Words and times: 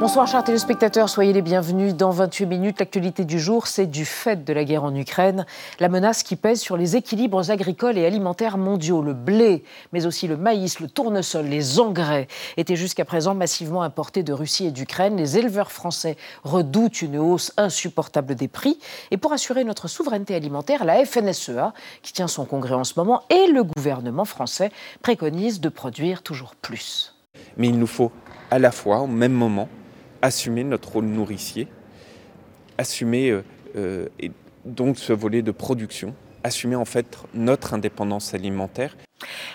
Bonsoir 0.00 0.26
chers 0.26 0.42
téléspectateurs, 0.42 1.10
soyez 1.10 1.34
les 1.34 1.42
bienvenus 1.42 1.94
dans 1.94 2.08
28 2.08 2.46
minutes. 2.46 2.80
L'actualité 2.80 3.26
du 3.26 3.38
jour, 3.38 3.66
c'est 3.66 3.84
du 3.84 4.06
fait 4.06 4.46
de 4.46 4.52
la 4.54 4.64
guerre 4.64 4.84
en 4.84 4.94
Ukraine, 4.94 5.44
la 5.78 5.90
menace 5.90 6.22
qui 6.22 6.36
pèse 6.36 6.62
sur 6.62 6.78
les 6.78 6.96
équilibres 6.96 7.50
agricoles 7.50 7.98
et 7.98 8.06
alimentaires 8.06 8.56
mondiaux. 8.56 9.02
Le 9.02 9.12
blé, 9.12 9.62
mais 9.92 10.06
aussi 10.06 10.26
le 10.26 10.38
maïs, 10.38 10.80
le 10.80 10.88
tournesol, 10.88 11.44
les 11.44 11.80
engrais 11.80 12.28
étaient 12.56 12.76
jusqu'à 12.76 13.04
présent 13.04 13.34
massivement 13.34 13.82
importés 13.82 14.22
de 14.22 14.32
Russie 14.32 14.64
et 14.64 14.70
d'Ukraine. 14.70 15.18
Les 15.18 15.36
éleveurs 15.36 15.70
français 15.70 16.16
redoutent 16.44 17.02
une 17.02 17.18
hausse 17.18 17.52
insupportable 17.58 18.34
des 18.34 18.48
prix. 18.48 18.78
Et 19.10 19.18
pour 19.18 19.34
assurer 19.34 19.64
notre 19.64 19.86
souveraineté 19.86 20.34
alimentaire, 20.34 20.86
la 20.86 21.04
FNSEA, 21.04 21.74
qui 22.00 22.14
tient 22.14 22.26
son 22.26 22.46
congrès 22.46 22.74
en 22.74 22.84
ce 22.84 22.94
moment, 22.96 23.24
et 23.28 23.48
le 23.48 23.64
gouvernement 23.64 24.24
français 24.24 24.72
préconisent 25.02 25.60
de 25.60 25.68
produire 25.68 26.22
toujours 26.22 26.54
plus. 26.54 27.14
Mais 27.58 27.68
il 27.68 27.78
nous 27.78 27.86
faut 27.86 28.10
à 28.50 28.58
la 28.58 28.70
fois, 28.70 29.00
au 29.00 29.06
même 29.06 29.32
moment, 29.32 29.68
assumer 30.22 30.64
notre 30.64 30.92
rôle 30.92 31.06
nourricier, 31.06 31.68
assumer 32.78 33.30
euh, 33.30 33.44
euh, 33.76 34.08
et 34.18 34.32
donc 34.64 34.98
ce 34.98 35.12
volet 35.12 35.42
de 35.42 35.50
production, 35.50 36.14
assumer 36.44 36.76
en 36.76 36.84
fait 36.84 37.18
notre 37.34 37.74
indépendance 37.74 38.34
alimentaire. 38.34 38.96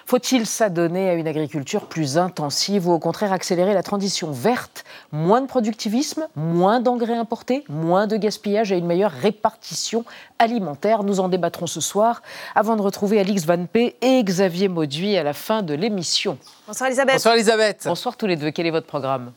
Faut-il 0.05 0.45
s'adonner 0.45 1.09
à 1.09 1.13
une 1.15 1.27
agriculture 1.27 1.87
plus 1.87 2.19
intensive 2.19 2.87
ou 2.87 2.91
au 2.91 2.99
contraire 2.99 3.33
accélérer 3.33 3.73
la 3.73 3.81
transition 3.81 4.31
verte? 4.31 4.83
Moins 5.11 5.41
de 5.41 5.47
productivisme, 5.47 6.27
moins 6.35 6.79
d'engrais 6.79 7.17
importés, 7.17 7.63
moins 7.67 8.05
de 8.05 8.15
gaspillage 8.15 8.71
et 8.71 8.77
une 8.77 8.85
meilleure 8.85 9.11
répartition 9.11 10.05
alimentaire? 10.37 11.03
Nous 11.03 11.19
en 11.19 11.29
débattrons 11.29 11.65
ce 11.65 11.81
soir 11.81 12.21
avant 12.53 12.75
de 12.75 12.83
retrouver 12.83 13.19
Alix 13.19 13.45
Van 13.45 13.65
P 13.65 13.95
et 14.01 14.23
Xavier 14.23 14.67
Mauduit 14.67 15.17
à 15.17 15.23
la 15.23 15.33
fin 15.33 15.63
de 15.63 15.73
l'émission. 15.73 16.37
Bonsoir 16.67 16.87
Elisabeth. 16.87 17.15
Bonsoir 17.15 17.33
Elisabeth. 17.33 17.81
Bonsoir 17.85 18.17
tous 18.17 18.27
les 18.27 18.35
deux. 18.35 18.51
Quel 18.51 18.67
est 18.67 18.71
votre 18.71 18.87
programme? 18.87 19.31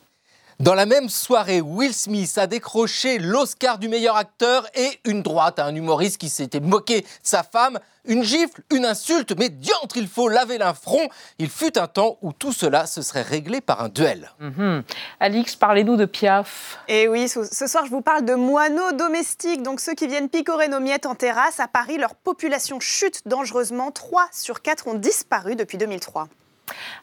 Dans 0.59 0.73
la 0.73 0.85
même 0.85 1.07
soirée, 1.07 1.61
Will 1.61 1.93
Smith 1.93 2.37
a 2.37 2.45
décroché 2.45 3.17
l'Oscar 3.17 3.79
du 3.79 3.87
meilleur 3.87 4.17
acteur 4.17 4.67
et 4.75 4.99
une 5.05 5.23
droite 5.23 5.57
à 5.57 5.65
un 5.65 5.73
humoriste 5.73 6.17
qui 6.17 6.27
s'était 6.27 6.59
moqué 6.59 7.01
de 7.01 7.07
sa 7.23 7.43
femme. 7.43 7.79
Une 8.03 8.23
gifle, 8.23 8.61
une 8.69 8.83
insulte, 8.83 9.37
mais 9.37 9.47
diantre, 9.47 9.95
il 9.95 10.09
faut 10.09 10.27
laver 10.27 10.57
l'infront. 10.57 11.07
Il 11.37 11.49
fut 11.49 11.77
un 11.77 11.87
temps 11.87 12.17
où 12.21 12.33
tout 12.33 12.51
cela 12.51 12.87
se 12.87 13.01
serait 13.01 13.21
réglé 13.21 13.61
par 13.61 13.81
un 13.81 13.87
duel. 13.87 14.31
Mhm. 14.39 14.83
Alix, 15.21 15.55
parlez-nous 15.55 15.95
de 15.95 16.03
Piaf. 16.03 16.79
Et 16.89 17.03
eh 17.03 17.07
oui, 17.07 17.29
ce 17.29 17.67
soir, 17.67 17.85
je 17.85 17.91
vous 17.91 18.01
parle 18.01 18.25
de 18.25 18.35
moineaux 18.35 18.91
domestiques, 18.91 19.63
donc 19.63 19.79
ceux 19.79 19.93
qui 19.93 20.07
viennent 20.07 20.27
picorer 20.27 20.67
nos 20.67 20.81
miettes 20.81 21.05
en 21.05 21.15
terrasse. 21.15 21.61
À 21.61 21.69
Paris, 21.69 21.97
leur 21.97 22.15
population 22.15 22.81
chute 22.81 23.21
dangereusement. 23.25 23.91
3 23.91 24.27
sur 24.33 24.61
4 24.61 24.89
ont 24.89 24.95
disparu 24.95 25.55
depuis 25.55 25.77
2003. 25.77 26.27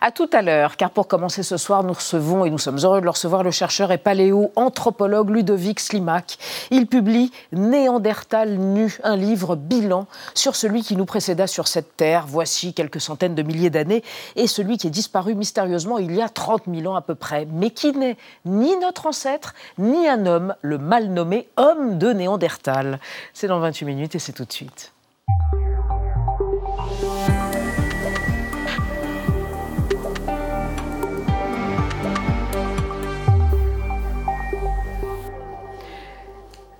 À 0.00 0.10
tout 0.10 0.28
à 0.32 0.42
l'heure, 0.42 0.76
car 0.76 0.90
pour 0.90 1.08
commencer 1.08 1.42
ce 1.42 1.56
soir, 1.56 1.84
nous 1.84 1.92
recevons, 1.92 2.44
et 2.44 2.50
nous 2.50 2.58
sommes 2.58 2.78
heureux 2.78 3.00
de 3.00 3.04
le 3.04 3.10
recevoir, 3.10 3.42
le 3.42 3.50
chercheur 3.50 3.92
et 3.92 3.98
paléo-anthropologue 3.98 5.30
Ludovic 5.30 5.80
Slimak. 5.80 6.38
Il 6.70 6.86
publie 6.86 7.32
Néandertal 7.52 8.56
nu, 8.56 8.98
un 9.04 9.16
livre 9.16 9.56
bilan 9.56 10.06
sur 10.34 10.56
celui 10.56 10.82
qui 10.82 10.96
nous 10.96 11.06
précéda 11.06 11.46
sur 11.46 11.68
cette 11.68 11.96
terre, 11.96 12.24
voici 12.26 12.74
quelques 12.74 13.00
centaines 13.00 13.34
de 13.34 13.42
milliers 13.42 13.70
d'années, 13.70 14.02
et 14.36 14.46
celui 14.46 14.78
qui 14.78 14.86
est 14.86 14.90
disparu 14.90 15.34
mystérieusement 15.34 15.98
il 15.98 16.14
y 16.14 16.22
a 16.22 16.28
30 16.28 16.64
000 16.72 16.92
ans 16.92 16.96
à 16.96 17.02
peu 17.02 17.14
près, 17.14 17.46
mais 17.50 17.70
qui 17.70 17.92
n'est 17.92 18.16
ni 18.44 18.76
notre 18.76 19.06
ancêtre, 19.06 19.54
ni 19.78 20.08
un 20.08 20.26
homme, 20.26 20.54
le 20.62 20.78
mal 20.78 21.08
nommé 21.08 21.48
homme 21.56 21.98
de 21.98 22.12
Néandertal. 22.12 23.00
C'est 23.34 23.48
dans 23.48 23.60
28 23.60 23.84
minutes 23.86 24.14
et 24.14 24.18
c'est 24.18 24.32
tout 24.32 24.44
de 24.44 24.52
suite. 24.52 24.92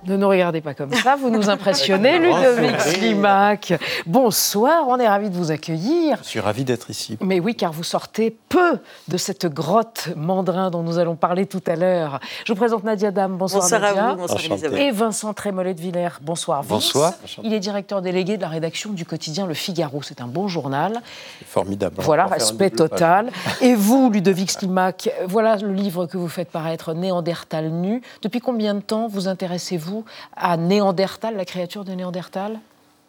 Ne 0.07 0.15
nous 0.15 0.29
regardez 0.29 0.61
pas 0.61 0.73
comme 0.73 0.93
ça, 0.93 1.17
vous 1.17 1.29
nous 1.29 1.49
impressionnez, 1.49 2.17
Ludovic 2.17 2.79
Slimak. 2.79 3.73
Bonsoir, 4.05 4.85
on 4.87 4.97
est 4.99 5.07
ravis 5.07 5.29
de 5.29 5.35
vous 5.35 5.51
accueillir. 5.51 6.19
Je 6.23 6.29
suis 6.29 6.39
ravi 6.39 6.63
d'être 6.63 6.89
ici. 6.89 7.17
Mais 7.19 7.41
oui, 7.41 7.55
car 7.55 7.73
vous 7.73 7.83
sortez 7.83 8.37
peu 8.47 8.79
de 9.09 9.17
cette 9.17 9.47
grotte 9.47 10.09
mandrin 10.15 10.71
dont 10.71 10.81
nous 10.81 10.97
allons 10.97 11.17
parler 11.17 11.45
tout 11.45 11.61
à 11.67 11.75
l'heure. 11.75 12.21
Je 12.45 12.53
vous 12.53 12.57
présente 12.57 12.85
Nadia 12.85 13.11
Dam, 13.11 13.35
bonsoir, 13.35 13.63
bonsoir 13.63 13.81
Nadia. 13.81 14.05
À 14.05 14.11
vous, 14.13 14.21
bonsoir 14.21 14.39
Elisabeth. 14.45 14.79
Et 14.79 14.91
Vincent 14.91 15.33
Trémollet 15.33 15.73
de 15.73 15.81
Villers, 15.81 16.19
bonsoir. 16.21 16.63
Bonsoir. 16.63 17.13
Il 17.43 17.53
est 17.53 17.59
directeur 17.59 18.01
délégué 18.01 18.37
de 18.37 18.41
la 18.43 18.47
rédaction 18.47 18.91
du 18.91 19.03
quotidien 19.03 19.45
Le 19.45 19.53
Figaro. 19.53 20.01
C'est 20.03 20.21
un 20.21 20.27
bon 20.27 20.47
journal. 20.47 21.01
Formidable. 21.45 21.95
Voilà, 21.99 22.27
respect 22.27 22.69
total. 22.69 23.29
Et 23.61 23.75
vous, 23.75 24.09
Ludovic 24.09 24.51
Slimak, 24.51 25.09
voilà 25.27 25.57
le 25.57 25.73
livre 25.73 26.05
que 26.05 26.15
vous 26.15 26.29
faites 26.29 26.49
paraître, 26.49 26.93
Néandertal 26.93 27.71
nu. 27.71 28.01
Depuis 28.21 28.39
combien 28.39 28.73
de 28.73 28.79
temps 28.79 29.09
vous 29.09 29.27
intéressez-vous 29.27 29.96
à 30.35 30.57
Néandertal, 30.57 31.35
la 31.35 31.45
créature 31.45 31.85
de 31.85 31.93
Néandertal 31.93 32.59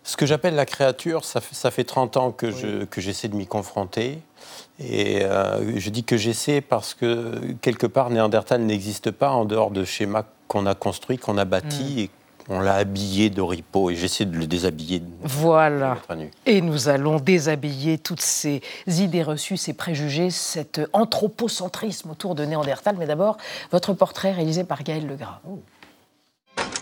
Ce 0.04 0.16
que 0.16 0.26
j'appelle 0.26 0.54
la 0.54 0.66
créature, 0.66 1.25
ça 1.25 1.41
fait, 1.41 1.54
ça 1.54 1.71
fait 1.71 1.84
30 1.84 2.16
ans 2.16 2.31
que, 2.31 2.50
je, 2.50 2.84
que 2.84 3.00
j'essaie 3.00 3.28
de 3.28 3.37
m'y 3.37 3.47
confronter. 3.47 4.19
Et 4.78 5.25
euh, 5.25 5.78
je 5.78 5.91
dis 5.91 6.04
que 6.04 6.16
j'essaie 6.16 6.60
parce 6.60 6.94
que 6.94 7.54
quelque 7.60 7.87
part, 7.87 8.10
Néandertal 8.10 8.62
n'existe 8.62 9.10
pas 9.10 9.31
en 9.31 9.44
dehors 9.44 9.71
de 9.71 9.84
schémas 9.84 10.25
qu'on 10.47 10.66
a 10.66 10.75
construits, 10.75 11.19
qu'on 11.19 11.37
a 11.38 11.44
bâtis 11.44 11.94
hmm. 11.94 11.99
et 11.99 12.10
on 12.49 12.60
l'a 12.60 12.76
habillé 12.76 13.28
d'oripeaux 13.28 13.91
et 13.91 13.97
j'essaie 13.97 14.25
de 14.25 14.37
le 14.37 14.47
déshabiller. 14.47 15.03
Voilà. 15.22 15.99
Et 16.47 16.62
nous 16.62 16.88
allons 16.88 17.19
déshabiller 17.19 17.99
toutes 17.99 18.22
ces 18.22 18.62
idées 18.87 19.22
reçues, 19.22 19.59
ces 19.59 19.75
préjugés, 19.75 20.31
cet 20.31 20.81
anthropocentrisme 20.93 22.10
autour 22.10 22.34
de 22.34 22.44
Néandertal. 22.44 22.97
Mais 22.99 23.06
d'abord, 23.06 23.37
votre 23.70 23.93
portrait 23.93 24.32
réalisé 24.32 24.65
par 24.65 24.82
Gaël 24.82 25.06
Legras. 25.06 25.41
Oh. 25.47 25.59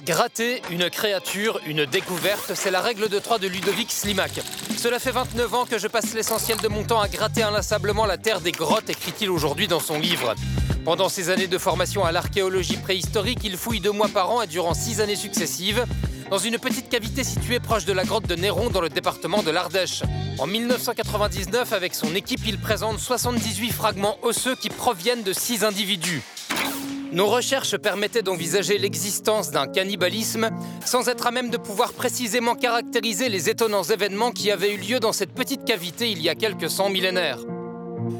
Gratter 0.07 0.63
une 0.71 0.89
créature, 0.89 1.59
une 1.67 1.85
découverte, 1.85 2.53
c'est 2.55 2.71
la 2.71 2.81
règle 2.81 3.09
de 3.09 3.19
3 3.19 3.41
de 3.41 3.49
Ludovic 3.49 3.91
Slimak. 3.91 4.41
Cela 4.79 5.01
fait 5.01 5.11
29 5.11 5.53
ans 5.53 5.67
que 5.67 5.79
je 5.79 5.89
passe 5.89 6.15
l'essentiel 6.15 6.59
de 6.59 6.69
mon 6.69 6.85
temps 6.85 7.01
à 7.01 7.09
gratter 7.09 7.43
inlassablement 7.43 8.07
la 8.07 8.17
terre 8.17 8.41
des 8.41 8.53
grottes, 8.53 8.89
écrit-il 8.89 9.31
aujourd'hui 9.31 9.67
dans 9.67 9.81
son 9.81 9.99
livre. 9.99 10.37
Pendant 10.85 11.09
ses 11.09 11.29
années 11.31 11.49
de 11.49 11.59
formation 11.59 12.05
à 12.05 12.13
l'archéologie 12.13 12.77
préhistorique, 12.77 13.41
il 13.43 13.57
fouille 13.57 13.81
deux 13.81 13.91
mois 13.91 14.07
par 14.07 14.31
an 14.31 14.43
et 14.43 14.47
durant 14.47 14.75
six 14.75 15.01
années 15.01 15.17
successives 15.17 15.85
dans 16.31 16.39
une 16.39 16.59
petite 16.59 16.89
cavité 16.89 17.25
située 17.25 17.59
proche 17.59 17.85
de 17.85 17.93
la 17.93 18.05
grotte 18.05 18.29
de 18.29 18.37
Néron 18.37 18.71
dans 18.71 18.81
le 18.81 18.89
département 18.89 19.43
de 19.43 19.51
l'Ardèche. 19.51 20.05
En 20.39 20.47
1999, 20.47 21.73
avec 21.73 21.97
son 21.97 22.15
équipe, 22.15 22.47
il 22.47 22.59
présente 22.59 23.01
78 23.01 23.73
fragments 23.73 24.19
osseux 24.23 24.55
qui 24.55 24.69
proviennent 24.69 25.25
de 25.25 25.33
six 25.33 25.65
individus. 25.65 26.23
Nos 27.17 27.29
recherches 27.29 27.79
permettaient 27.79 28.21
d'envisager 28.21 28.77
l'existence 28.77 29.51
d'un 29.51 29.67
cannibalisme 29.67 30.51
sans 30.85 31.09
être 31.09 31.27
à 31.27 31.31
même 31.31 31.49
de 31.49 31.57
pouvoir 31.57 31.95
précisément 31.95 32.55
caractériser 32.55 33.31
les 33.31 33.49
étonnants 33.49 33.85
événements 33.85 34.33
qui 34.33 34.51
avaient 34.51 34.75
eu 34.75 34.77
lieu 34.77 35.01
dans 35.01 35.15
cette 35.15 35.33
petite 35.33 35.65
cavité 35.65 36.11
il 36.11 36.21
y 36.21 36.29
a 36.29 36.35
quelques 36.35 36.69
cent 36.69 36.91
millénaires. 36.91 37.39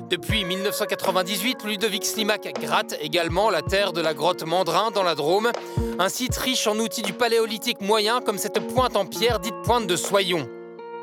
Depuis 0.09 0.47
1998, 0.47 1.65
Ludovic 1.65 2.07
Slimak 2.07 2.51
gratte 2.59 2.97
également 3.03 3.51
la 3.51 3.61
terre 3.61 3.93
de 3.93 4.01
la 4.01 4.15
grotte 4.15 4.45
Mandrin 4.45 4.91
dans 4.91 5.03
la 5.03 5.15
Drôme, 5.15 5.53
un 5.99 6.09
site 6.09 6.35
riche 6.39 6.67
en 6.67 6.79
outils 6.79 7.03
du 7.03 7.13
paléolithique 7.13 7.83
moyen 7.83 8.23
comme 8.23 8.39
cette 8.39 8.67
pointe 8.67 8.97
en 8.97 9.05
pierre 9.05 9.41
dite 9.41 9.61
pointe 9.63 9.87
de 9.87 9.97
Soyon. 9.97 10.49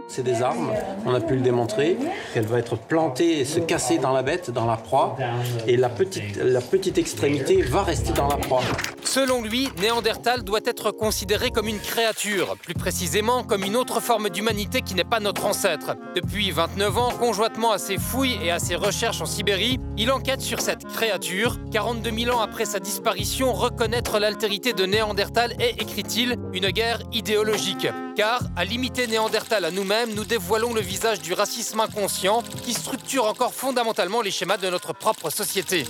C'est 0.08 0.24
des 0.24 0.41
armes, 0.44 0.72
on 1.06 1.14
a 1.14 1.19
pu 1.19 1.36
le 1.36 1.41
démontrer, 1.41 1.97
qu'elle 2.34 2.46
va 2.46 2.59
être 2.59 2.78
plantée 2.78 3.40
et 3.40 3.46
se 3.46 3.59
casser 3.59 3.97
dans 3.97 4.12
la 4.12 4.22
bête, 4.22 4.52
dans 4.52 4.66
la 4.66 4.78
proie, 4.78 5.18
et 5.66 5.78
la 5.78 5.90
petite, 5.90 6.38
la 6.38 6.62
petite 6.62 6.97
extrémité 6.97 7.62
va 7.62 7.84
rester 7.84 8.13
dans 8.13 8.28
la 8.28 8.38
proie. 8.38 8.62
Selon 9.03 9.42
lui, 9.42 9.69
Néandertal 9.80 10.44
doit 10.44 10.62
être 10.66 10.92
considéré 10.92 11.52
comme 11.52 11.68
une 11.68 11.80
créature, 11.80 12.56
plus 12.63 12.74
précisément 12.74 13.44
comme 13.44 13.63
une 13.63 13.75
autre 13.75 14.01
forme 14.01 14.30
d'humanité 14.30 14.81
qui 14.81 14.95
n'est 14.95 15.04
pas 15.04 15.19
notre 15.19 15.45
ancêtre. 15.45 15.95
Depuis 16.16 16.51
29 16.51 16.98
ans, 16.98 17.12
conjointement 17.12 17.72
à 17.72 17.77
ses 17.77 17.98
fouilles 17.98 18.38
et 18.44 18.51
à 18.51 18.60
ses 18.60 18.75
recherches 18.75 19.22
en 19.22 19.25
Sibérie, 19.25 19.80
il 19.98 20.12
enquête 20.12 20.42
sur 20.42 20.62
cette 20.62 20.86
créature. 20.86 21.60
42 21.72 22.12
000 22.12 22.36
ans 22.36 22.42
après 22.42 22.66
sa 22.66 22.80
disparition, 22.80 23.54
reconnaître 23.54 24.19
l'altérité 24.19 24.74
de 24.74 24.86
Néandertal 24.86 25.54
est, 25.60 25.81
écrit-il, 25.81 26.38
une 26.54 26.69
guerre 26.69 27.00
idéologique. 27.12 27.88
Car, 28.15 28.42
à 28.56 28.63
limiter 28.63 29.07
Néandertal 29.07 29.65
à 29.65 29.71
nous-mêmes, 29.71 30.13
nous 30.13 30.24
dévoilons 30.24 30.74
le 30.74 30.81
visage 30.81 31.19
du 31.19 31.33
racisme 31.33 31.80
inconscient 31.80 32.44
qui 32.63 32.74
structure 32.74 33.25
encore 33.25 33.56
fondamentalement 33.56 34.21
les 34.21 34.30
schémas 34.30 34.57
de 34.57 34.69
notre 34.69 34.94
propre 34.94 35.31
société. 35.31 35.86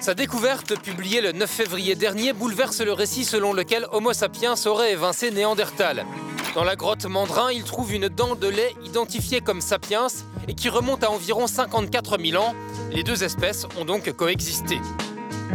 Sa 0.00 0.14
découverte, 0.14 0.80
publiée 0.80 1.20
le 1.20 1.32
9 1.32 1.50
février 1.50 1.94
dernier, 1.94 2.32
bouleverse 2.32 2.80
le 2.80 2.94
récit 2.94 3.26
selon 3.26 3.52
lequel 3.52 3.86
Homo 3.92 4.14
sapiens 4.14 4.54
aurait 4.64 4.92
évincé 4.92 5.30
Néandertal. 5.30 6.06
Dans 6.54 6.64
la 6.64 6.74
grotte 6.74 7.04
Mandrin, 7.04 7.52
il 7.52 7.64
trouve 7.64 7.92
une 7.92 8.08
dent 8.08 8.34
de 8.34 8.48
lait 8.48 8.74
identifiée 8.86 9.42
comme 9.42 9.60
sapiens 9.60 10.06
et 10.48 10.54
qui 10.54 10.70
remonte 10.70 11.04
à 11.04 11.10
environ 11.10 11.46
54 11.46 12.18
000 12.18 12.42
ans. 12.42 12.54
Les 12.90 13.02
deux 13.02 13.24
espèces 13.24 13.66
ont 13.78 13.84
donc 13.84 14.10
coexisté. 14.12 14.80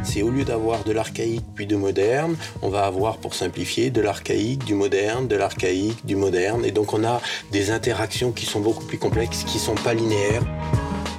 C'est 0.03 0.21
au 0.21 0.29
lieu 0.29 0.43
d'avoir 0.43 0.83
de 0.83 0.91
l'archaïque 0.91 1.45
puis 1.55 1.67
de 1.67 1.75
moderne, 1.75 2.35
on 2.61 2.69
va 2.69 2.85
avoir, 2.85 3.17
pour 3.17 3.35
simplifier, 3.35 3.89
de 3.89 4.01
l'archaïque, 4.01 4.65
du 4.65 4.73
moderne, 4.73 5.27
de 5.27 5.35
l'archaïque, 5.35 6.05
du 6.05 6.15
moderne. 6.15 6.65
Et 6.65 6.71
donc 6.71 6.93
on 6.93 7.03
a 7.03 7.21
des 7.51 7.71
interactions 7.71 8.31
qui 8.31 8.45
sont 8.45 8.59
beaucoup 8.59 8.85
plus 8.85 8.97
complexes, 8.97 9.43
qui 9.43 9.57
ne 9.57 9.63
sont 9.63 9.75
pas 9.75 9.93
linéaires. 9.93 10.43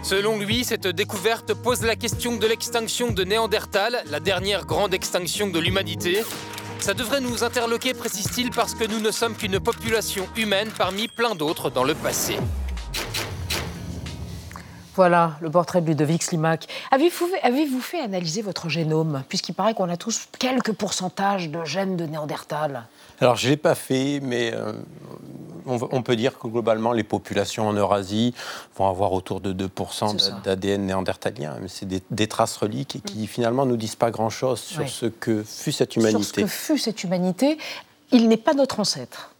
Selon 0.03 0.39
lui, 0.39 0.65
cette 0.65 0.87
découverte 0.87 1.55
pose 1.55 1.83
la 1.83 1.97
question 1.97 2.37
de 2.37 2.47
l'extinction 2.47 3.11
de 3.11 3.25
Néandertal, 3.25 4.03
la 4.11 4.21
dernière 4.21 4.67
grande 4.67 4.93
extinction 4.93 5.49
de 5.49 5.59
l'humanité. 5.59 6.23
Ça 6.79 6.93
devrait 6.93 7.23
nous 7.23 7.43
interloquer, 7.43 7.95
précise-t-il, 7.95 8.51
parce 8.51 8.75
que 8.75 8.85
nous 8.85 9.01
ne 9.01 9.11
sommes 9.11 9.35
qu'une 9.35 9.59
population 9.59 10.27
humaine 10.37 10.69
parmi 10.77 11.09
plein 11.09 11.35
d'autres 11.35 11.71
dans 11.71 11.85
le 11.85 11.95
passé. 11.95 12.37
Voilà 14.95 15.37
le 15.41 15.51
portrait 15.51 15.81
de 15.81 15.87
Ludovic 15.89 16.23
Slimak. 16.23 16.69
Avez-vous 16.93 17.29
avez 17.43 17.67
fait 17.67 18.01
analyser 18.01 18.43
votre 18.43 18.69
génome 18.69 19.25
Puisqu'il 19.29 19.53
paraît 19.55 19.75
qu'on 19.75 19.89
a 19.89 19.97
tous 19.97 20.29
quelques 20.39 20.73
pourcentages 20.73 21.51
de 21.51 21.65
gènes 21.65 21.97
de 21.97 22.07
Néandertal? 22.07 22.87
Alors, 23.21 23.35
je 23.35 23.47
ne 23.47 23.51
l'ai 23.51 23.57
pas 23.57 23.75
fait, 23.75 24.21
mais 24.23 24.53
euh, 24.55 24.73
on, 25.67 26.03
peut 26.03 26.15
dire 26.15 26.39
que 26.39 26.47
globalement, 26.47 26.93
les 26.93 27.03
populations 27.03 27.67
en 27.67 27.73
Eurasie 27.73 28.35
vont 28.77 28.89
avoir 28.89 29.13
autour 29.13 29.41
de 29.41 29.53
2% 29.53 30.43
d'ADN 30.43 30.87
néandertalien. 30.87 31.57
Mais 31.61 31.69
c'est 31.69 31.89
des, 31.89 32.27
traces 32.29 32.57
reliques 32.57 33.03
qui, 33.05 33.27
finalement, 33.27 33.67
nous 33.67 33.77
disent 33.77 33.97
pas 33.97 34.11
grand-chose 34.13 34.61
sur 34.61 34.89
ce 34.89 35.07
que 35.07 35.43
fut 35.43 35.73
cette 35.73 35.97
humanité. 35.97 36.23
Sur 36.23 36.25
ce 36.25 36.41
que 36.41 36.47
fut 36.47 36.79
cette 36.79 37.03
humanité. 37.03 37.59
Il 38.13 38.29
n'est 38.29 38.37
pas 38.37 38.55
notre 38.55 38.79
ancêtre. 38.79 39.35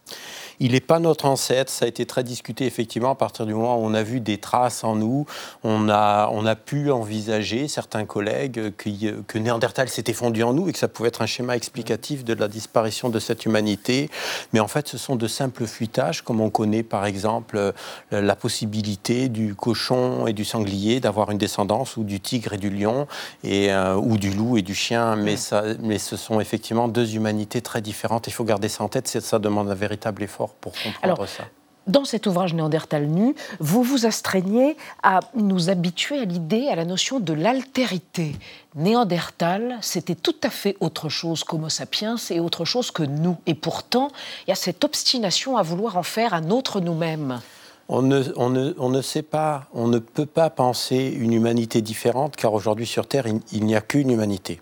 Il 0.59 0.71
n'est 0.71 0.79
pas 0.79 0.99
notre 0.99 1.25
ancêtre, 1.25 1.71
ça 1.71 1.85
a 1.85 1.87
été 1.87 2.05
très 2.05 2.23
discuté 2.23 2.65
effectivement 2.65 3.11
à 3.11 3.15
partir 3.15 3.45
du 3.45 3.53
moment 3.53 3.77
où 3.77 3.85
on 3.85 3.93
a 3.93 4.03
vu 4.03 4.19
des 4.19 4.37
traces 4.37 4.83
en 4.83 4.95
nous, 4.95 5.25
on 5.63 5.89
a, 5.89 6.29
on 6.31 6.45
a 6.45 6.55
pu 6.55 6.91
envisager, 6.91 7.67
certains 7.67 8.05
collègues, 8.05 8.73
que, 8.77 9.21
que 9.21 9.37
Néandertal 9.37 9.89
s'était 9.89 10.13
fondu 10.13 10.43
en 10.43 10.53
nous 10.53 10.69
et 10.69 10.73
que 10.73 10.79
ça 10.79 10.87
pouvait 10.87 11.09
être 11.09 11.21
un 11.21 11.25
schéma 11.25 11.55
explicatif 11.55 12.23
de 12.23 12.33
la 12.33 12.47
disparition 12.47 13.09
de 13.09 13.19
cette 13.19 13.45
humanité. 13.45 14.09
Mais 14.53 14.59
en 14.59 14.67
fait, 14.67 14.87
ce 14.87 14.97
sont 14.97 15.15
de 15.15 15.27
simples 15.27 15.65
fuitages, 15.65 16.21
comme 16.21 16.41
on 16.41 16.49
connaît 16.49 16.83
par 16.83 17.05
exemple 17.05 17.57
euh, 17.57 17.71
la 18.11 18.35
possibilité 18.35 19.29
du 19.29 19.55
cochon 19.55 20.27
et 20.27 20.33
du 20.33 20.45
sanglier 20.45 20.99
d'avoir 20.99 21.31
une 21.31 21.37
descendance, 21.37 21.97
ou 21.97 22.03
du 22.03 22.19
tigre 22.19 22.53
et 22.53 22.57
du 22.57 22.69
lion, 22.69 23.07
et, 23.43 23.71
euh, 23.71 23.95
ou 23.95 24.17
du 24.17 24.31
loup 24.31 24.57
et 24.57 24.61
du 24.61 24.75
chien. 24.75 25.15
Mais, 25.15 25.37
ça, 25.37 25.63
mais 25.81 25.99
ce 25.99 26.15
sont 26.17 26.39
effectivement 26.39 26.87
deux 26.87 27.15
humanités 27.15 27.61
très 27.61 27.81
différentes. 27.81 28.27
Il 28.27 28.33
faut 28.33 28.43
garder 28.43 28.69
ça 28.69 28.83
en 28.83 28.89
tête, 28.89 29.07
ça 29.07 29.39
demande 29.39 29.69
un 29.69 29.75
véritable 29.75 30.23
effort 30.23 30.44
pour 30.53 30.73
comprendre 30.73 30.99
Alors, 31.01 31.27
ça. 31.27 31.45
Dans 31.87 32.03
cet 32.03 32.25
ouvrage 32.25 32.55
Néandertal 32.55 33.05
nu, 33.05 33.35
vous 33.59 33.83
vous 33.83 34.07
astreignez 34.07 34.75
à 35.03 35.19
nous 35.35 35.69
habituer 35.69 36.19
à 36.19 36.25
l'idée, 36.25 36.67
à 36.67 36.75
la 36.75 36.83
notion 36.83 37.19
de 37.19 37.31
l'altérité. 37.31 38.35
Néandertal, 38.73 39.77
c'était 39.81 40.15
tout 40.15 40.35
à 40.41 40.49
fait 40.49 40.77
autre 40.79 41.09
chose 41.09 41.43
qu'Homo 41.43 41.69
sapiens 41.69 42.15
et 42.31 42.39
autre 42.39 42.65
chose 42.65 42.89
que 42.89 43.03
nous. 43.03 43.37
Et 43.45 43.53
pourtant, 43.53 44.07
il 44.45 44.49
y 44.49 44.53
a 44.53 44.55
cette 44.55 44.83
obstination 44.83 45.57
à 45.57 45.61
vouloir 45.61 45.95
en 45.95 46.03
faire 46.03 46.33
un 46.33 46.49
autre 46.49 46.81
nous-mêmes. 46.81 47.39
On 47.87 48.01
ne, 48.01 48.23
on, 48.35 48.49
ne, 48.49 48.73
on 48.79 48.89
ne, 48.89 49.01
sait 49.01 49.21
pas, 49.21 49.67
on 49.71 49.87
ne 49.87 49.99
peut 49.99 50.25
pas 50.25 50.49
penser 50.49 51.15
une 51.19 51.33
humanité 51.33 51.83
différente, 51.83 52.35
car 52.35 52.53
aujourd'hui 52.53 52.87
sur 52.87 53.07
Terre, 53.07 53.25
il, 53.51 53.63
n'y 53.63 53.75
a 53.75 53.81
qu'une 53.81 54.09
humanité. 54.09 54.59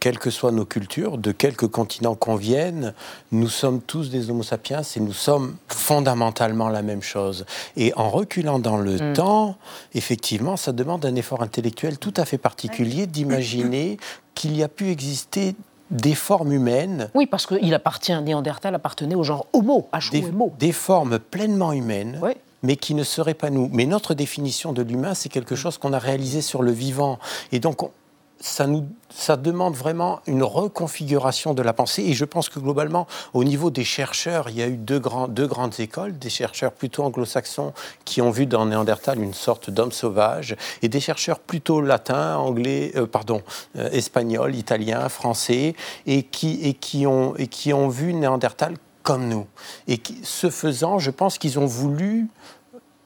Quelles 0.00 0.18
que 0.18 0.30
soient 0.30 0.50
nos 0.50 0.64
cultures, 0.64 1.18
de 1.18 1.30
quelque 1.30 1.66
continent 1.66 2.14
qu'on 2.14 2.36
vienne, 2.36 2.94
nous 3.32 3.50
sommes 3.50 3.82
tous 3.82 4.08
des 4.08 4.30
Homo 4.30 4.42
sapiens 4.42 4.80
et 4.80 5.00
nous 5.00 5.12
sommes 5.12 5.56
fondamentalement 5.68 6.70
la 6.70 6.80
même 6.80 7.02
chose. 7.02 7.44
Et 7.76 7.92
en 7.96 8.08
reculant 8.08 8.58
dans 8.58 8.78
le 8.78 9.10
mm. 9.10 9.12
temps, 9.12 9.56
effectivement, 9.92 10.56
ça 10.56 10.72
demande 10.72 11.04
un 11.04 11.16
effort 11.16 11.42
intellectuel 11.42 11.98
tout 11.98 12.14
à 12.16 12.24
fait 12.24 12.38
particulier 12.38 13.06
d'imaginer 13.06 13.98
qu'il 14.34 14.56
y 14.56 14.62
a 14.62 14.68
pu 14.68 14.88
exister 14.88 15.54
des 15.90 16.14
formes 16.14 16.52
humaines. 16.52 17.10
Oui, 17.14 17.26
parce 17.26 17.46
qu'il 17.46 17.74
appartient, 17.74 18.18
Néandertal 18.22 18.74
appartenait 18.74 19.14
au 19.14 19.22
genre 19.22 19.46
Homo, 19.52 19.86
H 19.92 20.10
des, 20.10 20.24
des 20.58 20.72
formes 20.72 21.18
pleinement 21.18 21.72
humaines. 21.72 22.18
Oui 22.22 22.32
mais 22.64 22.76
qui 22.76 22.94
ne 22.94 23.04
serait 23.04 23.34
pas 23.34 23.50
nous. 23.50 23.68
Mais 23.72 23.84
notre 23.84 24.14
définition 24.14 24.72
de 24.72 24.82
l'humain, 24.82 25.14
c'est 25.14 25.28
quelque 25.28 25.54
chose 25.54 25.78
qu'on 25.78 25.92
a 25.92 25.98
réalisé 25.98 26.40
sur 26.40 26.62
le 26.62 26.72
vivant. 26.72 27.18
Et 27.52 27.60
donc, 27.60 27.82
ça, 28.40 28.66
nous, 28.66 28.86
ça 29.10 29.36
demande 29.36 29.74
vraiment 29.74 30.20
une 30.26 30.42
reconfiguration 30.42 31.52
de 31.54 31.62
la 31.62 31.74
pensée. 31.74 32.02
Et 32.02 32.14
je 32.14 32.24
pense 32.24 32.48
que 32.48 32.58
globalement, 32.58 33.06
au 33.34 33.44
niveau 33.44 33.70
des 33.70 33.84
chercheurs, 33.84 34.48
il 34.48 34.56
y 34.56 34.62
a 34.62 34.66
eu 34.66 34.76
deux, 34.76 34.98
grandes 34.98 35.78
écoles, 35.78 36.18
des 36.18 36.30
chercheurs 36.30 36.72
plutôt 36.72 37.04
anglo-saxons 37.04 37.74
qui 38.04 38.22
ont 38.22 38.30
vu 38.30 38.46
dans 38.46 38.64
Néandertal 38.64 39.20
une 39.20 39.34
sorte 39.34 39.70
d'homme 39.70 39.92
sauvage, 39.92 40.56
et 40.82 40.88
des 40.88 41.00
chercheurs 41.00 41.38
plutôt 41.38 41.82
latins, 41.82 42.36
anglais, 42.36 42.92
euh, 42.96 43.06
pardon, 43.06 43.42
euh, 43.76 43.90
espagnols, 43.90 44.54
italiens, 44.54 45.08
français, 45.10 45.74
et 46.06 46.22
qui, 46.22 46.60
et, 46.62 46.74
qui 46.74 47.06
ont, 47.06 47.36
et 47.36 47.46
qui 47.46 47.74
ont 47.74 47.88
vu 47.88 48.14
Néandertal 48.14 48.76
comme 49.04 49.28
nous. 49.28 49.46
Et 49.86 50.00
ce 50.22 50.50
faisant, 50.50 50.98
je 50.98 51.10
pense 51.10 51.38
qu'ils 51.38 51.58
ont 51.58 51.66
voulu 51.66 52.26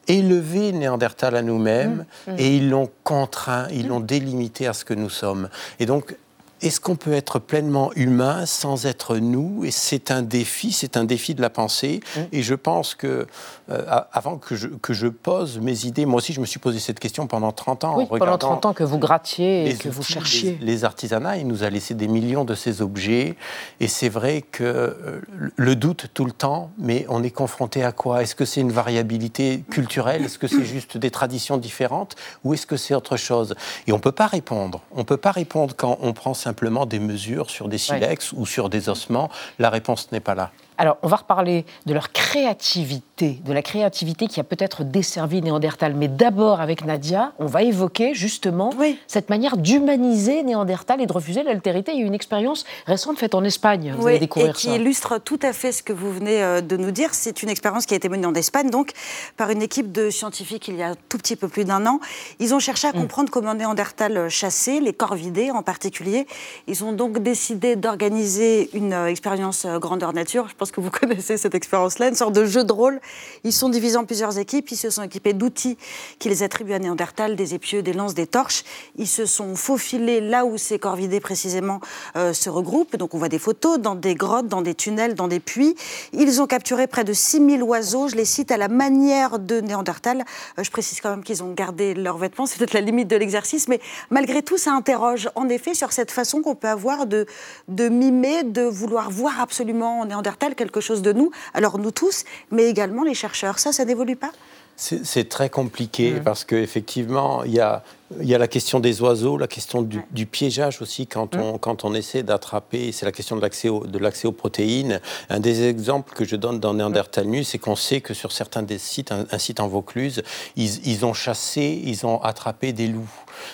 élever 0.09 0.73
Néandertal 0.73 1.37
à 1.37 1.43
nous-mêmes 1.43 2.05
mmh, 2.27 2.31
mmh. 2.31 2.35
et 2.39 2.57
ils 2.57 2.71
l'ont 2.71 2.91
contraint, 3.05 3.69
ils 3.71 3.89
l'ont 3.89 4.01
délimité 4.01 4.67
à 4.67 4.73
ce 4.73 4.85
que 4.85 4.95
nous 4.95 5.11
sommes. 5.11 5.49
Et 5.79 5.87
donc, 5.87 6.17
est-ce 6.61 6.81
qu'on 6.81 6.97
peut 6.97 7.13
être 7.13 7.39
pleinement 7.39 7.93
humain 7.95 8.47
sans 8.47 8.87
être 8.87 9.17
nous? 9.17 9.65
Et 9.65 9.71
c'est 9.71 10.11
un 10.11 10.23
défi, 10.23 10.73
c'est 10.73 10.97
un 10.97 11.05
défi 11.05 11.35
de 11.35 11.43
la 11.43 11.51
pensée. 11.51 12.01
Mmh. 12.17 12.21
Et 12.33 12.43
je 12.43 12.55
pense 12.55 12.95
que, 12.95 13.27
euh, 13.71 14.01
avant 14.13 14.37
que 14.39 14.57
je, 14.57 14.69
que 14.69 14.93
je, 14.93 15.07
pose 15.09 15.59
mes 15.59 15.87
idées, 15.87 16.07
moi 16.07 16.19
aussi 16.19 16.33
je 16.33 16.41
me 16.41 16.47
suis 16.47 16.61
posé 16.61 16.79
cette 16.79 17.01
question 17.01 17.27
pendant 17.27 17.53
30 17.53 17.85
ans. 17.85 17.97
Oui, 17.99 18.07
pendant 18.07 18.39
30 18.39 18.67
ans 18.67 18.73
que 18.75 18.85
vous 18.85 18.99
grattiez 18.99 19.71
et 19.71 19.75
que 19.75 19.89
vous 19.89 20.03
cherchiez. 20.03 20.59
Les, 20.61 20.85
artisanats, 20.85 21.37
il 21.37 21.47
nous 21.47 21.63
a 21.63 21.71
laissé 21.71 21.95
des 21.95 22.09
millions 22.09 22.45
de 22.45 22.55
ces 22.55 22.83
objets. 22.83 23.37
Et 23.81 23.89
c'est 23.89 24.09
vrai 24.09 24.43
que 24.43 24.65
euh, 24.65 25.21
le 25.57 25.77
doute 25.77 26.07
tout 26.15 26.25
le 26.25 26.33
temps, 26.33 26.71
mais 26.79 27.07
on 27.09 27.23
est 27.23 27.31
confronté 27.31 27.85
à 27.85 27.93
quoi? 27.93 28.23
Est-ce 28.23 28.35
que 28.35 28.45
c'est 28.45 28.61
une 28.61 28.73
variabilité 28.73 29.65
culturelle? 29.71 30.25
Est-ce 30.25 30.39
que 30.39 30.47
c'est 30.47 30.65
juste 30.65 30.97
des 30.97 31.11
traditions 31.11 31.57
différentes? 31.57 32.17
Ou 32.45 32.55
est-ce 32.55 32.67
que 32.67 32.77
c'est 32.77 32.95
autre 32.95 33.17
chose? 33.17 33.55
Et 33.87 33.93
on 33.93 33.97
ne 33.97 34.03
peut 34.03 34.13
pas 34.13 34.27
répondre. 34.27 34.83
On 34.93 34.99
ne 34.99 35.05
peut 35.05 35.17
pas 35.17 35.33
répondre 35.33 35.75
quand 35.77 35.99
on 36.01 36.13
prend 36.13 36.35
simplement 36.49 36.87
des 36.87 36.99
mesures 36.99 37.50
sur 37.50 37.69
des 37.69 37.77
silex 37.77 38.33
ou 38.33 38.47
sur 38.47 38.71
des 38.71 38.89
ossements. 38.89 39.29
La 39.59 39.69
réponse 39.69 40.11
n'est 40.12 40.21
pas 40.21 40.35
là. 40.35 40.50
Alors, 40.79 40.97
on 41.03 41.09
va 41.09 41.17
reparler 41.17 41.67
de 41.87 41.93
leur 41.93 42.13
créativité, 42.13 43.41
de 43.45 43.53
la 43.53 43.63
créativité 43.63 44.29
qui 44.29 44.39
a 44.39 44.45
peut-être 44.45 44.85
desservi 44.85 45.43
Néandertal. 45.43 45.95
Mais 45.95 46.07
d'abord, 46.07 46.61
avec 46.61 46.85
Nadia, 46.85 47.33
on 47.41 47.47
va 47.47 47.65
évoquer 47.65 48.15
justement 48.15 48.71
cette 49.09 49.29
manière 49.29 49.57
d'humaniser 49.57 50.45
Néandertal 50.45 51.01
et 51.01 51.07
de 51.07 51.13
refuser 51.13 51.43
l'altérité. 51.43 51.93
Il 51.93 52.01
y 52.01 52.03
a 52.05 52.07
une 52.07 52.15
expérience 52.15 52.65
récente 52.87 53.19
faite 53.19 53.35
en 53.35 53.43
Espagne. 53.43 53.93
Vous 53.99 54.07
allez 54.07 54.21
découvrir 54.21 54.51
et 54.51 54.55
qui 54.55 54.73
illustre 54.73 55.19
tout 55.19 55.41
à 55.43 55.53
fait 55.53 55.73
ce 55.73 55.83
que 55.83 55.93
vous 55.93 56.13
venez 56.13 56.43
euh, 56.43 56.61
de 56.61 56.76
nous 56.76 56.93
dire. 56.93 57.12
C'est 57.12 57.43
une 57.43 57.49
expérience 57.49 57.85
qui 57.85 57.95
a 57.95 57.97
été 57.97 58.09
menée 58.09 58.26
en 58.26 58.35
Espagne, 58.35 58.71
donc 58.71 58.93
par 59.37 59.50
une 59.50 59.62
équipe 59.62 59.91
de 59.91 60.11
scientifiques 60.11 60.69
il 60.69 60.76
y 60.76 60.83
a 60.83 60.91
un 60.91 60.97
tout 61.09 61.19
petit 61.19 61.35
peu 61.35 61.49
plus 61.49 61.64
d'un 61.64 61.87
an. 61.87 61.99
Ils 62.38 62.55
ont 62.55 62.61
cherché 62.61 62.87
à 62.87 62.93
mm. 62.93 63.00
comprendre 63.00 63.31
comment 63.31 63.55
Néandertal 63.55 64.29
chassait, 64.29 64.79
les 64.79 64.93
corvidés 64.93 65.50
en 65.50 65.64
particulier. 65.64 66.26
Ils 66.69 66.85
ont 66.85 66.93
donc 66.93 67.19
décidé 67.19 67.75
d'organiser 67.75 68.71
une 68.75 68.93
euh, 68.93 69.07
expérience 69.07 69.64
euh, 69.64 69.81
grandeur 69.81 70.12
nature. 70.12 70.49
Je 70.49 70.55
pense 70.55 70.68
que 70.73 70.81
vous 70.81 70.91
connaissez 70.93 71.37
cette 71.37 71.55
expérience-là, 71.55 72.09
une 72.09 72.15
sorte 72.15 72.35
de 72.35 72.45
jeu 72.45 72.65
de 72.65 72.73
rôle. 72.73 73.01
Ils 73.45 73.53
sont 73.53 73.69
divisés 73.69 73.97
en 73.97 74.05
plusieurs 74.05 74.39
équipes, 74.39 74.71
ils 74.71 74.77
se 74.77 74.91
sont 74.91 75.03
équipés 75.03 75.33
d'outils 75.33 75.79
qui 76.19 76.29
les 76.29 76.43
attribuent 76.43 76.75
à 76.75 76.79
Néandertal, 76.79 77.37
des 77.37 77.55
épieux, 77.55 77.83
des 77.83 77.93
lances, 77.93 78.15
des 78.15 78.27
torches. 78.27 78.65
Ils 78.97 79.07
se 79.07 79.27
sont 79.27 79.55
faufilés 79.57 80.21
là 80.21 80.45
où 80.45 80.59
ces 80.59 80.79
corvidés 80.79 81.21
précisément 81.21 81.81
euh, 82.17 82.33
se 82.33 82.51
regroupent. 82.51 82.97
Donc 82.97 83.15
on 83.15 83.19
voit 83.19 83.29
des 83.29 83.39
photos 83.39 83.79
dans 83.79 83.95
des 83.95 84.15
grottes, 84.15 84.49
dans 84.49 84.63
des 84.63 84.75
tunnels, 84.75 85.15
dans 85.15 85.29
des 85.29 85.41
puits. 85.41 85.75
Ils 86.13 86.41
ont 86.41 86.47
capturé 86.47 86.87
près 86.87 87.05
de 87.05 87.13
6000 87.13 87.63
oiseaux, 87.63 88.09
je 88.09 88.17
les 88.17 88.25
cite 88.25 88.51
à 88.51 88.57
la 88.57 88.69
manière 88.69 89.39
de 89.39 89.61
Néandertal. 89.61 90.25
Euh, 90.59 90.63
je 90.63 90.71
précise 90.71 91.01
quand 91.01 91.11
même 91.11 91.23
qu'ils 91.23 91.43
ont 91.43 91.53
gardé 91.53 91.95
leurs 91.95 92.19
vêtements, 92.19 92.47
c'est 92.47 92.59
peut-être 92.59 92.75
la 92.75 92.81
limite 92.81 93.09
de 93.09 93.17
l'exercice, 93.17 93.69
mais 93.69 93.81
malgré 94.11 94.43
tout, 94.43 94.59
ça 94.59 94.73
interroge 94.73 95.29
en 95.35 95.49
effet 95.49 95.75
sur 95.75 95.93
cette 95.93 96.11
façon 96.11 96.43
qu'on 96.43 96.55
peut 96.55 96.69
avoir 96.69 97.07
de, 97.07 97.27
de 97.69 97.89
mimer, 97.89 98.43
de 98.45 98.63
vouloir 98.63 99.11
voir 99.11 99.41
absolument 99.41 100.05
Néandertal 100.05 100.55
quelque 100.59 100.81
chose 100.81 101.00
de 101.00 101.12
nous, 101.12 101.31
alors 101.55 101.79
nous 101.79 101.93
tous, 101.93 102.25
mais 102.50 102.65
également 102.65 103.05
les 103.05 103.15
chercheurs. 103.15 103.59
Ça, 103.59 103.73
ça 103.73 103.85
n'évolue 103.85 104.17
pas? 104.17 104.33
C'est 104.81 105.29
très 105.29 105.50
compliqué 105.50 106.12
mmh. 106.12 106.23
parce 106.23 106.45
qu'effectivement, 106.45 107.43
il 107.43 107.53
y 107.53 107.59
a, 107.59 107.83
y 108.21 108.33
a 108.33 108.38
la 108.38 108.47
question 108.47 108.79
des 108.79 109.03
oiseaux, 109.03 109.37
la 109.37 109.49
question 109.49 109.83
du, 109.83 110.27
piégeage 110.27 110.81
aussi 110.81 111.09
quand, 111.09 111.35
mmh. 111.35 111.41
on, 111.41 111.59
quand 111.59 111.85
on 111.85 111.95
essaie 111.95 112.23
d'attraper, 112.23 112.93
c'est 112.93 113.05
la 113.05 113.11
question 113.11 113.35
de 113.35 113.41
l'accès 113.41 114.29
aux, 114.29 114.33
protéines. 114.33 115.00
Un 115.31 115.41
des 115.41 115.67
exemples 115.67 116.15
que 116.15 116.25
je 116.25 116.37
donne 116.37 116.61
dans 116.61 116.75
Néandertal 116.75 117.27
Nu, 117.27 117.43
c'est 117.43 117.59
qu'on 117.59 117.75
sait 117.75 118.00
que 118.00 118.15
sur 118.15 118.31
certains 118.31 118.62
des 118.62 118.79
sites, 118.79 119.11
un, 119.11 119.27
un 119.33 119.38
site 119.38 119.59
en 119.59 119.67
Vaucluse, 119.67 120.23
ils, 120.55 120.87
ils, 120.87 121.05
ont 121.05 121.15
chassé, 121.15 121.83
ils 121.85 122.07
ont 122.07 122.23
attrapé 122.23 122.73
des 122.73 122.87
loups. 122.87 123.11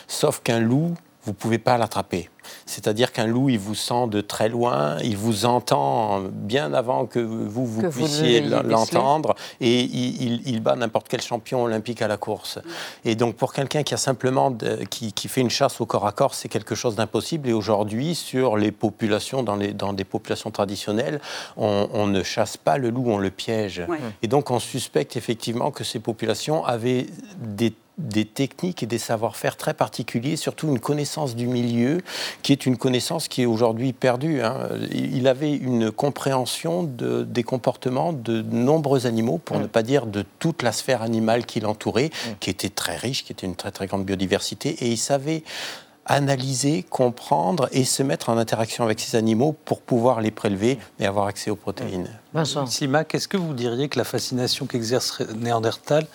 Sauf 0.09 0.43
qu'un 0.43 0.61
loup 0.61 0.95
vous 1.25 1.31
ne 1.31 1.37
pouvez 1.37 1.59
pas 1.59 1.79
l'attraper. 1.79 2.29
C'est-à-dire 2.67 3.13
qu'un 3.13 3.27
loup, 3.27 3.49
il 3.49 3.59
vous 3.59 3.75
sent 3.75 4.09
de 4.09 4.21
très 4.21 4.49
loin, 4.49 4.99
il 5.03 5.17
vous 5.17 5.47
entend 5.47 6.21
bien 6.31 6.73
avant 6.75 7.07
que 7.07 7.19
vous, 7.19 7.67
vous 7.67 7.89
puissiez 7.89 8.41
l'entendre, 8.43 9.35
et 9.61 9.81
il, 9.81 10.61
bat 10.61 10.77
n'importe 10.77 11.09
quel 11.09 11.21
champion 11.21 11.63
olympique 11.65 12.03
à 12.03 12.09
la 12.09 12.17
course. 12.17 12.59
Et 13.05 13.15
donc 13.15 13.37
pour 13.37 13.53
quelqu'un 13.53 13.83
qui 13.83 13.95
a 13.95 13.97
simplement 13.97 14.55
qui, 14.91 15.29
fait 15.29 15.41
une 15.41 15.51
chasse 15.51 15.81
au 15.81 15.87
corps 15.87 16.07
à 16.07 16.13
corps, 16.13 16.35
c'est 16.35 16.49
quelque 16.49 16.75
chose 16.75 16.97
d'impossible. 16.97 17.49
Et 17.49 17.53
aujourd'hui, 17.53 18.15
sur 18.15 18.57
les 18.57 18.73
populations, 18.73 19.43
dans, 19.43 19.57
les, 19.57 19.73
dans 19.73 19.93
des 19.93 20.05
populations 20.05 20.51
traditionnelles, 20.51 21.21
on, 21.57 22.07
ne 22.07 22.23
chasse 22.23 22.57
pas 22.57 22.77
le 22.77 22.91
loup, 22.91 23.05
on 23.07 23.19
le 23.19 23.31
piège. 23.31 23.83
Et 24.23 24.29
donc 24.29 24.51
on 24.51 24.59
suspecte 24.59 25.17
effectivement 25.17 25.71
que 25.71 25.85
ces 25.85 26.01
populations 26.01 26.65
avaient 26.65 27.07
des 27.39 27.73
des 27.99 28.25
techniques 28.25 28.83
et 28.83 28.87
des 28.87 28.99
savoir-faire 28.99 29.57
très 29.57 29.75
particuliers, 29.75 30.37
surtout 30.37 30.69
une 30.69 30.81
connaissance 30.81 31.37
du 31.37 31.47
milieu 31.47 32.01
qui 32.43 32.53
est 32.53 32.67
une 32.67 32.77
connaissance 32.77 33.29
qui 33.29 33.43
est 33.43 33.47
aujourd'hui 33.47 33.93
perdue. 33.93 34.43
Hein. 34.43 34.69
Il 34.93 35.29
avait 35.29 35.55
une 35.55 35.93
compréhension 35.93 36.83
de, 36.83 37.23
des 37.23 37.45
comportements 37.45 38.13
de 38.13 38.43
nombreux 38.43 39.07
animaux, 39.07 39.39
pour 39.39 39.59
ne 39.59 39.67
pas 39.67 39.83
dire 39.83 40.07
de 40.07 40.25
toute 40.39 40.63
la 40.63 40.73
sphère 40.73 41.03
animale 41.03 41.47
qui 41.47 41.61
l'entourait, 41.61 42.11
qui 42.41 42.51
était 42.51 42.69
très 42.69 42.97
riche, 42.97 43.25
qui 43.25 43.33
était 43.33 43.47
une 43.47 43.57
très 43.57 43.71
très 43.71 43.87
grande 43.87 44.05
biodiversité, 44.05 44.71
et 44.71 44.89
il 44.89 44.99
savait 44.99 45.45
analyser, 46.07 46.83
comprendre 46.83 47.69
et 47.73 47.85
se 47.85 48.03
mettre 48.03 48.29
en 48.29 48.37
interaction 48.37 48.85
avec 48.85 49.01
ces 49.01 49.17
animaux 49.17 49.55
pour 49.65 49.81
pouvoir 49.81 50.21
les 50.21 50.31
prélever 50.31 50.79
et 51.01 51.07
avoir 51.07 51.27
accès 51.27 51.51
aux 51.51 51.57
protéines. 51.57 52.09
Vincent. 52.35 52.67
Slimak, 52.67 53.15
est-ce 53.15 53.29
que 53.29 53.37
vous 53.37 53.55
diriez 53.55 53.89
que 53.89 53.99
la 53.99 54.05
fascination 54.05 54.67
qu'exerce 54.67 55.21
Néandertal 55.37 56.07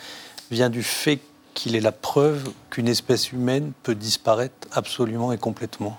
vient 0.52 0.70
du 0.70 0.84
fait 0.84 1.20
qu'il 1.54 1.76
est 1.76 1.82
la 1.82 1.92
preuve 1.92 2.52
qu'une 2.70 2.88
espèce 2.88 3.32
humaine 3.32 3.72
peut 3.84 3.96
disparaître 3.96 4.68
absolument 4.72 5.32
et 5.32 5.38
complètement. 5.38 5.98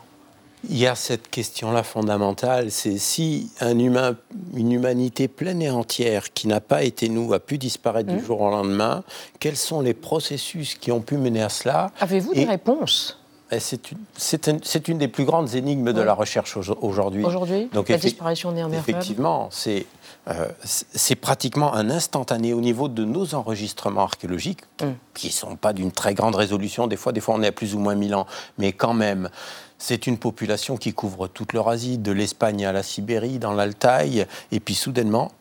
Il 0.69 0.76
y 0.76 0.87
a 0.87 0.95
cette 0.95 1.30
question-là 1.30 1.83
fondamentale, 1.83 2.71
c'est 2.71 2.99
si 2.99 3.50
un 3.61 3.78
humain, 3.78 4.16
une 4.54 4.73
humanité 4.73 5.26
pleine 5.26 5.62
et 5.62 5.71
entière 5.71 6.35
qui 6.35 6.49
n'a 6.49 6.61
pas 6.61 6.83
été 6.83 7.09
nous 7.09 7.33
a 7.33 7.40
pu 7.40 7.57
disparaître 7.57 8.11
du 8.11 8.16
mmh. 8.16 8.25
jour 8.25 8.42
au 8.42 8.50
lendemain, 8.50 9.02
quels 9.38 9.57
sont 9.57 9.80
les 9.80 9.95
processus 9.95 10.75
qui 10.75 10.92
ont 10.92 11.00
pu 11.00 11.16
mener 11.16 11.42
à 11.42 11.49
cela 11.49 11.92
Avez-vous 12.00 12.35
des 12.35 12.45
réponses? 12.45 13.16
C'est 13.59 13.90
une, 13.90 14.61
une, 14.87 14.99
des 14.99 15.09
plus 15.09 15.25
grandes 15.25 15.54
énigmes 15.54 15.92
de 15.92 16.00
la 16.02 16.14
recherche 16.14 16.57
aujourd'hui. 16.57 17.25
Aujourd'hui? 17.25 17.69
La 17.73 17.99
disparition 17.99 18.52
néandertale 18.52 18.95
Effectivement, 18.97 19.49
c'est 19.50 19.87
euh, 20.28 20.48
c'est 20.62 21.16
pratiquement 21.16 21.74
un 21.74 21.90
instantané 21.90 22.52
au 22.52 22.60
niveau 22.60 22.88
de 22.88 23.04
nos 23.04 23.34
enregistrements 23.34 24.02
archéologiques, 24.02 24.62
mm. 24.82 24.86
qui 25.14 25.28
ne 25.28 25.32
sont 25.32 25.56
pas 25.56 25.72
d'une 25.72 25.92
très 25.92 26.14
grande 26.14 26.34
résolution. 26.34 26.86
Des 26.86 26.96
fois, 26.96 27.12
des 27.12 27.20
fois, 27.20 27.34
on 27.36 27.42
est 27.42 27.48
à 27.48 27.52
plus 27.52 27.74
ou 27.74 27.78
moins 27.78 27.94
1000 27.94 28.14
ans. 28.14 28.26
Mais 28.58 28.72
quand 28.72 28.94
même, 28.94 29.30
c'est 29.78 30.06
une 30.06 30.18
population 30.18 30.76
qui 30.76 30.92
couvre 30.92 31.26
toute 31.26 31.52
l'Eurasie, 31.52 31.98
de 31.98 32.12
l'Espagne 32.12 32.66
à 32.66 32.72
la 32.72 32.82
Sibérie, 32.82 33.38
dans 33.38 33.54
l'Altaï. 33.54 34.26
Et 34.52 34.60
puis, 34.60 34.74
soudainement, 34.74 35.32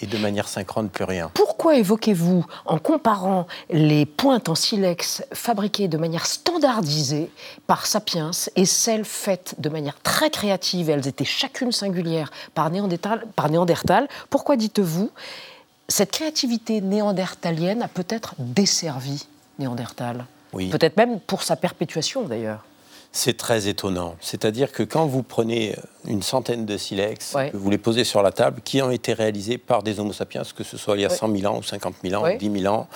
et 0.00 0.06
de 0.06 0.18
manière 0.18 0.48
synchrone, 0.48 0.88
plus 0.88 1.04
rien. 1.04 1.30
Pourquoi 1.34 1.76
évoquez-vous, 1.76 2.44
en 2.66 2.78
comparant 2.78 3.46
les 3.70 4.06
pointes 4.06 4.48
en 4.48 4.54
silex 4.54 5.24
fabriquées 5.32 5.88
de 5.88 5.98
manière 5.98 6.26
standardisée 6.26 7.30
par 7.66 7.86
Sapiens 7.86 8.30
et 8.56 8.64
celles 8.64 9.04
faites 9.04 9.54
de 9.58 9.68
manière 9.68 10.00
très 10.02 10.30
créative, 10.30 10.90
elles 10.90 11.06
étaient 11.08 11.24
chacune 11.24 11.72
singulières 11.72 12.30
par 12.54 12.70
Néandertal, 12.70 13.26
par 13.34 13.50
Néandertal 13.50 14.08
pourquoi 14.30 14.56
dites-vous 14.56 15.10
cette 15.88 16.10
créativité 16.10 16.80
néandertalienne 16.80 17.82
a 17.82 17.88
peut-être 17.88 18.34
desservi 18.38 19.26
Néandertal? 19.58 20.26
Oui. 20.52 20.68
Peut-être 20.68 20.96
même 20.96 21.20
pour 21.20 21.42
sa 21.42 21.56
perpétuation 21.56 22.22
d'ailleurs 22.22 22.64
c'est 23.12 23.36
très 23.36 23.68
étonnant. 23.68 24.16
C'est-à-dire 24.20 24.70
que 24.72 24.82
quand 24.82 25.06
vous 25.06 25.22
prenez 25.22 25.74
une 26.06 26.22
centaine 26.22 26.66
de 26.66 26.76
silex, 26.76 27.34
que 27.52 27.56
vous 27.56 27.70
les 27.70 27.78
posez 27.78 28.04
sur 28.04 28.22
la 28.22 28.32
table, 28.32 28.60
qui 28.62 28.82
ont 28.82 28.90
été 28.90 29.12
réalisés 29.12 29.58
par 29.58 29.82
des 29.82 29.98
Homo 29.98 30.12
sapiens, 30.12 30.42
que 30.56 30.64
ce 30.64 30.76
soit 30.76 30.96
il 30.96 31.02
y 31.02 31.04
a 31.06 31.10
100 31.10 31.34
000 31.36 31.52
ans 31.52 31.58
ou 31.58 31.62
50 31.62 31.94
000 32.04 32.22
ans 32.22 32.30
ou 32.30 32.36
10 32.36 32.60
000 32.60 32.74
ans, 32.74 32.88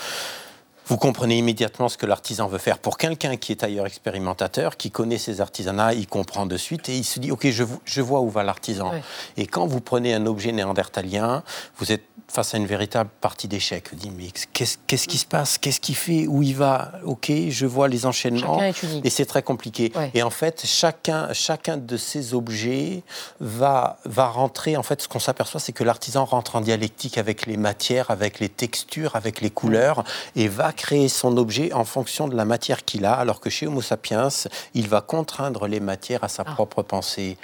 vous 0.86 0.96
comprenez 0.96 1.38
immédiatement 1.38 1.88
ce 1.88 1.96
que 1.96 2.06
l'artisan 2.06 2.48
veut 2.48 2.58
faire. 2.58 2.78
Pour 2.78 2.98
quelqu'un 2.98 3.36
qui 3.36 3.52
est 3.52 3.62
ailleurs 3.62 3.86
expérimentateur, 3.86 4.76
qui 4.76 4.90
connaît 4.90 5.18
ses 5.18 5.40
artisanats, 5.40 5.94
il 5.94 6.06
comprend 6.06 6.46
de 6.46 6.56
suite 6.56 6.88
et 6.88 6.96
il 6.96 7.04
se 7.04 7.18
dit, 7.18 7.30
OK, 7.30 7.48
je, 7.50 7.64
je 7.84 8.00
vois 8.00 8.20
où 8.20 8.30
va 8.30 8.42
l'artisan. 8.42 8.92
Et 9.36 9.46
quand 9.46 9.66
vous 9.66 9.80
prenez 9.80 10.14
un 10.14 10.26
objet 10.26 10.52
néandertalien, 10.52 11.42
vous 11.78 11.92
êtes 11.92 12.04
face 12.28 12.54
à 12.54 12.56
une 12.56 12.66
véritable 12.66 13.10
partie 13.20 13.46
d'échec. 13.46 13.90
Vous 13.90 13.96
dites, 13.96 14.12
mais 14.16 14.30
qu'est-ce 14.54 15.06
qui 15.06 15.18
se 15.18 15.26
passe? 15.26 15.58
Qu'est-ce 15.58 15.80
qu'il 15.80 15.94
fait? 15.94 16.26
Où 16.26 16.42
il 16.42 16.56
va? 16.56 16.92
Ok, 17.04 17.30
je 17.50 17.66
vois 17.66 17.88
les 17.88 18.06
enchaînements. 18.06 18.58
Et 19.04 19.10
c'est 19.10 19.26
très 19.26 19.42
compliqué. 19.42 19.92
Et 20.14 20.22
en 20.22 20.30
fait, 20.30 20.62
chacun, 20.64 21.30
chacun 21.34 21.76
de 21.76 21.96
ces 21.98 22.32
objets 22.32 23.02
va, 23.40 23.98
va 24.06 24.28
rentrer. 24.28 24.78
En 24.78 24.82
fait, 24.82 25.02
ce 25.02 25.08
qu'on 25.08 25.18
s'aperçoit, 25.18 25.60
c'est 25.60 25.72
que 25.72 25.84
l'artisan 25.84 26.24
rentre 26.24 26.56
en 26.56 26.62
dialectique 26.62 27.18
avec 27.18 27.44
les 27.44 27.58
matières, 27.58 28.10
avec 28.10 28.40
les 28.40 28.48
textures, 28.48 29.14
avec 29.14 29.42
les 29.42 29.50
couleurs, 29.50 30.02
et 30.34 30.48
va 30.48 30.71
créer 30.72 31.08
son 31.08 31.36
objet 31.36 31.72
en 31.72 31.84
fonction 31.84 32.28
de 32.28 32.36
la 32.36 32.44
matière 32.44 32.84
qu'il 32.84 33.04
a, 33.04 33.14
alors 33.14 33.40
que 33.40 33.50
chez 33.50 33.66
Homo 33.66 33.82
sapiens, 33.82 34.28
il 34.74 34.88
va 34.88 35.00
contraindre 35.00 35.66
les 35.66 35.80
matières 35.80 36.24
à 36.24 36.28
sa 36.28 36.44
ah. 36.46 36.52
propre 36.52 36.82
pensée. 36.82 37.36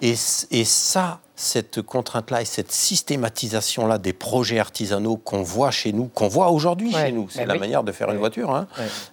Et, 0.00 0.14
et 0.50 0.64
ça, 0.64 1.20
cette 1.36 1.82
contrainte-là 1.82 2.42
et 2.42 2.44
cette 2.44 2.70
systématisation-là 2.70 3.98
des 3.98 4.12
projets 4.12 4.58
artisanaux 4.58 5.16
qu'on 5.16 5.42
voit 5.42 5.70
chez 5.70 5.92
nous, 5.92 6.06
qu'on 6.06 6.28
voit 6.28 6.50
aujourd'hui 6.50 6.92
chez 6.92 7.12
nous, 7.12 7.28
c'est 7.28 7.46
la 7.46 7.56
manière 7.56 7.82
de 7.82 7.92
faire 7.92 8.10
une 8.10 8.18
voiture. 8.18 8.50
Hein. 8.54 8.66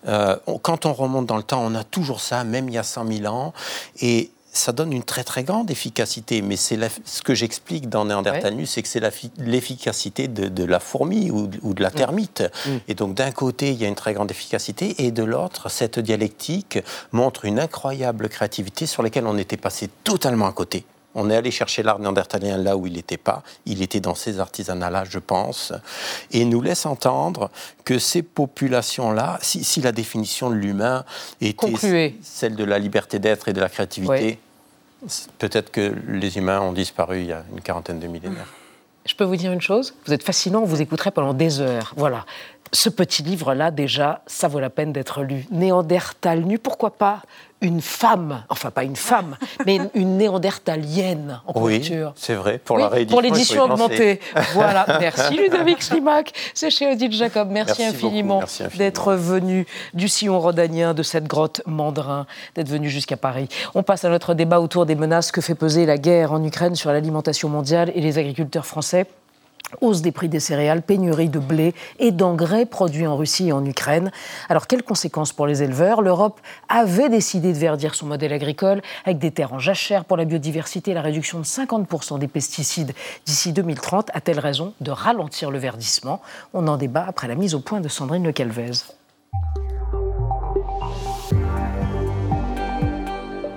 Euh, 0.08 0.36
quand 0.62 0.86
on 0.86 0.94
remonte 0.94 1.26
dans 1.26 1.38
le 1.38 1.44
temps, 1.44 1.64
on 1.64 1.76
a 1.76 1.84
toujours 1.84 2.22
ça, 2.22 2.44
même 2.44 2.70
il 2.70 2.76
y 2.76 2.78
a 2.78 2.84
100 2.84 3.08
000 3.08 3.34
ans. 3.34 3.54
Et 4.02 4.32
ça 4.54 4.72
donne 4.72 4.92
une 4.92 5.04
très 5.04 5.24
très 5.24 5.44
grande 5.44 5.72
efficacité, 5.72 6.42
mais 6.42 6.56
c'est 6.56 6.78
ce 7.06 7.22
que 7.22 7.34
j'explique 7.34 7.90
dans 7.90 8.06
Néandertalus, 8.06 8.66
c'est 8.66 8.82
que 8.82 8.88
c'est 8.88 9.02
l'efficacité 9.38 10.28
de, 10.28 10.64
la 10.64 10.80
fourmi 10.80 11.32
ou, 11.32 11.48
de 11.48 11.82
la 11.82 11.90
mm. 11.90 11.94
termite. 11.94 12.44
Mm. 12.66 12.70
Et 12.88 12.94
donc 12.94 13.16
d'un 13.16 13.32
côté, 13.32 13.72
il 13.72 13.82
y 13.82 13.86
a 13.86 13.88
une 13.88 13.96
très 13.96 14.14
grande 14.14 14.32
efficacité, 14.32 15.06
et 15.06 15.12
de 15.12 15.24
l'autre, 15.24 15.70
cette 15.70 16.00
dialectique 16.00 16.80
montre 17.12 17.46
une 17.46 17.60
incroyable 17.60 18.30
créativité 18.30 18.86
sur 18.86 19.04
laquelle 19.04 19.26
on 19.26 19.38
était 19.38 19.58
passé 19.58 19.90
totalement 20.04 20.48
à 20.48 20.52
côté. 20.52 20.86
On 21.16 21.30
est 21.30 21.36
allé 21.36 21.52
chercher 21.52 21.84
l'art 21.84 22.00
néandertalien 22.00 22.58
là 22.58 22.78
où 22.78 22.88
il 22.88 22.94
n'était 22.94 23.18
pas. 23.18 23.44
Il 23.66 23.82
était 23.82 24.00
dans 24.00 24.16
ces 24.16 24.40
artisanats-là, 24.40 25.04
je 25.04 25.20
pense. 25.20 25.74
Et 26.32 26.46
nous 26.46 26.62
laisse 26.62 26.86
entendre 26.86 27.50
que 27.84 28.00
ces 28.00 28.22
populations-là, 28.22 29.38
si, 29.42 29.82
la 29.82 29.92
définition 29.92 30.50
de 30.50 30.56
l'humain 30.56 31.04
était 31.42 32.14
celle 32.22 32.56
de 32.56 32.64
la 32.64 32.80
liberté 32.80 33.20
d'être 33.20 33.48
et 33.50 33.54
de 33.54 33.60
la 33.60 33.70
créativité, 33.70 34.40
peut-être 35.40 35.72
que 35.72 35.94
les 36.08 36.38
humains 36.38 36.62
ont 36.62 36.74
disparu 36.74 37.22
il 37.22 37.28
y 37.28 37.34
a 37.34 37.44
une 37.52 37.62
quarantaine 37.62 38.00
de 38.00 38.08
millénaires. 38.08 38.48
Je 39.06 39.16
peux 39.16 39.24
vous 39.24 39.36
dire 39.36 39.52
une 39.52 39.62
chose 39.62 39.96
Vous 40.06 40.14
êtes 40.14 40.24
fascinant, 40.24 40.62
on 40.62 40.66
vous 40.66 40.82
écouterait 40.82 41.12
pendant 41.12 41.34
des 41.34 41.60
heures. 41.60 41.94
Voilà. 41.98 42.26
Ce 42.72 42.88
petit 42.88 43.24
livre-là, 43.24 43.72
déjà, 43.72 44.22
ça 44.28 44.48
vaut 44.48 44.60
la 44.60 44.70
peine 44.70 44.94
d'être 44.94 45.24
lu. 45.24 45.46
Néandertal 45.52 46.42
nu, 46.42 46.60
pourquoi 46.60 46.92
pas 46.92 47.22
une 47.62 47.82
femme, 47.82 48.44
enfin 48.50 48.72
pas 48.72 48.84
une 48.84 48.96
femme, 48.96 49.38
mais 49.66 49.80
une, 49.94 50.18
néandertalienne 50.18 51.40
en 51.46 51.54
couverture. 51.54 52.08
Oui, 52.08 52.14
c'est 52.16 52.34
vrai, 52.34 52.58
pour 52.58 52.78
la 52.78 52.90
réédition. 52.90 53.16
Pour 53.16 53.22
l'édition 53.22 53.64
augmentée. 53.64 54.20
voilà, 54.54 54.86
merci 55.00 55.36
Ludovic 55.36 55.82
Slimak, 55.82 56.34
c'est 56.54 56.70
chez 56.70 56.92
Odile 56.92 57.12
Jacob. 57.12 57.50
Merci, 57.52 57.84
infiniment, 57.84 58.42
d'être 58.78 59.14
venu 59.14 59.66
du 59.94 60.08
sillon 60.08 60.40
rhodanien 60.40 60.94
de 60.94 61.04
cette 61.04 61.26
grotte 61.26 61.62
Mandrin, 61.66 62.26
d'être 62.56 62.70
venu 62.70 62.90
jusqu'à 62.90 63.18
Paris. 63.18 63.48
On 63.76 63.84
passe 63.84 64.06
à 64.06 64.10
notre 64.10 64.34
débat 64.34 64.60
autour 64.60 64.86
des 64.86 64.96
menaces 64.96 65.32
que 65.32 65.42
fait 65.42 65.56
peser 65.56 65.86
la 65.86 65.98
guerre 65.98 66.34
en 66.34 66.44
Ukraine 66.44 66.76
sur 66.76 66.92
l'alimentation 66.92 67.50
mondiale 67.50 67.92
et 67.96 68.02
les 68.02 68.18
agriculteurs 68.18 68.66
français. 68.66 69.06
Hausse 69.80 70.02
des 70.02 70.12
prix 70.12 70.30
des 70.30 70.40
céréales, 70.40 70.82
pénurie 70.82 71.30
de 71.30 71.40
blé 71.40 71.74
et 72.00 72.12
d'engrais 72.12 72.66
produits 72.66 73.08
en 73.08 73.16
Russie 73.16 73.48
et 73.48 73.52
en 73.52 73.66
Ukraine. 73.66 74.12
Alors, 74.50 74.68
quelles 74.68 74.84
conséquences 74.84 75.32
pour 75.34 75.48
les 75.48 75.64
éleveurs? 75.64 76.02
L'Europe 76.02 76.40
avait 76.70 77.10
décidé 77.10 77.54
de 77.54 77.58
verdir 77.58 77.96
son 77.96 78.06
modèle 78.06 78.34
agricole 78.34 78.82
avec 79.06 79.18
des 79.18 79.32
terres 79.32 79.54
en 79.54 79.60
jachère 79.60 80.06
pour 80.06 80.18
la 80.18 80.26
biodiversité 80.26 80.92
et 80.92 80.94
la 80.94 81.02
réduction 81.02 81.40
de 81.40 81.46
50% 81.46 82.20
des 82.20 82.28
pesticides 82.28 82.94
d'ici 83.26 83.54
2030. 83.54 84.10
A-t-elle 84.14 84.40
raison 84.40 84.74
de 84.82 84.92
ralentir 84.92 85.52
le 85.52 85.60
verdissement? 85.60 86.22
On 86.54 86.68
en 86.68 86.78
débat 86.78 87.06
après 87.08 87.28
la 87.28 87.36
mise 87.36 87.56
au 87.56 87.60
point 87.60 87.80
de 87.80 87.88
Sandrine 87.88 88.24
Le 88.24 88.32
Calvez. 88.32 88.72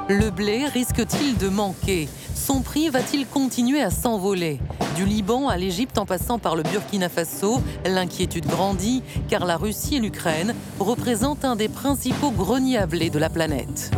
Le 0.08 0.30
blé 0.30 0.66
risque-t-il 0.66 1.38
de 1.38 1.48
manquer? 1.48 2.08
Son 2.34 2.60
prix 2.60 2.90
va-t-il 2.90 3.26
continuer 3.26 3.80
à 3.80 3.90
s'envoler? 3.90 4.60
Du 4.96 5.04
Liban 5.04 5.48
à 5.48 5.56
l'Égypte 5.56 5.98
en 5.98 6.06
passant 6.06 6.38
par 6.38 6.54
le 6.54 6.62
Burkina 6.62 7.08
Faso, 7.08 7.60
l'inquiétude 7.84 8.46
grandit 8.46 9.02
car 9.28 9.44
la 9.44 9.56
Russie 9.56 9.96
et 9.96 10.00
l'Ukraine 10.00 10.54
représentent 10.78 11.44
un 11.44 11.56
des 11.56 11.68
principaux 11.68 12.30
greniers 12.30 12.78
à 12.78 12.86
blé 12.86 13.10
de 13.10 13.18
la 13.18 13.28
planète. 13.28 13.90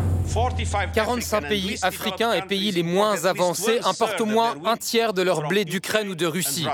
45 0.94 1.48
pays 1.48 1.76
africains 1.82 2.32
et 2.32 2.42
pays 2.42 2.72
les 2.72 2.82
moins 2.82 3.24
avancés 3.26 3.78
importent 3.84 4.20
au 4.22 4.26
moins 4.26 4.54
un 4.64 4.76
tiers 4.76 5.12
de 5.12 5.22
leur 5.22 5.46
blé 5.48 5.64
d'Ukraine 5.64 6.08
ou 6.08 6.14
de 6.14 6.26
Russie. 6.26 6.66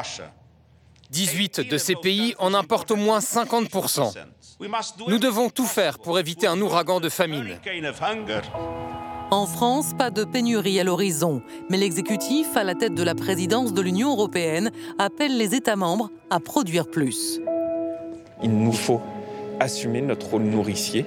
18 1.10 1.68
de 1.68 1.78
ces 1.78 1.94
pays 1.94 2.34
en 2.38 2.54
importent 2.54 2.92
au 2.92 2.96
moins 2.96 3.18
50%. 3.18 4.14
Nous 5.08 5.18
devons 5.18 5.50
tout 5.50 5.66
faire 5.66 5.98
pour 5.98 6.18
éviter 6.18 6.46
un 6.46 6.60
ouragan 6.60 7.00
de 7.00 7.08
famine. 7.08 7.58
En 9.32 9.46
France, 9.46 9.94
pas 9.96 10.10
de 10.10 10.24
pénurie 10.24 10.78
à 10.78 10.84
l'horizon, 10.84 11.40
mais 11.70 11.78
l'exécutif, 11.78 12.54
à 12.54 12.64
la 12.64 12.74
tête 12.74 12.92
de 12.92 13.02
la 13.02 13.14
présidence 13.14 13.72
de 13.72 13.80
l'Union 13.80 14.10
européenne, 14.10 14.70
appelle 14.98 15.38
les 15.38 15.54
États 15.54 15.74
membres 15.74 16.10
à 16.28 16.38
produire 16.38 16.86
plus. 16.86 17.40
Il 18.42 18.50
nous 18.50 18.74
faut 18.74 19.00
assumer 19.58 20.02
notre 20.02 20.28
rôle 20.28 20.42
nourricier, 20.42 21.06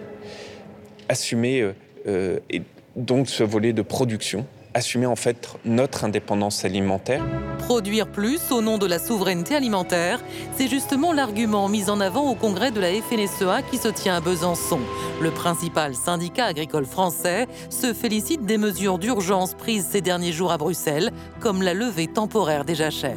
assumer 1.08 1.62
euh, 1.62 1.74
euh, 2.08 2.40
et 2.50 2.64
donc 2.96 3.30
ce 3.30 3.44
volet 3.44 3.74
de 3.74 3.84
production, 3.84 4.48
assumer 4.76 5.08
en 5.08 5.16
fait 5.16 5.50
notre 5.64 6.04
indépendance 6.04 6.66
alimentaire. 6.66 7.24
Produire 7.60 8.08
plus 8.08 8.52
au 8.52 8.62
nom 8.62 8.78
de 8.78 8.86
la 8.86 9.00
souveraineté 9.00 9.56
alimentaire, 9.56 10.20
c'est 10.56 10.68
justement 10.68 11.14
l'argument 11.14 11.68
mis 11.70 11.90
en 11.90 12.00
avant 12.00 12.30
au 12.30 12.36
congrès 12.36 12.70
de 12.70 12.80
la 12.80 12.90
FNSEA 12.90 13.64
qui 13.72 13.78
se 13.78 13.88
tient 13.88 14.16
à 14.16 14.20
Besançon. 14.20 14.80
Le 15.22 15.32
principal 15.32 15.96
syndicat 15.96 16.46
agricole 16.46 16.86
français 16.86 17.48
se 17.70 17.94
félicite 17.94 18.46
des 18.46 18.58
mesures 18.58 19.00
d'urgence 19.00 19.56
prises 19.56 19.88
ces 19.90 20.02
derniers 20.02 20.34
jours 20.34 20.52
à 20.52 20.58
Bruxelles, 20.58 21.12
comme 21.40 21.64
la 21.64 21.74
levée 21.74 22.08
temporaire 22.08 22.66
des 22.66 22.76
jachères. 22.76 23.16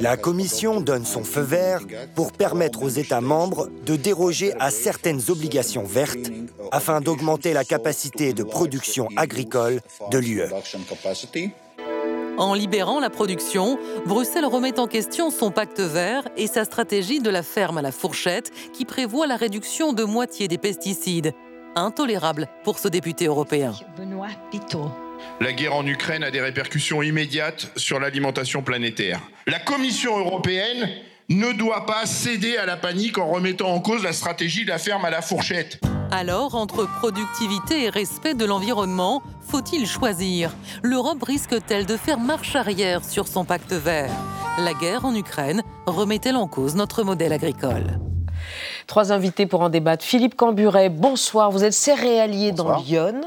La 0.00 0.16
Commission 0.16 0.80
donne 0.80 1.04
son 1.04 1.24
feu 1.24 1.42
vert 1.42 1.80
pour 2.14 2.32
permettre 2.32 2.82
aux 2.82 2.88
États 2.88 3.20
membres 3.20 3.68
de 3.84 3.96
déroger 3.96 4.52
à 4.58 4.70
certaines 4.70 5.20
obligations 5.28 5.84
vertes 5.84 6.30
afin 6.72 7.00
d'augmenter 7.00 7.52
la 7.52 7.64
capacité 7.64 8.32
de 8.32 8.42
production 8.42 9.08
agricole 9.16 9.80
de 10.10 10.18
l'UE. 10.18 10.44
En 12.38 12.54
libérant 12.54 13.00
la 13.00 13.10
production, 13.10 13.78
Bruxelles 14.06 14.46
remet 14.46 14.78
en 14.78 14.86
question 14.86 15.30
son 15.30 15.50
pacte 15.50 15.80
vert 15.80 16.26
et 16.38 16.46
sa 16.46 16.64
stratégie 16.64 17.20
de 17.20 17.28
la 17.28 17.42
ferme 17.42 17.78
à 17.78 17.82
la 17.82 17.92
fourchette 17.92 18.50
qui 18.72 18.86
prévoit 18.86 19.26
la 19.26 19.36
réduction 19.36 19.92
de 19.92 20.04
moitié 20.04 20.48
des 20.48 20.56
pesticides. 20.56 21.34
Intolérable 21.76 22.48
pour 22.64 22.78
ce 22.78 22.88
député 22.88 23.26
européen. 23.26 23.74
Benoît 23.98 24.28
Pitot. 24.50 24.90
La 25.42 25.52
guerre 25.54 25.74
en 25.74 25.86
Ukraine 25.86 26.22
a 26.22 26.30
des 26.30 26.42
répercussions 26.42 27.00
immédiates 27.00 27.72
sur 27.76 27.98
l'alimentation 27.98 28.62
planétaire. 28.62 29.22
La 29.46 29.58
Commission 29.58 30.18
européenne 30.18 30.90
ne 31.30 31.52
doit 31.52 31.86
pas 31.86 32.04
céder 32.04 32.58
à 32.58 32.66
la 32.66 32.76
panique 32.76 33.16
en 33.16 33.26
remettant 33.26 33.72
en 33.72 33.80
cause 33.80 34.02
la 34.02 34.12
stratégie 34.12 34.64
de 34.64 34.68
la 34.68 34.76
ferme 34.76 35.06
à 35.06 35.10
la 35.10 35.22
fourchette. 35.22 35.80
Alors, 36.10 36.56
entre 36.56 36.86
productivité 36.98 37.84
et 37.84 37.88
respect 37.88 38.34
de 38.34 38.44
l'environnement, 38.44 39.22
faut-il 39.48 39.86
choisir? 39.86 40.54
L'Europe 40.82 41.22
risque-t-elle 41.22 41.86
de 41.86 41.96
faire 41.96 42.20
marche 42.20 42.54
arrière 42.54 43.02
sur 43.02 43.26
son 43.26 43.46
pacte 43.46 43.72
vert? 43.72 44.12
La 44.58 44.74
guerre 44.74 45.06
en 45.06 45.14
Ukraine 45.14 45.62
remet-elle 45.86 46.36
en 46.36 46.48
cause 46.48 46.74
notre 46.74 47.02
modèle 47.02 47.32
agricole? 47.32 47.98
Trois 48.86 49.12
invités 49.12 49.46
pour 49.46 49.60
en 49.60 49.68
débattre. 49.68 50.04
Philippe 50.04 50.36
Camburet, 50.36 50.88
bonsoir. 50.88 51.50
Vous 51.50 51.64
êtes 51.64 51.72
céréalier 51.72 52.52
dans 52.52 52.78
Lyon. 52.78 53.20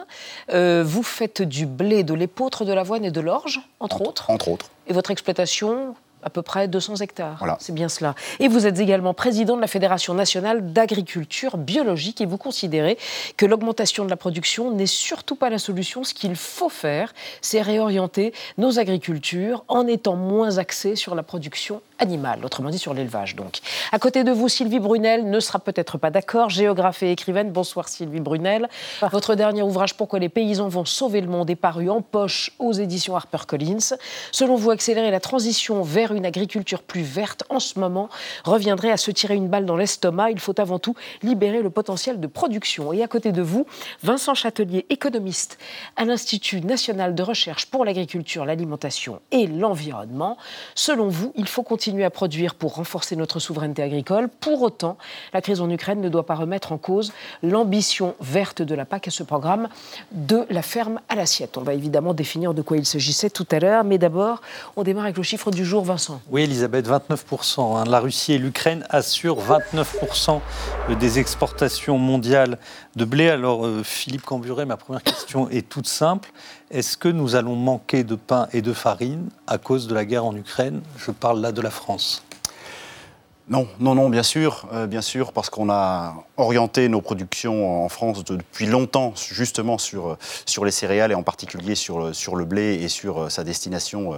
Euh, 0.51 0.83
vous 0.85 1.03
faites 1.03 1.41
du 1.41 1.65
blé, 1.65 2.03
de 2.03 2.13
l'épeautre, 2.13 2.65
de 2.65 2.73
l'avoine 2.73 3.05
et 3.05 3.11
de 3.11 3.21
l'orge, 3.21 3.61
entre, 3.79 4.01
autres. 4.01 4.29
Entre 4.29 4.47
autres. 4.49 4.69
Et 4.87 4.93
votre 4.93 5.11
exploitation 5.11 5.95
à 6.23 6.29
peu 6.29 6.41
près 6.41 6.67
200 6.67 6.97
hectares. 6.97 7.35
Voilà. 7.37 7.57
C'est 7.59 7.73
bien 7.73 7.89
cela. 7.89 8.15
Et 8.39 8.47
vous 8.47 8.65
êtes 8.65 8.79
également 8.79 9.13
président 9.13 9.55
de 9.55 9.61
la 9.61 9.67
Fédération 9.67 10.13
nationale 10.13 10.73
d'agriculture 10.73 11.57
biologique 11.57 12.21
et 12.21 12.25
vous 12.25 12.37
considérez 12.37 12.97
que 13.37 13.45
l'augmentation 13.45 14.05
de 14.05 14.09
la 14.09 14.15
production 14.15 14.71
n'est 14.71 14.85
surtout 14.85 15.35
pas 15.35 15.49
la 15.49 15.59
solution. 15.59 16.03
Ce 16.03 16.13
qu'il 16.13 16.35
faut 16.35 16.69
faire, 16.69 17.13
c'est 17.41 17.61
réorienter 17.61 18.33
nos 18.57 18.79
agricultures 18.79 19.63
en 19.67 19.87
étant 19.87 20.15
moins 20.15 20.57
axés 20.57 20.95
sur 20.95 21.15
la 21.15 21.23
production 21.23 21.81
animale, 22.03 22.43
autrement 22.43 22.69
dit 22.69 22.77
sur 22.77 22.93
l'élevage 22.93 23.35
donc. 23.37 23.59
À 23.93 23.97
côté 23.97 24.25
de 24.25 24.31
vous, 24.31 24.49
Sylvie 24.49 24.79
Brunel 24.79 25.29
ne 25.29 25.39
sera 25.39 25.59
peut-être 25.59 25.97
pas 25.97 26.11
d'accord, 26.11 26.49
géographe 26.49 27.01
et 27.01 27.11
écrivaine. 27.11 27.49
Bonsoir 27.51 27.87
Sylvie 27.87 28.19
Brunel. 28.19 28.67
Votre 29.09 29.35
dernier 29.35 29.61
ouvrage 29.61 29.95
Pourquoi 29.95 30.19
les 30.19 30.27
paysans 30.27 30.67
vont 30.67 30.83
sauver 30.83 31.21
le 31.21 31.27
monde 31.27 31.49
est 31.49 31.55
paru 31.55 31.89
en 31.89 32.01
poche 32.01 32.51
aux 32.59 32.73
éditions 32.73 33.15
HarperCollins. 33.15 33.95
Selon 34.33 34.55
vous, 34.55 34.69
accélérer 34.69 35.11
la 35.11 35.21
transition 35.21 35.81
vers 35.81 36.13
une 36.13 36.25
agriculture 36.25 36.83
plus 36.83 37.03
verte 37.03 37.45
en 37.49 37.61
ce 37.61 37.79
moment 37.79 38.09
reviendrait 38.43 38.91
à 38.91 38.97
se 38.97 39.09
tirer 39.11 39.35
une 39.35 39.47
balle 39.47 39.65
dans 39.65 39.77
l'estomac. 39.77 40.31
Il 40.31 40.39
faut 40.39 40.59
avant 40.59 40.79
tout 40.79 40.95
libérer 41.21 41.61
le 41.61 41.69
potentiel 41.69 42.19
de 42.19 42.27
production. 42.27 42.91
Et 42.91 43.01
à 43.01 43.07
côté 43.07 43.31
de 43.31 43.41
vous, 43.41 43.65
Vincent 44.01 44.33
Châtelier, 44.33 44.85
économiste 44.89 45.57
à 45.95 46.03
l'Institut 46.03 46.59
national 46.59 47.15
de 47.15 47.23
recherche 47.23 47.67
pour 47.67 47.85
l'agriculture, 47.85 48.43
l'alimentation 48.43 49.21
et 49.31 49.47
l'environnement. 49.47 50.37
Selon 50.75 51.07
vous, 51.07 51.31
il 51.37 51.47
faut 51.47 51.63
continuer 51.63 51.92
à 52.01 52.09
produire 52.09 52.55
pour 52.55 52.75
renforcer 52.75 53.15
notre 53.15 53.39
souveraineté 53.39 53.83
agricole. 53.83 54.29
Pour 54.39 54.61
autant, 54.61 54.97
la 55.33 55.41
crise 55.41 55.61
en 55.61 55.69
Ukraine 55.69 56.01
ne 56.01 56.09
doit 56.09 56.25
pas 56.25 56.35
remettre 56.35 56.71
en 56.71 56.77
cause 56.77 57.13
l'ambition 57.43 58.15
verte 58.19 58.61
de 58.61 58.73
la 58.73 58.85
PAC 58.85 59.09
et 59.09 59.11
ce 59.11 59.23
programme 59.23 59.67
de 60.11 60.45
la 60.49 60.61
ferme 60.61 60.99
à 61.09 61.15
l'assiette. 61.15 61.57
On 61.57 61.61
va 61.61 61.73
évidemment 61.73 62.13
définir 62.13 62.53
de 62.53 62.61
quoi 62.61 62.77
il 62.77 62.85
s'agissait 62.85 63.29
tout 63.29 63.47
à 63.51 63.59
l'heure, 63.59 63.83
mais 63.83 63.97
d'abord, 63.97 64.41
on 64.75 64.83
démarre 64.83 65.03
avec 65.03 65.17
le 65.17 65.23
chiffre 65.23 65.51
du 65.51 65.65
jour, 65.65 65.83
Vincent. 65.83 66.21
Oui, 66.31 66.43
Elisabeth, 66.43 66.87
29%. 66.87 67.77
Hein. 67.77 67.83
La 67.87 67.99
Russie 67.99 68.33
et 68.33 68.37
l'Ukraine 68.37 68.85
assurent 68.89 69.41
29% 69.41 70.39
des 70.99 71.19
exportations 71.19 71.97
mondiales 71.97 72.57
de 72.95 73.05
blé. 73.05 73.29
Alors, 73.29 73.65
euh, 73.65 73.83
Philippe 73.83 74.23
Camburet, 74.23 74.65
ma 74.65 74.77
première 74.77 75.03
question 75.03 75.49
est 75.49 75.67
toute 75.67 75.87
simple. 75.87 76.31
Est-ce 76.71 76.97
que 76.97 77.09
nous 77.09 77.35
allons 77.35 77.55
manquer 77.55 78.03
de 78.03 78.15
pain 78.15 78.47
et 78.53 78.61
de 78.61 78.73
farine 78.73 79.29
à 79.47 79.57
cause 79.57 79.87
de 79.87 79.93
la 79.93 80.05
guerre 80.05 80.25
en 80.25 80.35
Ukraine? 80.35 80.81
Je 80.97 81.11
parle 81.11 81.41
là 81.41 81.51
de 81.51 81.61
la 81.61 81.69
France. 81.69 82.23
Non, 83.49 83.67
non, 83.81 83.93
non, 83.93 84.09
bien 84.09 84.23
sûr, 84.23 84.67
euh, 84.71 84.87
bien 84.87 85.01
sûr, 85.01 85.33
parce 85.33 85.49
qu'on 85.49 85.69
a 85.69 86.15
orienté 86.37 86.87
nos 86.87 87.01
productions 87.01 87.83
en 87.83 87.89
France 87.89 88.23
depuis 88.23 88.65
longtemps 88.65 89.13
justement 89.15 89.77
sur, 89.77 90.11
euh, 90.11 90.17
sur 90.45 90.63
les 90.63 90.71
céréales 90.71 91.11
et 91.11 91.15
en 91.15 91.23
particulier 91.23 91.75
sur, 91.75 92.15
sur 92.15 92.37
le 92.37 92.45
blé 92.45 92.75
et 92.75 92.87
sur 92.87 93.23
euh, 93.23 93.29
sa 93.29 93.43
destination 93.43 94.13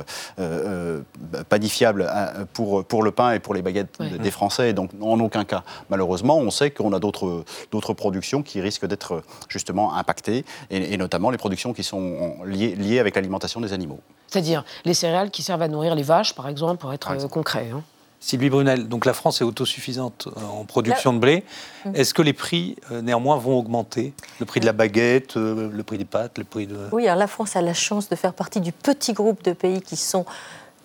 panifiable 1.49 2.11
pour, 2.53 2.85
pour 2.85 3.01
le 3.01 3.11
pain 3.11 3.31
et 3.31 3.39
pour 3.39 3.53
les 3.53 3.61
baguettes 3.63 3.99
des 3.99 4.31
Français. 4.31 4.69
Et 4.69 4.73
donc, 4.73 4.91
en 5.01 5.19
aucun 5.19 5.43
cas, 5.43 5.63
malheureusement, 5.89 6.38
on 6.38 6.51
sait 6.51 6.69
qu'on 6.69 6.93
a 6.93 6.99
d'autres, 6.99 7.43
d'autres 7.71 7.93
productions 7.93 8.43
qui 8.43 8.61
risquent 8.61 8.85
d'être 8.85 9.23
justement 9.49 9.95
impactées, 9.95 10.45
et, 10.69 10.97
notamment 10.97 11.31
les 11.31 11.38
productions 11.38 11.73
qui 11.73 11.83
sont 11.83 12.38
liées, 12.45 12.75
liées 12.75 12.99
avec 12.99 13.15
l'alimentation 13.15 13.61
des 13.61 13.73
animaux. 13.73 13.99
C'est-à-dire 14.27 14.63
les 14.83 14.93
céréales 14.93 15.31
qui 15.31 15.41
servent 15.41 15.61
à 15.61 15.67
nourrir 15.67 15.95
les 15.95 16.03
vaches, 16.03 16.35
par 16.35 16.47
exemple, 16.47 16.77
pour 16.77 16.93
être 16.93 17.27
concret. 17.27 17.69
Hein. 17.73 17.83
Sylvie 18.25 18.49
Brunel, 18.49 18.88
donc 18.88 19.05
la 19.05 19.13
France 19.13 19.41
est 19.41 19.43
autosuffisante 19.43 20.27
euh, 20.35 20.41
en 20.41 20.65
production 20.65 21.13
de 21.13 21.19
blé. 21.19 21.43
Mm. 21.85 21.91
Est-ce 21.93 22.15
que 22.15 22.23
les 22.23 22.33
prix, 22.33 22.75
euh, 22.91 23.03
néanmoins, 23.03 23.38
vont 23.38 23.55
augmenter? 23.55 24.13
Le 24.39 24.47
prix 24.47 24.59
de 24.59 24.65
la 24.65 24.73
baguette, 24.73 25.38
euh, 25.38 25.69
le 25.71 25.83
prix 25.83 25.99
des 25.99 26.05
pâtes, 26.05 26.39
le 26.39 26.43
prix 26.43 26.65
de... 26.65 26.75
Oui, 26.91 27.05
alors 27.05 27.19
la 27.19 27.27
France 27.27 27.55
a 27.55 27.61
la 27.61 27.75
chance 27.75 28.09
de 28.09 28.15
faire 28.15 28.33
partie 28.33 28.61
du 28.61 28.71
petit 28.71 29.13
groupe 29.13 29.43
de 29.43 29.53
pays 29.53 29.79
qui 29.79 29.95
sont 29.95 30.25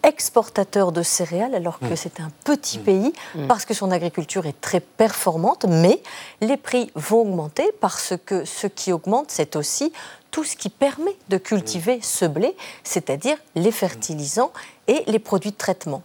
exportateurs 0.03 0.93
de 0.93 1.03
céréales, 1.03 1.55
alors 1.55 1.79
que 1.79 1.87
mm. 1.87 1.97
c'est 1.97 2.21
un 2.21 2.31
petit 2.45 2.79
mm. 2.79 2.83
pays, 2.83 3.13
parce 3.49 3.65
que 3.65 3.73
son 3.73 3.91
agriculture 3.91 4.45
est 4.45 4.61
très 4.61 4.81
performante, 4.81 5.65
mais 5.67 6.03
les 6.43 6.59
prix 6.59 6.91
vont 6.95 7.23
augmenter 7.23 7.73
parce 7.81 8.13
que 8.27 8.45
ce 8.45 8.67
qui 8.67 8.93
augmente, 8.93 9.31
c'est 9.31 9.57
aussi 9.57 9.95
tout 10.31 10.45
ce 10.45 10.57
qui 10.57 10.69
permet 10.69 11.17
de 11.31 11.39
cultiver 11.39 12.01
ce 12.03 12.27
blé, 12.27 12.55
c'est-à-dire 12.85 13.39
les 13.55 13.73
fertilisants 13.73 14.53
et 14.89 15.05
les 15.07 15.19
produits 15.19 15.53
de 15.53 15.57
traitement 15.57 16.03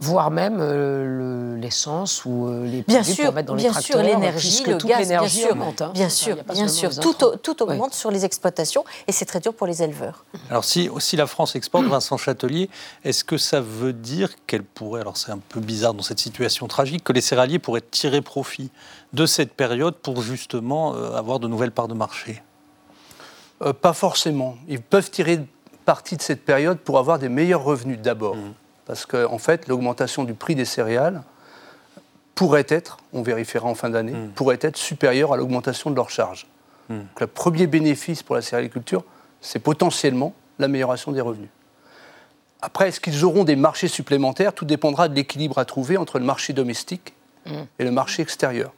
voire 0.00 0.30
même 0.30 0.58
euh, 0.60 1.58
l'essence 1.58 2.24
ou 2.24 2.46
euh, 2.46 2.64
les 2.64 2.82
bien 2.82 3.02
sûr, 3.02 3.26
pour 3.26 3.34
mettre 3.34 3.48
dans 3.48 3.54
bien 3.54 3.70
les 3.70 3.82
sûr, 3.82 4.02
l'énergie, 4.02 4.64
le 4.66 4.76
gaz, 4.76 5.06
bien 5.06 5.28
sûr, 5.28 5.50
augmente, 5.50 5.82
hein. 5.82 5.90
bien 5.94 6.08
sûr, 6.08 6.36
bien 6.52 6.68
sûr, 6.68 6.98
tout, 6.98 7.14
tout 7.42 7.62
augmente 7.62 7.92
sur 7.92 8.10
les 8.10 8.24
exploitations 8.24 8.82
et 9.06 9.12
c'est 9.12 9.26
très 9.26 9.40
dur 9.40 9.52
pour 9.52 9.66
les 9.66 9.82
éleveurs. 9.82 10.24
Alors 10.48 10.64
si, 10.64 10.88
si 10.98 11.16
la 11.16 11.26
France 11.26 11.54
exporte, 11.54 11.84
Vincent 11.84 12.16
Châtelier, 12.16 12.70
est-ce 13.04 13.24
que 13.24 13.36
ça 13.36 13.60
veut 13.60 13.92
dire 13.92 14.30
qu'elle 14.46 14.64
pourrait, 14.64 15.02
alors 15.02 15.18
c'est 15.18 15.32
un 15.32 15.40
peu 15.50 15.60
bizarre 15.60 15.92
dans 15.92 16.02
cette 16.02 16.20
situation 16.20 16.66
tragique, 16.66 17.04
que 17.04 17.12
les 17.12 17.20
céréaliers 17.20 17.58
pourraient 17.58 17.82
tirer 17.82 18.22
profit 18.22 18.70
de 19.12 19.26
cette 19.26 19.52
période 19.52 19.96
pour 19.96 20.22
justement 20.22 20.94
euh, 20.94 21.14
avoir 21.14 21.40
de 21.40 21.46
nouvelles 21.46 21.72
parts 21.72 21.88
de 21.88 21.94
marché? 21.94 22.42
Pas 23.82 23.92
forcément. 23.92 24.56
Ils 24.68 24.80
peuvent 24.80 25.10
tirer 25.10 25.40
parti 25.84 26.16
de 26.16 26.22
cette 26.22 26.46
période 26.46 26.78
pour 26.78 26.98
avoir 26.98 27.18
des 27.18 27.28
meilleurs 27.28 27.62
revenus 27.62 27.98
d'abord. 28.00 28.36
Mmh 28.36 28.54
parce 28.90 29.06
qu'en 29.06 29.38
fait, 29.38 29.68
l'augmentation 29.68 30.24
du 30.24 30.34
prix 30.34 30.56
des 30.56 30.64
céréales 30.64 31.22
pourrait 32.34 32.66
être, 32.68 32.96
on 33.12 33.22
vérifiera 33.22 33.68
en 33.68 33.76
fin 33.76 33.88
d'année, 33.88 34.10
hmm. 34.10 34.30
pourrait 34.30 34.58
être 34.62 34.76
supérieure 34.76 35.32
à 35.32 35.36
l'augmentation 35.36 35.90
de 35.90 35.94
leurs 35.94 36.10
charges. 36.10 36.48
Hmm. 36.88 36.98
Donc, 36.98 37.20
le 37.20 37.26
premier 37.28 37.68
bénéfice 37.68 38.24
pour 38.24 38.34
la 38.34 38.42
céréaliculture, 38.42 39.04
c'est 39.40 39.60
potentiellement 39.60 40.34
l'amélioration 40.58 41.12
des 41.12 41.20
revenus. 41.20 41.50
Après, 42.62 42.88
est-ce 42.88 42.98
qu'ils 42.98 43.24
auront 43.24 43.44
des 43.44 43.54
marchés 43.54 43.86
supplémentaires? 43.86 44.54
Tout 44.54 44.64
dépendra 44.64 45.08
de 45.08 45.14
l'équilibre 45.14 45.58
à 45.58 45.64
trouver 45.64 45.96
entre 45.96 46.18
le 46.18 46.24
marché 46.24 46.52
domestique 46.52 47.14
hmm. 47.46 47.62
et 47.78 47.84
le 47.84 47.92
marché 47.92 48.22
extérieur. 48.22 48.72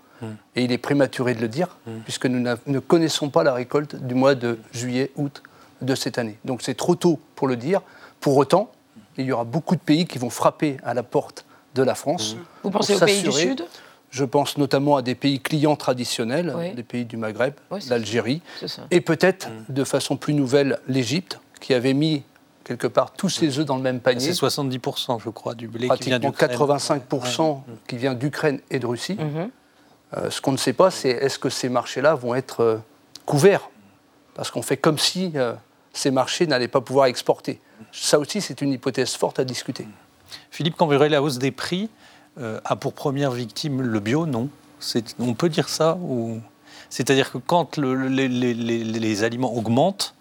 Et 0.55 0.63
il 0.63 0.73
est 0.73 0.79
prématuré 0.79 1.35
de 1.35 1.41
le 1.41 1.49
dire, 1.49 1.79
puisque 2.05 2.27
nous 2.27 2.39
ne 2.39 2.79
connaissons 2.79 3.31
pas 3.31 3.43
la 3.43 3.55
récolte 3.55 3.97
du 3.97 4.15
mois 4.15 4.35
de 4.35 4.59
juillet-août 4.73 5.43
de 5.81 5.95
cette 5.95 6.19
année. 6.19 6.37
Donc 6.45 6.61
c'est 6.63 6.75
trop 6.75 6.95
tôt 6.95 7.19
pour 7.35 7.49
le 7.49 7.57
dire. 7.57 7.81
Pour 8.21 8.37
autant, 8.37 8.71
il 9.17 9.27
y 9.27 9.33
aura 9.33 9.45
beaucoup 9.45 9.75
de 9.77 9.81
pays 9.81 10.07
qui 10.07 10.19
vont 10.19 10.31
frapper 10.31 10.77
à 10.85 10.95
la 10.95 11.03
porte 11.03 11.45
de 11.75 11.83
la 11.83 11.95
France. 11.95 12.37
Vous 12.63 12.71
pensez 12.71 12.95
aux 12.95 13.01
pays 13.05 13.23
du 13.23 13.33
Sud? 13.33 13.65
Je 14.11 14.25
pense 14.25 14.59
notamment 14.59 14.97
à 14.97 15.03
des 15.03 15.15
pays 15.15 15.41
clients 15.41 15.77
traditionnels, 15.77 16.53
Oui. 16.57 16.75
des 16.75 16.83
pays 16.83 17.07
du 17.07 17.17
Maghreb, 17.17 17.55
Oui, 17.71 17.81
l'Algérie, 17.89 18.43
C'est 18.61 18.69
ça. 18.69 18.83
et 18.91 19.01
peut-être 19.01 19.49
de 19.71 19.85
façon 19.85 20.17
plus 20.19 20.35
nouvelle 20.35 20.79
l'Égypte, 20.87 21.41
qui 21.61 21.73
avait 21.73 21.95
mis 21.95 22.23
quelque 22.65 22.87
part 22.87 23.13
tous 23.13 23.31
ses 23.31 23.59
œufs 23.59 23.65
dans 23.65 23.77
le 23.77 23.83
même 23.83 24.01
panier. 24.01 24.21
C'est 24.21 24.33
70%, 24.47 25.19
je 25.19 25.31
crois, 25.31 25.55
du 25.55 25.67
blé 25.67 25.89
qui 25.97 26.05
vient 26.11 26.21
pratiquement 26.21 26.31
d'Ukraine. 26.31 27.01
85% 27.01 27.63
qui 27.89 27.97
vient 27.97 28.13
d'Ukraine 28.15 28.61
et 28.71 28.79
de 28.79 28.87
Russie. 28.87 29.17
Euh, 30.17 30.29
ce 30.31 30.43
qu'on 30.43 30.53
ne 30.53 30.59
sait 30.59 30.75
pas, 30.75 30.91
c'est 30.91 31.09
est-ce 31.09 31.39
que 31.39 31.49
ces 31.49 31.71
marchés-là 31.71 32.15
vont 32.15 32.35
être 32.35 32.61
euh, 32.61 32.77
couverts? 33.25 33.71
Parce 34.35 34.51
qu'on 34.51 34.61
fait 34.63 34.77
comme 34.77 34.99
si 34.99 35.33
euh, 35.37 35.55
ces 35.93 36.11
marchés 36.11 36.47
n'allaient 36.47 36.69
pas 36.69 36.81
pouvoir 36.81 37.07
exporter. 37.07 37.61
Ça 37.93 38.19
aussi, 38.19 38.41
c'est 38.41 38.61
une 38.63 38.73
hypothèse 38.73 39.15
forte 39.15 39.39
à 39.39 39.45
discuter. 39.45 39.87
Philippe 40.51 40.77
Camburet, 40.77 41.09
la 41.09 41.23
hausse 41.23 41.39
des 41.39 41.51
prix 41.51 41.91
euh, 42.41 42.61
a 42.65 42.77
pour 42.77 42.95
première 42.95 43.31
victime 43.33 43.83
le 43.83 44.01
bio, 44.01 44.27
non? 44.27 44.49
On 45.19 45.35
peut 45.35 45.49
dire 45.49 45.69
ça 45.69 45.97
ou... 46.01 46.41
C'est-à-dire 46.91 47.31
que 47.33 47.39
quand 47.39 47.77
le- 47.77 48.09
les, 48.09 48.29
les- 48.29 49.25
aliments 49.25 49.55
augmentent, 49.55 50.15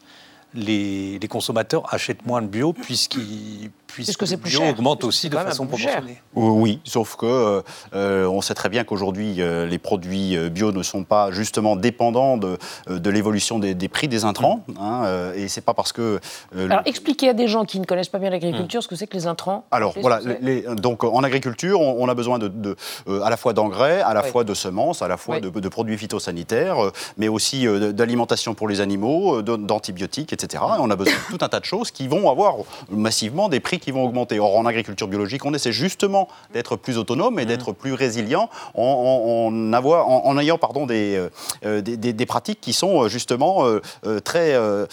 les 0.54 1.20
consommateurs 1.30 1.94
achètent 1.94 2.26
moins 2.26 2.42
de 2.42 2.48
bio 2.48 2.74
puisqu'ils 2.74 3.72
puisque 3.93 4.27
c'est 4.27 4.36
le 4.36 4.41
plus 4.41 4.51
bio 4.51 4.63
augmente 4.69 4.99
puisque 4.99 5.08
aussi 5.10 5.30
de 5.30 5.36
façon 5.38 5.65
proportionnée. 5.67 6.21
Oui, 6.36 6.80
sauf 6.84 7.15
que 7.15 7.62
euh, 7.93 8.25
on 8.27 8.41
sait 8.41 8.54
très 8.54 8.69
bien 8.69 8.84
qu'aujourd'hui, 8.84 9.36
euh, 9.41 9.65
les 9.65 9.77
produits 9.77 10.36
euh, 10.38 10.49
bio 10.49 10.71
ne 10.71 10.84
sont 10.84 11.04
pas 11.04 11.32
justement 11.32 11.75
dépendants 11.75 12.38
de, 12.38 12.58
euh, 12.89 12.99
de 12.99 13.10
l'évolution 13.10 13.60
des, 13.60 13.73
des 13.73 13.88
prix 13.88 14.08
des 14.08 14.25
intrants. 14.25 14.63
hein, 14.80 15.04
euh, 15.06 15.34
et 15.36 15.47
c'est 15.47 15.62
pas 15.62 15.73
parce 15.73 15.91
que. 15.93 16.19
euh, 16.56 16.65
Alors, 16.69 16.82
expliquez 16.86 17.30
à 17.30 17.34
des 17.34 17.47
gens 17.47 17.65
qui 17.65 17.80
ne 17.80 17.86
connaissent 17.86 18.10
pas 18.10 18.19
bien 18.19 18.30
l'agriculture 18.30 18.82
ce 18.84 18.88
que 18.88 18.95
c'est 18.95 19.08
que 19.08 19.15
les 19.17 19.27
intrants. 19.27 19.65
Alors 19.71 19.93
voilà, 20.01 20.19
les- 20.41 20.62
donc 20.75 21.04
en 21.04 21.23
agriculture, 21.23 21.80
on, 21.82 21.97
on 22.04 22.08
a 22.10 22.13
besoin 22.13 22.39
de, 22.39 22.47
de, 22.47 22.75
euh, 23.08 23.21
à 23.23 23.30
la 23.30 23.38
fois 23.38 23.54
d'engrais, 23.54 24.01
à 24.01 24.13
la 24.13 24.23
Oui. 24.23 24.30
fois 24.32 24.43
de 24.43 24.54
semences, 24.54 25.01
à 25.01 25.08
la 25.08 25.17
fois 25.17 25.36
Oui. 25.36 25.41
de, 25.41 25.49
de 25.49 25.69
produits 25.69 25.97
phytosanitaires, 25.97 26.77
mais 27.17 27.27
aussi 27.27 27.67
euh, 27.67 27.91
d'alimentation 27.91 28.54
pour 28.54 28.67
les 28.67 28.82
animaux, 28.82 29.41
d'antibiotiques, 29.41 30.34
etc. 30.34 30.63
Et 30.77 30.80
on 30.80 30.89
a 30.89 30.95
besoin 30.95 31.13
de 31.30 31.38
tout 31.38 31.43
un 31.43 31.49
tas 31.49 31.60
de 31.60 31.65
choses 31.65 31.91
qui 31.91 32.08
vont 32.08 32.30
avoir 32.30 32.56
massivement 32.89 33.49
des 33.49 33.60
prix 33.60 33.80
qui 33.82 33.91
vont 33.91 34.06
augmenter. 34.06 34.39
Or 34.39 34.58
en 34.58 34.65
agriculture 34.65 35.08
biologique, 35.10 35.44
on 35.46 35.54
essaie 35.54 35.74
justement 35.74 36.30
d'être 36.54 36.78
plus 36.78 36.98
autonome 36.98 37.38
et 37.39 37.46
d'être 37.46 37.74
plus 37.74 37.94
résilient 37.94 38.50
en, 38.76 38.84
en- 38.84 39.48
en 39.48 39.74
avoir, 39.74 40.08
en, 40.08 40.26
en 40.26 40.38
ayant 40.39 40.58
pardon, 40.58 40.86
des, 40.86 41.15
euh, 41.17 41.30
euh, 41.65 41.82
des, 41.82 41.98
des- 41.98 42.13
des 42.13 42.26
pratiques 42.26 42.62
qui 42.62 42.72
sont 42.72 43.04
euh, 43.04 43.10
justement 43.10 43.65
euh, 43.65 43.82
très, 44.22 44.54
euh, 44.54 44.86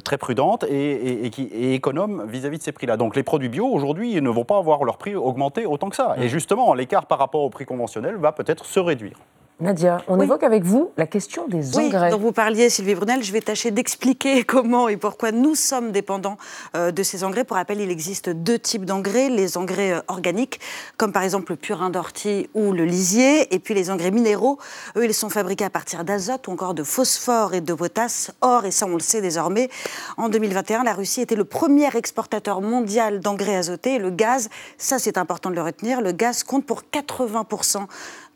très 0.00 0.16
prudentes 0.16 0.64
et, 0.64 0.92
et- 0.92 1.26
et 1.26 1.30
qui, 1.30 1.42
et 1.42 1.74
économes 1.74 2.24
vis-à-vis 2.26 2.58
de 2.58 2.62
ces 2.62 2.72
prix-là. 2.72 2.96
Donc 2.96 3.14
les 3.16 3.22
produits 3.22 3.48
bio, 3.50 3.66
aujourd'hui, 3.66 4.20
ne 4.22 4.30
vont 4.30 4.44
pas 4.44 4.56
avoir 4.58 4.84
leur 4.84 4.96
prix 4.96 5.14
augmenter 5.14 5.66
autant 5.66 5.90
que 5.90 5.96
ça. 5.96 6.14
Et 6.20 6.28
justement, 6.28 6.72
l'écart 6.74 7.06
par 7.06 7.18
rapport 7.18 7.42
au 7.42 7.50
prix 7.50 7.66
conventionnel 7.66 8.16
va 8.16 8.32
peut-être 8.32 8.64
se 8.64 8.80
réduire. 8.80 9.16
Nadia, 9.60 9.98
on 10.06 10.16
Oui. 10.18 10.24
évoque 10.24 10.44
avec 10.44 10.62
vous 10.62 10.92
la 10.96 11.08
question 11.08 11.48
des 11.48 11.76
Oui, 11.76 11.86
engrais. 11.86 12.10
dont 12.10 12.18
vous 12.18 12.30
parliez, 12.30 12.70
Sylvie 12.70 12.94
Brunel. 12.94 13.24
Je 13.24 13.32
vais 13.32 13.40
tâcher 13.40 13.72
d'expliquer 13.72 14.44
comment 14.44 14.88
et 14.88 14.96
pourquoi 14.96 15.32
nous 15.32 15.56
sommes 15.56 15.90
dépendants 15.90 16.36
euh, 16.76 16.92
de 16.92 17.02
ces 17.02 17.24
engrais. 17.24 17.42
Pour 17.42 17.56
rappel, 17.56 17.80
il 17.80 17.90
existe 17.90 18.28
deux 18.30 18.60
types 18.60 18.84
d'engrais. 18.84 19.28
Les 19.30 19.56
engrais 19.58 19.94
euh, 19.94 20.00
organiques, 20.06 20.60
comme 20.96 21.10
par 21.12 21.24
exemple 21.24 21.50
le 21.52 21.56
purin 21.56 21.90
d'ortie 21.90 22.48
ou 22.54 22.70
le 22.70 22.84
lisier. 22.84 23.52
Et 23.52 23.58
puis 23.58 23.74
les 23.74 23.90
engrais 23.90 24.12
minéraux, 24.12 24.58
eux, 24.96 25.04
ils 25.04 25.12
sont 25.14 25.28
fabriqués 25.28 25.64
à 25.64 25.70
partir 25.70 26.04
d'azote 26.04 26.46
ou 26.46 26.52
encore 26.52 26.74
de 26.74 26.84
phosphore 26.84 27.52
et 27.54 27.60
de 27.60 27.74
potasse. 27.74 28.30
Or, 28.42 28.64
et 28.64 28.70
ça 28.70 28.86
on 28.86 28.94
le 28.94 29.00
sait 29.00 29.20
désormais, 29.20 29.70
en 30.18 30.28
2021, 30.28 30.84
la 30.84 30.92
Russie 30.94 31.22
était 31.22 31.34
le 31.34 31.44
premier 31.44 31.88
exportateur 31.96 32.60
mondial 32.60 33.18
d'engrais 33.18 33.56
azotés. 33.56 33.94
Et 33.94 33.98
le 33.98 34.10
gaz, 34.10 34.50
ça 34.76 35.00
c'est 35.00 35.18
important 35.18 35.50
de 35.50 35.56
le 35.56 35.62
retenir, 35.62 36.00
le 36.00 36.12
gaz 36.12 36.44
compte 36.44 36.64
pour 36.64 36.82
80% 36.92 37.86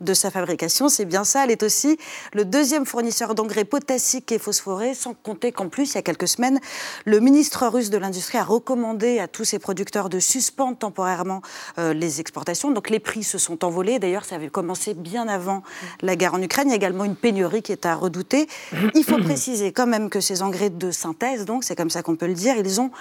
de 0.03 0.13
sa 0.13 0.31
fabrication. 0.31 0.89
C'est 0.89 1.05
bien 1.05 1.23
ça. 1.23 1.43
Elle 1.43 1.51
est 1.51 1.63
aussi 1.63 1.97
le 2.33 2.45
deuxième 2.45 2.85
fournisseur 2.85 3.35
d'engrais 3.35 3.65
potassiques 3.65 4.31
et 4.31 4.39
phosphorés, 4.39 4.93
sans 4.93 5.13
compter 5.13 5.51
qu'en 5.51 5.69
plus, 5.69 5.91
il 5.91 5.95
y 5.95 5.97
a 5.97 6.01
quelques 6.01 6.27
semaines, 6.27 6.59
le 7.05 7.19
ministre 7.19 7.67
russe 7.67 7.89
de 7.89 7.97
l'Industrie 7.97 8.37
a 8.37 8.43
recommandé 8.43 9.19
à 9.19 9.27
tous 9.27 9.45
ses 9.45 9.59
producteurs 9.59 10.09
de 10.09 10.19
suspendre 10.19 10.77
temporairement 10.77 11.41
euh, 11.77 11.93
les 11.93 12.19
exportations. 12.19 12.71
Donc 12.71 12.89
les 12.89 12.99
prix 12.99 13.23
se 13.23 13.37
sont 13.37 13.63
envolés. 13.63 13.99
D'ailleurs, 13.99 14.25
ça 14.25 14.35
avait 14.35 14.49
commencé 14.49 14.93
bien 14.93 15.27
avant 15.27 15.63
la 16.01 16.15
guerre 16.15 16.33
en 16.33 16.41
Ukraine. 16.41 16.67
Il 16.67 16.71
y 16.71 16.73
a 16.73 16.77
également 16.77 17.05
une 17.05 17.15
pénurie 17.15 17.61
qui 17.61 17.71
est 17.71 17.85
à 17.85 17.95
redouter. 17.95 18.47
Il 18.95 19.03
faut 19.03 19.17
préciser 19.17 19.71
quand 19.71 19.87
même 19.87 20.09
que 20.09 20.19
ces 20.19 20.41
engrais 20.41 20.69
de 20.69 20.91
synthèse, 20.91 21.45
donc 21.45 21.63
c'est 21.63 21.75
comme 21.75 21.89
ça 21.89 22.03
qu'on 22.03 22.15
peut 22.15 22.27
le 22.27 22.33
dire, 22.33 22.55
ils 22.57 22.81
ont 22.81 22.91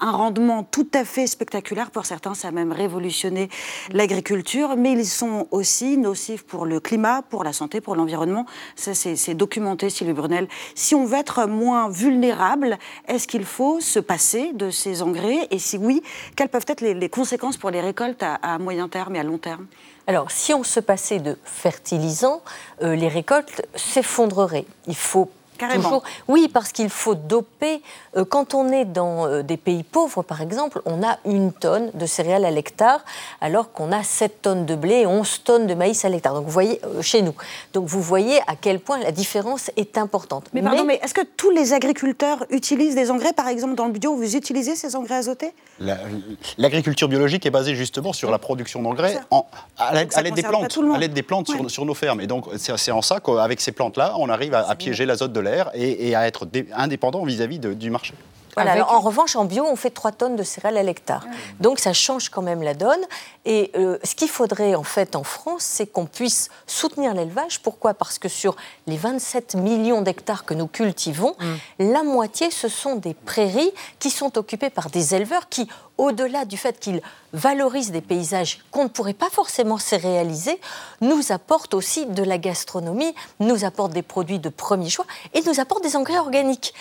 un 0.00 0.10
rendement 0.10 0.64
tout 0.64 0.88
à 0.94 1.04
fait 1.04 1.26
spectaculaire. 1.26 1.90
Pour 1.90 2.06
certains, 2.06 2.34
ça 2.34 2.48
a 2.48 2.50
même 2.50 2.72
révolutionné 2.72 3.48
l'agriculture, 3.92 4.76
mais 4.76 4.92
ils 4.92 5.06
sont 5.06 5.46
aussi 5.50 5.98
nocifs 5.98 6.42
pour 6.50 6.66
le 6.66 6.80
climat, 6.80 7.22
pour 7.22 7.44
la 7.44 7.52
santé, 7.52 7.80
pour 7.80 7.94
l'environnement. 7.94 8.44
Ça, 8.76 8.92
c'est 8.94 9.34
documenté, 9.34 9.88
Sylvie 9.88 10.12
Brunel. 10.12 10.48
Si 10.74 10.94
on 10.94 11.06
veut 11.06 11.18
être 11.18 11.46
moins 11.46 11.88
vulnérable, 11.88 12.78
est-ce 13.08 13.28
qu'il 13.28 13.44
faut 13.44 13.80
se 13.80 14.00
passer 14.00 14.52
de 14.52 14.70
ces 14.70 15.00
engrais? 15.00 15.46
Et 15.50 15.58
si 15.58 15.78
oui, 15.78 16.02
quelles 16.36 16.48
peuvent 16.48 16.66
être 16.66 16.80
les, 16.80 17.08
conséquences 17.08 17.56
pour 17.56 17.70
les 17.70 17.80
récoltes 17.80 18.22
à, 18.22 18.34
à 18.34 18.58
moyen 18.58 18.88
terme 18.88 19.16
et 19.16 19.20
à 19.20 19.22
long 19.22 19.38
terme? 19.38 19.66
Alors, 20.06 20.30
si 20.32 20.52
on 20.52 20.64
se 20.64 20.80
passait 20.80 21.20
de 21.20 21.38
fertilisants, 21.44 22.42
euh, 22.82 22.96
les 22.96 23.08
récoltes 23.08 23.62
s'effondreraient. 23.76 24.66
Il 24.88 24.96
faut 24.96 25.30
Carrément. 25.60 25.82
toujours. 25.84 26.02
Oui, 26.28 26.48
parce 26.52 26.72
qu'il 26.72 26.88
faut 26.90 27.14
doper. 27.14 27.82
Euh, 28.16 28.24
quand 28.24 28.54
on 28.54 28.70
est 28.72 28.84
dans 28.84 29.26
euh, 29.26 29.42
des 29.42 29.56
pays 29.56 29.82
pauvres, 29.82 30.22
par 30.22 30.40
exemple, 30.42 30.80
on 30.86 31.02
a 31.02 31.18
une 31.26 31.52
tonne 31.52 31.90
de 31.94 32.06
céréales 32.06 32.44
à 32.44 32.50
l'hectare, 32.50 33.04
alors 33.40 33.72
qu'on 33.72 33.92
a 33.92 34.02
7 34.02 34.42
tonnes 34.42 34.66
de 34.66 34.74
blé 34.74 35.00
et 35.02 35.06
11 35.06 35.42
tonnes 35.44 35.66
de 35.66 35.74
maïs 35.74 36.04
à 36.04 36.08
l'hectare. 36.08 36.34
Donc, 36.34 36.44
vous 36.46 36.50
voyez, 36.50 36.80
euh, 36.84 37.02
chez 37.02 37.22
nous. 37.22 37.34
Donc, 37.74 37.86
vous 37.86 38.00
voyez 38.02 38.40
à 38.46 38.56
quel 38.60 38.80
point 38.80 38.98
la 38.98 39.12
différence 39.12 39.70
est 39.76 39.98
importante. 39.98 40.44
Mais 40.54 40.62
pardon, 40.62 40.84
mais, 40.84 40.98
est-ce 41.02 41.14
que 41.14 41.20
tous 41.36 41.50
les 41.50 41.72
agriculteurs 41.72 42.44
utilisent 42.50 42.94
des 42.94 43.10
engrais 43.10 43.32
Par 43.32 43.48
exemple, 43.48 43.74
dans 43.74 43.86
le 43.86 43.92
bio, 43.92 44.14
vous 44.16 44.36
utilisez 44.36 44.74
ces 44.76 44.96
engrais 44.96 45.16
azotés? 45.16 45.52
La- 45.78 45.98
L'agriculture 46.58 47.08
biologique 47.08 47.44
est 47.46 47.50
basée 47.50 47.74
justement 47.74 48.12
sur 48.12 48.30
la 48.30 48.38
production 48.38 48.82
d'engrais 48.82 49.18
à 49.78 49.94
l'aide 50.22 50.34
des 50.34 50.42
plantes, 50.42 50.78
à 50.94 50.98
l'aide 50.98 51.12
des 51.12 51.22
plantes 51.22 51.48
Ouais. 51.48 51.56
sur, 51.56 51.70
sur 51.70 51.84
nos 51.84 51.94
fermes. 51.94 52.20
Et 52.20 52.26
donc 52.26 52.44
c'est 52.56 52.76
c'est 52.78 52.90
en 52.92 53.02
ça 53.02 53.18
qu'avec 53.20 53.60
ces 53.60 53.72
plantes-là, 53.72 54.14
on 54.18 54.28
arrive 54.28 54.54
à, 54.54 54.68
à 54.68 54.74
piéger 54.74 55.06
l'azote 55.06 55.32
de 55.32 55.40
l'air 55.40 55.49
et, 55.74 56.14
à 56.14 56.26
être 56.26 56.46
dé- 56.46 56.66
indépendant 56.74 57.24
vis-à-vis 57.24 57.58
du 57.58 57.90
marché. 57.90 58.14
Voilà, 58.54 58.72
Avec- 58.72 58.82
alors, 58.82 58.94
en 58.94 59.00
revanche, 59.00 59.36
en 59.36 59.44
bio, 59.44 59.64
on 59.64 59.76
fait 59.76 59.90
3 59.90 60.12
tonnes 60.12 60.36
de 60.36 60.42
céréales 60.42 60.76
à 60.76 60.82
l'hectare. 60.82 61.24
Donc 61.60 61.78
ça 61.78 61.92
change 61.92 62.28
quand 62.30 62.42
même 62.42 62.62
la 62.62 62.74
donne. 62.74 63.00
Et 63.44 63.70
euh, 63.76 63.98
ce 64.04 64.14
qu'il 64.14 64.28
faudrait 64.28 64.74
en 64.74 64.82
fait 64.82 65.16
en 65.16 65.22
France, 65.24 65.62
c'est 65.62 65.86
qu'on 65.86 66.06
puisse 66.06 66.48
soutenir 66.66 67.14
l'élevage. 67.14 67.60
Pourquoi? 67.62 67.94
Parce 67.94 68.18
que 68.18 68.28
sur 68.28 68.56
les 68.86 68.96
27 68.96 69.54
millions 69.54 70.02
d'hectares 70.02 70.44
que 70.44 70.52
nous 70.54 70.66
cultivons, 70.66 71.34
la 71.78 72.02
moitié, 72.02 72.50
ce 72.50 72.68
sont 72.68 72.96
des 72.96 73.14
prairies 73.14 73.72
qui 73.98 74.10
sont 74.10 74.36
occupées 74.36 74.70
par 74.70 74.90
des 74.90 75.14
éleveurs 75.14 75.48
qui, 75.48 75.68
au-delà 75.96 76.44
du 76.44 76.56
fait 76.56 76.78
qu'ils 76.78 77.00
valorisent 77.32 77.92
des 77.92 78.00
paysages 78.00 78.60
qu'on 78.70 78.84
ne 78.84 78.88
pourrait 78.88 79.14
pas 79.14 79.30
forcément 79.30 79.78
céréaliser, 79.78 80.60
nous 81.00 81.32
apportent 81.32 81.74
aussi 81.74 82.06
de 82.06 82.22
la 82.22 82.38
gastronomie, 82.38 83.14
nous 83.38 83.64
apportent 83.64 83.92
des 83.92 84.02
produits 84.02 84.38
de 84.38 84.48
premier 84.48 84.90
choix 84.90 85.06
et 85.34 85.40
nous 85.42 85.60
apportent 85.60 85.82
des 85.84 85.96
engrais 85.96 86.18
organiques. 86.18 86.74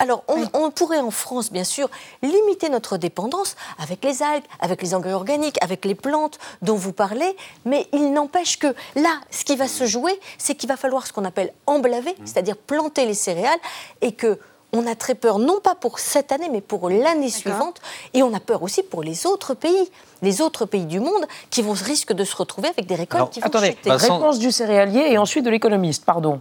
Alors, 0.00 0.24
on, 0.28 0.44
on 0.54 0.70
pourrait 0.70 0.98
en 1.00 1.10
France, 1.12 1.52
bien 1.52 1.64
sûr, 1.64 1.88
limiter 2.22 2.68
notre 2.68 2.96
dépendance 2.96 3.56
avec 3.78 4.04
les 4.04 4.22
algues, 4.22 4.44
avec 4.60 4.82
les 4.82 4.94
engrais 4.94 5.12
organiques, 5.12 5.56
avec 5.62 5.84
les 5.84 5.94
plantes 5.94 6.38
dont 6.62 6.74
vous 6.74 6.92
parlez, 6.92 7.36
mais 7.64 7.86
il 7.92 8.12
n'empêche 8.12 8.58
que 8.58 8.74
là, 8.96 9.20
ce 9.30 9.44
qui 9.44 9.54
va 9.56 9.68
se 9.68 9.86
jouer, 9.86 10.18
c'est 10.36 10.56
qu'il 10.56 10.68
va 10.68 10.76
falloir 10.76 11.06
ce 11.06 11.12
qu'on 11.12 11.24
appelle 11.24 11.52
emblaver, 11.66 12.14
c'est-à-dire 12.24 12.56
planter 12.56 13.06
les 13.06 13.14
céréales, 13.14 13.58
et 14.00 14.12
que 14.12 14.38
on 14.76 14.88
a 14.88 14.96
très 14.96 15.14
peur, 15.14 15.38
non 15.38 15.60
pas 15.60 15.76
pour 15.76 16.00
cette 16.00 16.32
année, 16.32 16.48
mais 16.50 16.60
pour 16.60 16.90
l'année 16.90 17.30
suivante, 17.30 17.80
et 18.12 18.24
on 18.24 18.34
a 18.34 18.40
peur 18.40 18.64
aussi 18.64 18.82
pour 18.82 19.04
les 19.04 19.24
autres 19.24 19.54
pays, 19.54 19.88
les 20.20 20.40
autres 20.40 20.66
pays 20.66 20.84
du 20.86 20.98
monde 20.98 21.24
qui 21.50 21.62
vont 21.62 21.74
risquer 21.74 22.12
de 22.14 22.24
se 22.24 22.34
retrouver 22.34 22.68
avec 22.70 22.86
des 22.86 22.96
récoltes 22.96 23.14
Alors, 23.14 23.30
qui 23.30 23.38
vont 23.38 23.46
attendez, 23.46 23.68
chuter. 23.68 23.90
Vincent- 23.90 24.18
réponse 24.18 24.38
du 24.40 24.50
céréalier 24.50 25.06
et 25.10 25.18
ensuite 25.18 25.44
de 25.44 25.50
l'économiste, 25.50 26.04
pardon. 26.04 26.40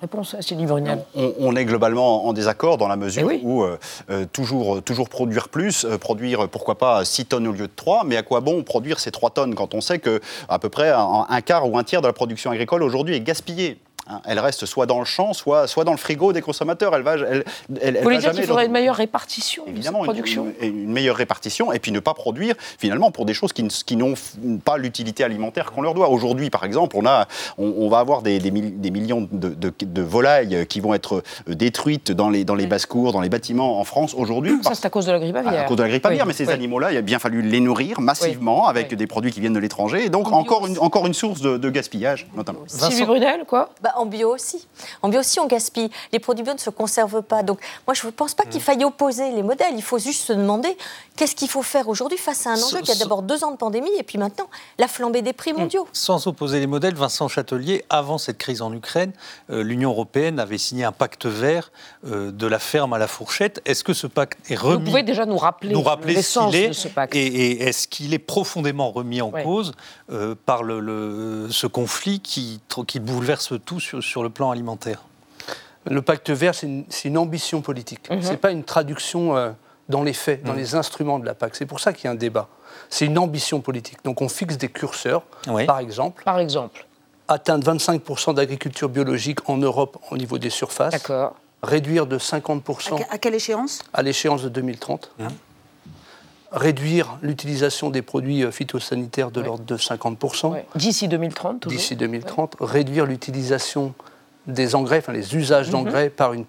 Réponse. 0.00 0.36
On, 1.14 1.32
on 1.38 1.56
est 1.56 1.64
globalement 1.64 2.26
en 2.26 2.32
désaccord 2.32 2.76
dans 2.76 2.88
la 2.88 2.96
mesure 2.96 3.22
Eh 3.24 3.36
oui. 3.36 3.40
où 3.42 3.62
euh, 3.62 3.78
euh, 4.10 4.26
toujours, 4.30 4.82
toujours 4.82 5.08
produire 5.08 5.48
plus, 5.48 5.84
euh, 5.84 5.96
produire 5.98 6.44
euh, 6.44 6.48
pourquoi 6.48 6.76
pas 6.76 7.04
6 7.04 7.26
tonnes 7.26 7.46
au 7.48 7.52
lieu 7.52 7.66
de 7.66 7.72
3, 7.74 8.04
mais 8.04 8.16
à 8.16 8.22
quoi 8.22 8.40
bon 8.40 8.62
produire 8.62 9.00
ces 9.00 9.10
3 9.10 9.30
tonnes 9.30 9.54
quand 9.54 9.74
on 9.74 9.80
sait 9.80 9.98
que 9.98 10.20
à 10.48 10.58
peu 10.58 10.68
près 10.68 10.90
un, 10.90 11.26
un 11.28 11.40
quart 11.40 11.68
ou 11.70 11.78
un 11.78 11.84
tiers 11.84 12.02
de 12.02 12.06
la 12.06 12.12
production 12.12 12.50
agricole 12.50 12.82
aujourd'hui 12.82 13.14
est 13.14 13.20
gaspillée? 13.20 13.78
Hein. 14.08 14.20
Elle 14.24 14.38
reste 14.38 14.66
soit 14.66 14.86
dans 14.86 14.98
le 14.98 15.04
champ, 15.04 15.32
soit, 15.32 15.66
soit 15.66 15.84
dans 15.84 15.92
le 15.92 15.98
frigo 15.98 16.32
des 16.32 16.42
consommateurs. 16.42 16.94
Elle 16.94 17.02
va, 17.02 17.14
elle, 17.14 17.44
elle, 17.80 17.96
Vous 17.96 18.02
voulez 18.02 18.18
dire 18.18 18.32
qu'il 18.32 18.44
faudrait 18.44 18.66
une 18.66 18.72
meilleure 18.72 18.96
répartition 18.96 19.64
Évidemment, 19.66 20.00
de 20.00 20.04
cette 20.04 20.14
production 20.14 20.52
une, 20.60 20.78
une, 20.80 20.92
meilleure 20.92 21.16
répartition, 21.16 21.72
et 21.72 21.78
puis 21.78 21.92
ne 21.92 22.00
pas 22.00 22.14
produire 22.14 22.54
finalement 22.78 23.10
pour 23.10 23.24
des 23.24 23.34
choses 23.34 23.52
qui, 23.52 23.66
qui 23.66 23.96
n'ont 23.96 24.14
pas 24.64 24.78
l'utilité 24.78 25.24
alimentaire 25.24 25.72
qu'on 25.72 25.82
leur 25.82 25.94
doit. 25.94 26.08
Aujourd'hui, 26.08 26.50
par 26.50 26.64
exemple, 26.64 26.96
on, 26.98 27.06
a, 27.06 27.26
on, 27.58 27.74
on 27.78 27.88
va 27.88 27.98
avoir 27.98 28.22
des, 28.22 28.38
des, 28.38 28.50
des 28.50 28.90
millions 28.90 29.28
de, 29.30 29.48
de, 29.48 29.72
de, 29.78 30.02
volailles 30.02 30.66
qui 30.68 30.80
vont 30.80 30.94
être 30.94 31.22
détruites 31.46 32.12
dans 32.12 32.30
les, 32.30 32.44
dans 32.44 32.54
les 32.54 32.66
basses-cours, 32.66 33.12
dans 33.12 33.20
les 33.20 33.28
bâtiments 33.28 33.80
en 33.80 33.84
France 33.84 34.14
aujourd'hui. 34.14 34.58
Ça, 34.62 34.74
c'est 34.74 34.86
à 34.86 34.90
cause 34.90 35.06
de 35.06 35.12
la 35.12 35.18
grippe 35.18 35.36
aviaire. 35.36 35.62
À 35.62 35.64
cause 35.64 35.76
de 35.76 35.82
la 35.82 35.88
grippe 35.88 36.06
aviaire, 36.06 36.24
oui, 36.24 36.28
mais 36.28 36.34
ces 36.34 36.46
oui. 36.46 36.52
animaux-là, 36.52 36.92
il 36.92 36.96
a 36.96 37.02
bien 37.02 37.18
fallu 37.18 37.42
les 37.42 37.60
nourrir 37.60 38.00
massivement 38.00 38.64
oui. 38.64 38.70
avec 38.70 38.94
des 38.94 39.06
produits 39.06 39.32
qui 39.32 39.40
viennent 39.40 39.52
de 39.52 39.58
l'étranger, 39.58 40.06
et 40.06 40.08
donc 40.08 40.32
encore 40.32 40.66
une, 40.66 40.78
encore 40.78 41.06
une 41.06 41.14
source 41.14 41.40
de, 41.40 41.70
gaspillage, 41.70 42.26
notamment. 42.36 42.60
Sylvie 42.66 43.04
Brunel, 43.04 43.44
quoi? 43.46 43.70
Bah, 43.82 43.94
En 43.96 44.04
bio 44.04 44.34
aussi. 44.34 44.66
En 45.00 45.08
bio 45.08 45.20
aussi, 45.20 45.40
on 45.40 45.46
gaspille. 45.46 45.90
Les 46.12 46.18
produits 46.18 46.44
bio 46.44 46.52
ne 46.52 46.58
se 46.58 46.68
conservent 46.68 47.22
pas. 47.22 47.42
Donc, 47.42 47.58
moi, 47.86 47.94
je 47.94 48.06
ne 48.06 48.12
pense 48.12 48.34
pas 48.34 48.44
qu'il 48.44 48.60
faille 48.60 48.84
opposer 48.84 49.30
les 49.30 49.42
modèles. 49.42 49.74
Il 49.74 49.82
faut 49.82 49.98
juste 49.98 50.22
se 50.26 50.34
demander 50.34 50.76
qu'est-ce 51.16 51.34
qu'il 51.34 51.48
faut 51.48 51.62
faire 51.62 51.88
aujourd'hui 51.88 52.18
face 52.18 52.46
à 52.46 52.50
un 52.50 52.62
enjeu 52.62 52.82
qui 52.82 52.92
a 52.92 52.94
d'abord 52.94 53.22
deux 53.22 53.42
ans 53.42 53.52
de 53.52 53.56
pandémie 53.56 53.90
et 53.98 54.02
puis 54.02 54.18
maintenant 54.18 54.48
la 54.78 54.86
flambée 54.86 55.22
des 55.22 55.32
prix 55.32 55.54
mondiaux. 55.54 55.88
Sans 55.92 56.26
opposer 56.26 56.60
les 56.60 56.66
modèles, 56.66 56.94
Vincent 56.94 57.26
Châtelier, 57.26 57.84
avant 57.88 58.18
cette 58.18 58.36
crise 58.36 58.60
en 58.60 58.72
Ukraine, 58.72 59.12
euh, 59.50 59.62
l'Union 59.62 59.90
européenne 59.90 60.38
avait 60.38 60.58
signé 60.58 60.84
un 60.84 60.92
pacte 60.92 61.24
vert 61.24 61.72
euh, 62.06 62.30
de 62.30 62.46
la 62.46 62.58
ferme 62.58 62.92
à 62.92 62.98
la 62.98 63.08
fourchette. 63.08 63.62
Est-ce 63.64 63.82
que 63.82 63.94
ce 63.94 64.06
pacte 64.06 64.38
est 64.50 64.56
remis? 64.56 64.84
Vous 64.84 64.90
pouvez 64.90 65.02
déjà 65.02 65.24
nous 65.24 65.38
rappeler, 65.38 65.72
nous 65.72 65.82
rappeler 65.82 66.20
ce 66.20 66.38
qu'il 66.38 66.56
est 66.56 66.68
de 66.68 66.72
ce 66.74 66.88
pacte. 66.88 67.14
Et, 67.16 67.26
et 67.26 67.62
est-ce 67.62 67.88
qu'il 67.88 68.12
est 68.12 68.18
profondément 68.18 68.90
remis 68.90 69.22
en 69.22 69.30
cause 69.30 69.72
euh, 70.12 70.34
par 70.46 70.62
le, 70.62 70.78
le, 70.80 71.48
ce 71.50 71.66
conflit 71.66 72.20
qui, 72.20 72.60
qui 72.86 73.00
bouleverse 73.00 73.54
tout 73.64 73.80
sur, 73.80 74.02
sur 74.02 74.22
le 74.22 74.30
plan 74.30 74.50
alimentaire 74.52 75.02
Le 75.84 76.00
pacte 76.00 76.30
vert, 76.30 76.54
c'est 76.54 76.66
une, 76.66 76.84
une, 77.04 77.18
ambition 77.18 77.60
politique. 77.60 78.08
-hmm. 78.08 78.22
Ce 78.22 78.30
n'est 78.30 78.36
pas 78.36 78.52
une 78.52 78.62
traduction 78.64 79.36
euh, 79.36 79.50
dans 79.88 80.04
les 80.04 80.12
faits, 80.12 80.42
dans 80.44 80.52
-hmm. 80.52 80.56
les 80.56 80.74
instruments 80.74 81.18
de 81.18 81.26
la 81.26 81.34
PAC. 81.34 81.56
C'est 81.56 81.66
pour 81.66 81.80
ça 81.80 81.92
qu'il 81.92 82.04
y 82.04 82.08
a 82.08 82.12
un 82.12 82.20
débat. 82.28 82.46
C'est 82.88 83.06
une 83.06 83.18
ambition 83.18 83.60
politique. 83.60 83.98
Donc 84.04 84.16
on 84.22 84.28
fixe 84.28 84.56
des 84.58 84.68
curseurs, 84.68 85.22
oui. 85.48 85.64
par 85.66 85.80
exemple. 85.80 86.22
Par 86.24 86.38
exemple. 86.38 86.86
Atteindre 87.28 87.64
25% 87.74 88.34
d'agriculture 88.34 88.88
biologique 88.88 89.40
en 89.48 89.56
Europe 89.56 89.94
au 90.12 90.16
niveau 90.16 90.38
des 90.38 90.50
surfaces. 90.50 90.92
D'accord. 90.92 91.34
Réduire 91.62 92.06
de 92.06 92.18
50%. 92.18 93.02
À, 93.02 93.14
à 93.14 93.18
quelle 93.18 93.34
échéance? 93.34 93.74
À 93.92 94.02
l'échéance 94.02 94.42
de 94.46 94.50
2030. 94.50 95.10
Mmh 95.18 95.26
réduire 96.56 97.18
l'utilisation 97.22 97.90
des 97.90 98.02
produits 98.02 98.42
euh, 98.42 98.50
phytosanitaires 98.50 99.30
de 99.30 99.40
ouais. 99.40 99.46
l'ordre 99.46 99.64
de 99.64 99.76
50%. 99.76 100.52
Ouais. 100.52 100.66
D'ici 100.74 101.06
2030, 101.06 101.60
toujours. 101.60 101.78
D'ici 101.78 101.96
2030. 101.96 102.56
Ouais. 102.58 102.66
Réduire 102.66 103.04
l'utilisation 103.04 103.94
des 104.46 104.74
engrais, 104.74 104.98
enfin 104.98 105.12
les 105.12 105.36
usages 105.36 105.68
-hmm. 105.68 105.72
d'engrais 105.72 106.10
par 106.10 106.32
une, 106.32 106.44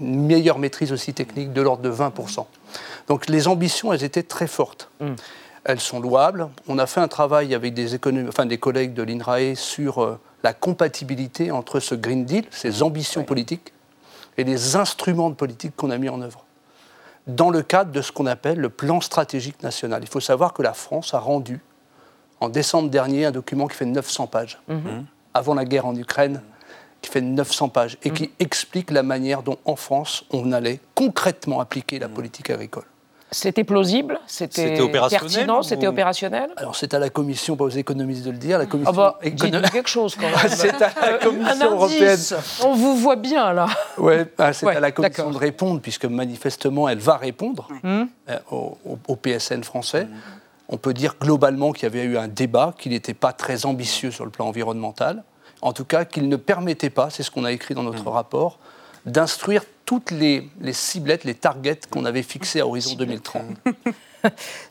une, 0.00 0.26
meilleure 0.26 0.58
maîtrise 0.58 0.92
aussi 0.92 1.12
technique 1.12 1.52
de 1.52 1.60
l'ordre 1.60 1.82
de 1.82 1.90
20%. 1.90 2.46
Donc 3.08 3.28
les 3.28 3.48
ambitions, 3.48 3.92
elles 3.92 4.04
étaient 4.04 4.22
très 4.22 4.46
fortes. 4.46 4.90
Mm. 5.00 5.14
Elles 5.64 5.80
sont 5.80 6.00
louables. 6.00 6.48
On 6.68 6.78
a 6.78 6.86
fait 6.86 7.00
un 7.00 7.08
travail 7.08 7.54
avec 7.54 7.74
des, 7.74 7.98
enfin, 8.28 8.46
des 8.46 8.58
collègues 8.58 8.94
de 8.94 9.02
l'INRAE 9.02 9.56
sur 9.56 9.98
euh, 9.98 10.18
la 10.44 10.52
compatibilité 10.52 11.50
entre 11.50 11.80
ce 11.80 11.94
Green 11.96 12.24
Deal, 12.24 12.44
ces 12.50 12.82
ambitions 12.82 13.24
politiques, 13.24 13.72
et 14.36 14.44
les 14.44 14.76
instruments 14.76 15.30
de 15.30 15.34
politique 15.34 15.74
qu'on 15.76 15.90
a 15.90 15.98
mis 15.98 16.08
en 16.08 16.22
œuvre 16.22 16.44
dans 17.28 17.50
le 17.50 17.62
cadre 17.62 17.92
de 17.92 18.02
ce 18.02 18.10
qu'on 18.10 18.26
appelle 18.26 18.58
le 18.58 18.70
plan 18.70 19.00
stratégique 19.00 19.62
national. 19.62 20.02
Il 20.02 20.08
faut 20.08 20.20
savoir 20.20 20.52
que 20.54 20.62
la 20.62 20.72
France 20.72 21.14
a 21.14 21.18
rendu, 21.18 21.60
en 22.40 22.48
décembre 22.48 22.88
dernier, 22.90 23.26
un 23.26 23.30
document 23.30 23.66
qui 23.66 23.76
fait 23.76 23.84
900 23.84 24.26
pages, 24.26 24.58
mm 24.68 24.74
-hmm. 24.74 25.04
avant 25.34 25.54
la 25.54 25.64
guerre 25.64 25.86
en 25.86 25.94
Ukraine, 25.94 26.42
qui 27.02 27.10
fait 27.10 27.20
900 27.20 27.68
pages, 27.68 27.98
et 28.02 28.10
-hmm. 28.10 28.12
qui 28.14 28.30
explique 28.38 28.90
la 28.90 29.02
manière 29.02 29.42
dont, 29.42 29.58
en 29.64 29.76
France, 29.76 30.24
on 30.30 30.52
allait 30.52 30.80
concrètement 30.94 31.60
appliquer 31.60 31.98
la 31.98 32.08
politique 32.08 32.50
agricole. 32.50 32.86
C'était 33.30 33.64
plausible 33.64 34.20
C'était 34.26 34.76
pertinent 34.90 35.62
C'était 35.62 35.86
opérationnel 35.86 36.50
Alors, 36.56 36.74
c'est 36.74 36.94
à 36.94 36.98
la 36.98 37.10
Commission, 37.10 37.56
pas 37.56 37.64
aux 37.64 37.68
économistes 37.68 38.24
de 38.24 38.30
le 38.30 38.38
dire. 38.38 38.58
La 38.58 38.66
commission 38.66 38.92
ah 38.92 38.96
bah, 38.96 39.18
écono... 39.22 39.60
quelque 39.70 39.88
chose 39.88 40.14
quand 40.14 40.22
même. 40.28 40.48
c'est 40.48 40.80
à 40.82 41.12
la 41.12 41.18
Commission 41.18 41.72
européenne. 41.72 42.18
On 42.64 42.74
vous 42.74 42.96
voit 42.96 43.16
bien, 43.16 43.52
là. 43.52 43.66
Oui, 43.98 44.14
ah, 44.38 44.52
c'est 44.52 44.64
ouais, 44.64 44.76
à 44.76 44.80
la 44.80 44.92
Commission 44.92 45.30
de 45.30 45.36
répondre, 45.36 45.80
puisque 45.80 46.06
manifestement, 46.06 46.88
elle 46.88 46.98
va 46.98 47.16
répondre 47.16 47.68
mmh. 47.82 48.02
euh, 48.30 48.38
au, 48.50 48.78
au, 48.86 48.98
au, 49.08 49.16
PSN 49.16 49.62
français. 49.62 50.04
Mmh. 50.04 50.16
On 50.70 50.76
peut 50.78 50.94
dire 50.94 51.16
globalement 51.20 51.72
qu'il 51.72 51.84
y 51.84 51.86
avait 51.86 52.04
eu 52.04 52.16
un 52.16 52.28
débat, 52.28 52.74
qu'il 52.78 52.92
n'était 52.92 53.14
pas 53.14 53.32
très 53.32 53.66
ambitieux 53.66 54.10
sur 54.10 54.24
le 54.24 54.30
plan 54.30 54.46
environnemental. 54.46 55.22
En 55.60 55.72
tout 55.72 55.84
cas, 55.84 56.04
qu'il 56.04 56.28
ne 56.28 56.36
permettait 56.36 56.90
pas, 56.90 57.10
c'est 57.10 57.22
ce 57.22 57.30
qu'on 57.30 57.44
a 57.44 57.52
écrit 57.52 57.74
dans 57.74 57.82
notre 57.82 58.04
mmh. 58.04 58.08
rapport, 58.08 58.58
d'instruire 59.04 59.64
toutes 59.88 60.10
les, 60.10 60.46
les, 60.60 60.74
ciblettes, 60.74 61.24
les 61.24 61.34
targets 61.34 61.80
qu'on 61.90 62.04
avait 62.04 62.22
fixés 62.22 62.60
à 62.60 62.66
horizon 62.66 62.94
2030. 62.94 63.42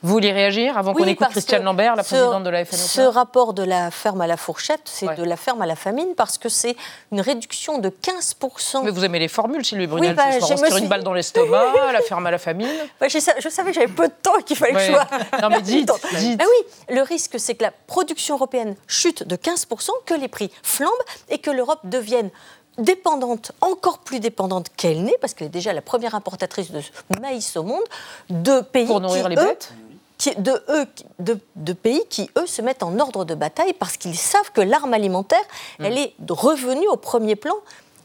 Vous 0.04 0.12
voulez 0.12 0.32
réagir 0.32 0.78
avant 0.78 0.94
oui, 0.94 1.02
qu'on 1.02 1.08
écoute 1.08 1.30
Christiane 1.30 1.64
Lambert, 1.64 1.96
la 1.96 2.04
ce, 2.04 2.10
présidente 2.10 2.44
de 2.44 2.50
la 2.52 2.66
FNSEA 2.66 2.78
Ce 2.78 3.02
rapport 3.02 3.54
de 3.54 3.64
la 3.64 3.90
ferme 3.90 4.22
à 4.22 4.28
la 4.28 4.38
fourchette, 4.38 4.82
c'est 4.84 5.08
ouais. 5.08 5.16
de 5.16 5.24
la 5.24 5.38
ferme 5.38 5.62
à 5.64 5.66
la 5.66 5.76
famine 5.76 6.10
parce 6.16 6.38
que 6.38 6.50
c'est 6.50 6.76
une 7.12 7.22
réduction 7.22 7.80
de 7.80 7.90
15%. 7.90 8.84
Mais 8.84 8.92
vous 8.92 9.06
aimez 9.06 9.18
les 9.18 9.28
formules, 9.28 9.66
Sylvie 9.66 9.88
Brunel, 9.88 10.12
oui, 10.12 10.16
bah, 10.16 10.34
ce 10.34 10.40
soir, 10.40 10.52
on 10.52 10.58
se 10.58 10.66
tire 10.66 10.78
une 10.78 10.88
balle 10.88 11.04
dans 11.04 11.14
l'estomac, 11.14 11.64
la 11.94 12.02
ferme 12.02 12.28
à 12.28 12.32
la 12.32 12.38
famine. 12.38 12.70
Bah, 13.00 13.08
je, 13.08 13.18
je, 13.18 13.50
savais 13.50 13.72
que 13.72 13.76
j'avais 13.76 13.92
peu 13.92 14.08
de 14.08 14.14
temps 14.22 14.38
et 14.38 14.44
qu'il 14.44 14.58
fallait 14.58 14.76
ouais. 14.76 14.82
que 14.82 14.86
je 14.86 14.92
sois... 14.92 15.42
Non 15.42 15.50
mais 15.50 15.62
dites, 15.62 15.92
dites. 16.20 16.38
Bah 16.38 16.46
oui, 16.48 16.96
le 16.96 17.02
risque 17.02 17.40
c'est 17.40 17.56
que 17.56 17.64
la 17.64 17.72
production 17.72 18.36
européenne 18.36 18.76
chute 18.86 19.24
de 19.24 19.36
15%, 19.36 19.90
que 20.06 20.14
les 20.14 20.28
prix 20.28 20.52
flambent 20.62 20.92
et 21.30 21.40
que 21.40 21.50
l'Europe 21.50 21.80
devienne 21.86 22.30
dépendante, 22.78 23.52
encore 23.62 24.00
plus 24.00 24.20
dépendante 24.20 24.68
qu'elle 24.76 25.04
n'est, 25.04 25.18
parce 25.20 25.34
qu'elle 25.34 25.48
est 25.48 25.52
déjà 25.52 25.74
la 25.74 25.82
première 25.82 26.16
importatrice 26.16 26.72
de 26.72 26.82
maïs 27.20 27.56
au 27.58 27.64
monde, 27.64 27.84
de 28.30 28.62
pays 28.62 28.86
pour 28.86 29.02
nourrir 29.02 29.24
qui, 29.24 29.30
les 29.30 29.36
bêtes. 29.36 29.74
Qui, 30.18 30.36
de, 30.36 30.64
eux, 30.70 30.86
de, 31.20 31.40
de, 31.56 31.74
pays 31.74 32.02
qui, 32.10 32.30
eux, 32.38 32.48
se 32.48 32.64
mettent 32.64 32.82
en 32.82 33.00
ordre 33.00 33.24
de 33.24 33.36
bataille 33.36 33.74
parce 33.74 33.98
qu'ils 33.98 34.18
savent 34.18 34.52
que 34.52 34.62
l'arme 34.62 34.94
alimentaire, 34.94 35.44
mmh. 35.80 35.86
elle 35.86 35.98
est 35.98 36.14
revenue 36.28 36.88
au 36.88 36.98
premier 36.98 37.36
plan 37.36 37.54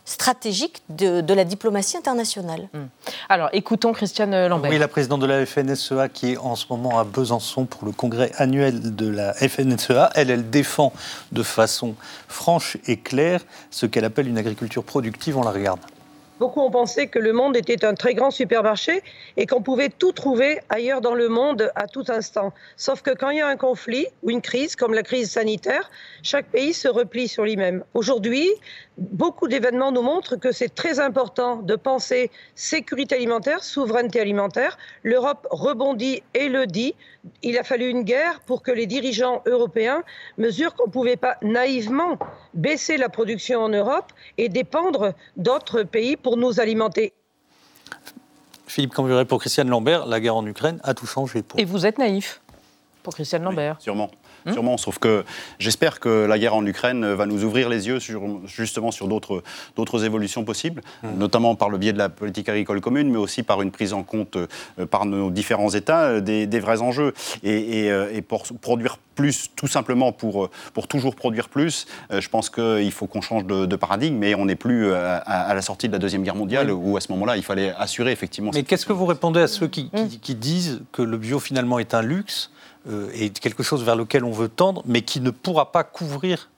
stratégique 0.04 0.82
de, 0.88 1.20
de, 1.20 1.34
la 1.34 1.44
diplomatie 1.44 1.96
internationale. 1.96 2.68
Mmh. 2.72 2.78
Alors, 3.28 3.48
écoutons 3.52 3.92
Christiane 3.92 4.48
Lambert. 4.48 4.70
Oui, 4.70 4.78
la 4.78 4.88
présidente 4.88 5.20
de 5.20 5.26
la 5.26 5.46
FNSEA 5.46 6.08
qui 6.08 6.32
est 6.32 6.36
en 6.36 6.56
ce 6.56 6.66
moment 6.70 6.98
à 6.98 7.04
Besançon 7.04 7.66
pour 7.66 7.84
le 7.84 7.92
congrès 7.92 8.32
annuel 8.36 8.94
de 8.94 9.08
la 9.08 9.32
FNSEA. 9.34 10.10
Elle, 10.14 10.30
elle 10.30 10.50
défend 10.50 10.92
de 11.30 11.42
façon 11.42 11.94
franche 12.28 12.76
et 12.86 12.96
claire 12.96 13.42
ce 13.70 13.86
qu'elle 13.86 14.04
appelle 14.04 14.28
une 14.28 14.38
agriculture 14.38 14.84
productive. 14.84 15.36
On 15.36 15.44
la 15.44 15.52
regarde. 15.52 15.80
Beaucoup 16.42 16.62
ont 16.62 16.72
pensé 16.72 17.06
que 17.06 17.20
le 17.20 17.32
monde 17.32 17.56
était 17.56 17.84
un 17.84 17.94
très 17.94 18.14
grand 18.14 18.32
supermarché 18.32 19.04
et 19.36 19.46
qu'on 19.46 19.62
pouvait 19.62 19.90
tout 19.90 20.10
trouver 20.10 20.58
ailleurs 20.70 21.00
dans 21.00 21.14
le 21.14 21.28
monde 21.28 21.70
à 21.76 21.86
tout 21.86 22.02
instant. 22.08 22.52
Sauf 22.76 23.00
que 23.00 23.12
quand 23.12 23.30
il 23.30 23.38
y 23.38 23.40
a 23.40 23.46
un 23.46 23.54
conflit 23.54 24.08
ou 24.24 24.30
une 24.32 24.42
crise, 24.42 24.74
comme 24.74 24.92
la 24.92 25.04
crise 25.04 25.30
sanitaire, 25.30 25.88
chaque 26.24 26.46
pays 26.46 26.74
se 26.74 26.88
replie 26.88 27.28
sur 27.28 27.44
lui-même. 27.44 27.84
Aujourd'hui, 27.94 28.50
beaucoup 28.98 29.46
d'événements 29.46 29.92
nous 29.92 30.02
montrent 30.02 30.34
que 30.34 30.50
c'est 30.50 30.74
très 30.74 30.98
important 30.98 31.58
de 31.58 31.76
penser 31.76 32.28
sécurité 32.56 33.14
alimentaire, 33.14 33.62
souveraineté 33.62 34.18
alimentaire. 34.18 34.78
L'Europe 35.04 35.46
rebondit 35.52 36.24
et 36.34 36.48
le 36.48 36.66
dit. 36.66 36.96
Il 37.42 37.56
a 37.58 37.62
fallu 37.62 37.88
une 37.88 38.02
guerre 38.02 38.40
pour 38.40 38.62
que 38.62 38.72
les 38.72 38.86
dirigeants 38.86 39.42
européens 39.46 40.02
mesurent 40.38 40.74
qu'on 40.74 40.86
ne 40.86 40.92
pouvait 40.92 41.16
pas 41.16 41.36
naïvement 41.42 42.18
baisser 42.54 42.96
la 42.96 43.08
production 43.08 43.60
en 43.60 43.68
Europe 43.68 44.12
et 44.38 44.48
dépendre 44.48 45.14
d'autres 45.36 45.82
pays 45.84 46.16
pour 46.16 46.36
nous 46.36 46.58
alimenter. 46.58 47.12
Philippe 48.66 48.94
Camburet 48.94 49.24
pour 49.24 49.40
Christiane 49.40 49.68
Lambert, 49.68 50.06
la 50.06 50.18
guerre 50.18 50.36
en 50.36 50.46
Ukraine 50.46 50.80
a 50.82 50.94
tout 50.94 51.06
changé. 51.06 51.42
Pour... 51.42 51.60
Et 51.60 51.64
vous 51.64 51.86
êtes 51.86 51.98
naïf 51.98 52.40
pour 53.02 53.14
Christiane 53.14 53.42
Lambert 53.42 53.76
oui, 53.78 53.84
Sûrement. 53.84 54.10
Mmh. 54.46 54.52
Sûrement, 54.52 54.76
sauf 54.76 54.98
que 54.98 55.24
j'espère 55.58 56.00
que 56.00 56.26
la 56.26 56.38
guerre 56.38 56.54
en 56.54 56.64
Ukraine 56.66 57.12
va 57.12 57.26
nous 57.26 57.44
ouvrir 57.44 57.68
les 57.68 57.88
yeux 57.88 58.00
sur, 58.00 58.22
justement 58.46 58.90
sur 58.90 59.08
d'autres 59.08 60.04
évolutions 60.04 60.44
possibles, 60.44 60.82
mmh. 61.02 61.08
notamment 61.18 61.54
par 61.54 61.68
le 61.68 61.78
biais 61.78 61.92
de 61.92 61.98
la 61.98 62.08
politique 62.08 62.48
agricole 62.48 62.80
commune, 62.80 63.10
mais 63.10 63.18
aussi 63.18 63.42
par 63.42 63.62
une 63.62 63.70
prise 63.70 63.92
en 63.92 64.02
compte 64.02 64.36
euh, 64.36 64.86
par 64.86 65.06
nos 65.06 65.30
différents 65.30 65.70
États 65.70 66.04
euh, 66.04 66.20
des, 66.20 66.46
des, 66.46 66.60
vrais 66.60 66.80
enjeux. 66.80 67.12
Et, 67.42 67.84
et, 67.84 67.90
euh, 67.90 68.12
et, 68.12 68.22
pour 68.22 68.44
produire 68.60 68.98
plus, 69.14 69.50
tout 69.54 69.66
simplement 69.66 70.12
pour, 70.12 70.50
pour 70.72 70.88
toujours 70.88 71.14
produire 71.14 71.48
plus, 71.48 71.86
euh, 72.10 72.20
je 72.20 72.28
pense 72.28 72.50
qu'il 72.50 72.92
faut 72.92 73.06
qu'on 73.06 73.20
change 73.20 73.44
de, 73.44 73.66
de, 73.66 73.76
paradigme, 73.76 74.16
mais 74.16 74.34
on 74.34 74.46
n'est 74.46 74.56
plus 74.56 74.92
à, 74.92 75.16
à, 75.16 75.54
la 75.54 75.62
sortie 75.62 75.88
de 75.88 75.92
la 75.92 75.98
Deuxième 75.98 76.22
Guerre 76.22 76.34
mondiale, 76.34 76.70
oui. 76.70 76.92
où 76.92 76.96
à 76.96 77.00
ce 77.00 77.10
moment-là, 77.12 77.36
il 77.36 77.42
fallait 77.42 77.72
assurer 77.76 78.12
effectivement... 78.12 78.50
Mais 78.54 78.62
qu'est-ce 78.62 78.86
que 78.86 78.92
vous 78.92 79.06
répondez 79.06 79.40
à 79.40 79.48
ceux 79.48 79.68
qui, 79.68 79.90
qui, 79.90 80.18
qui 80.18 80.34
disent 80.34 80.82
que 80.92 81.02
le 81.02 81.16
bio 81.18 81.40
finalement 81.40 81.78
est 81.78 81.94
un 81.94 82.02
luxe 82.02 82.50
euh, 82.88 83.10
est 83.12 83.38
quelque 83.38 83.62
chose 83.62 83.84
vers 83.84 83.96
lequel 83.96 84.24
on 84.24 84.32
veut 84.32 84.48
tendre, 84.48 84.82
mais 84.86 85.02
qui 85.02 85.20
ne 85.20 85.30
pourra 85.30 85.72
pas 85.72 85.84
couvrir 85.84 86.50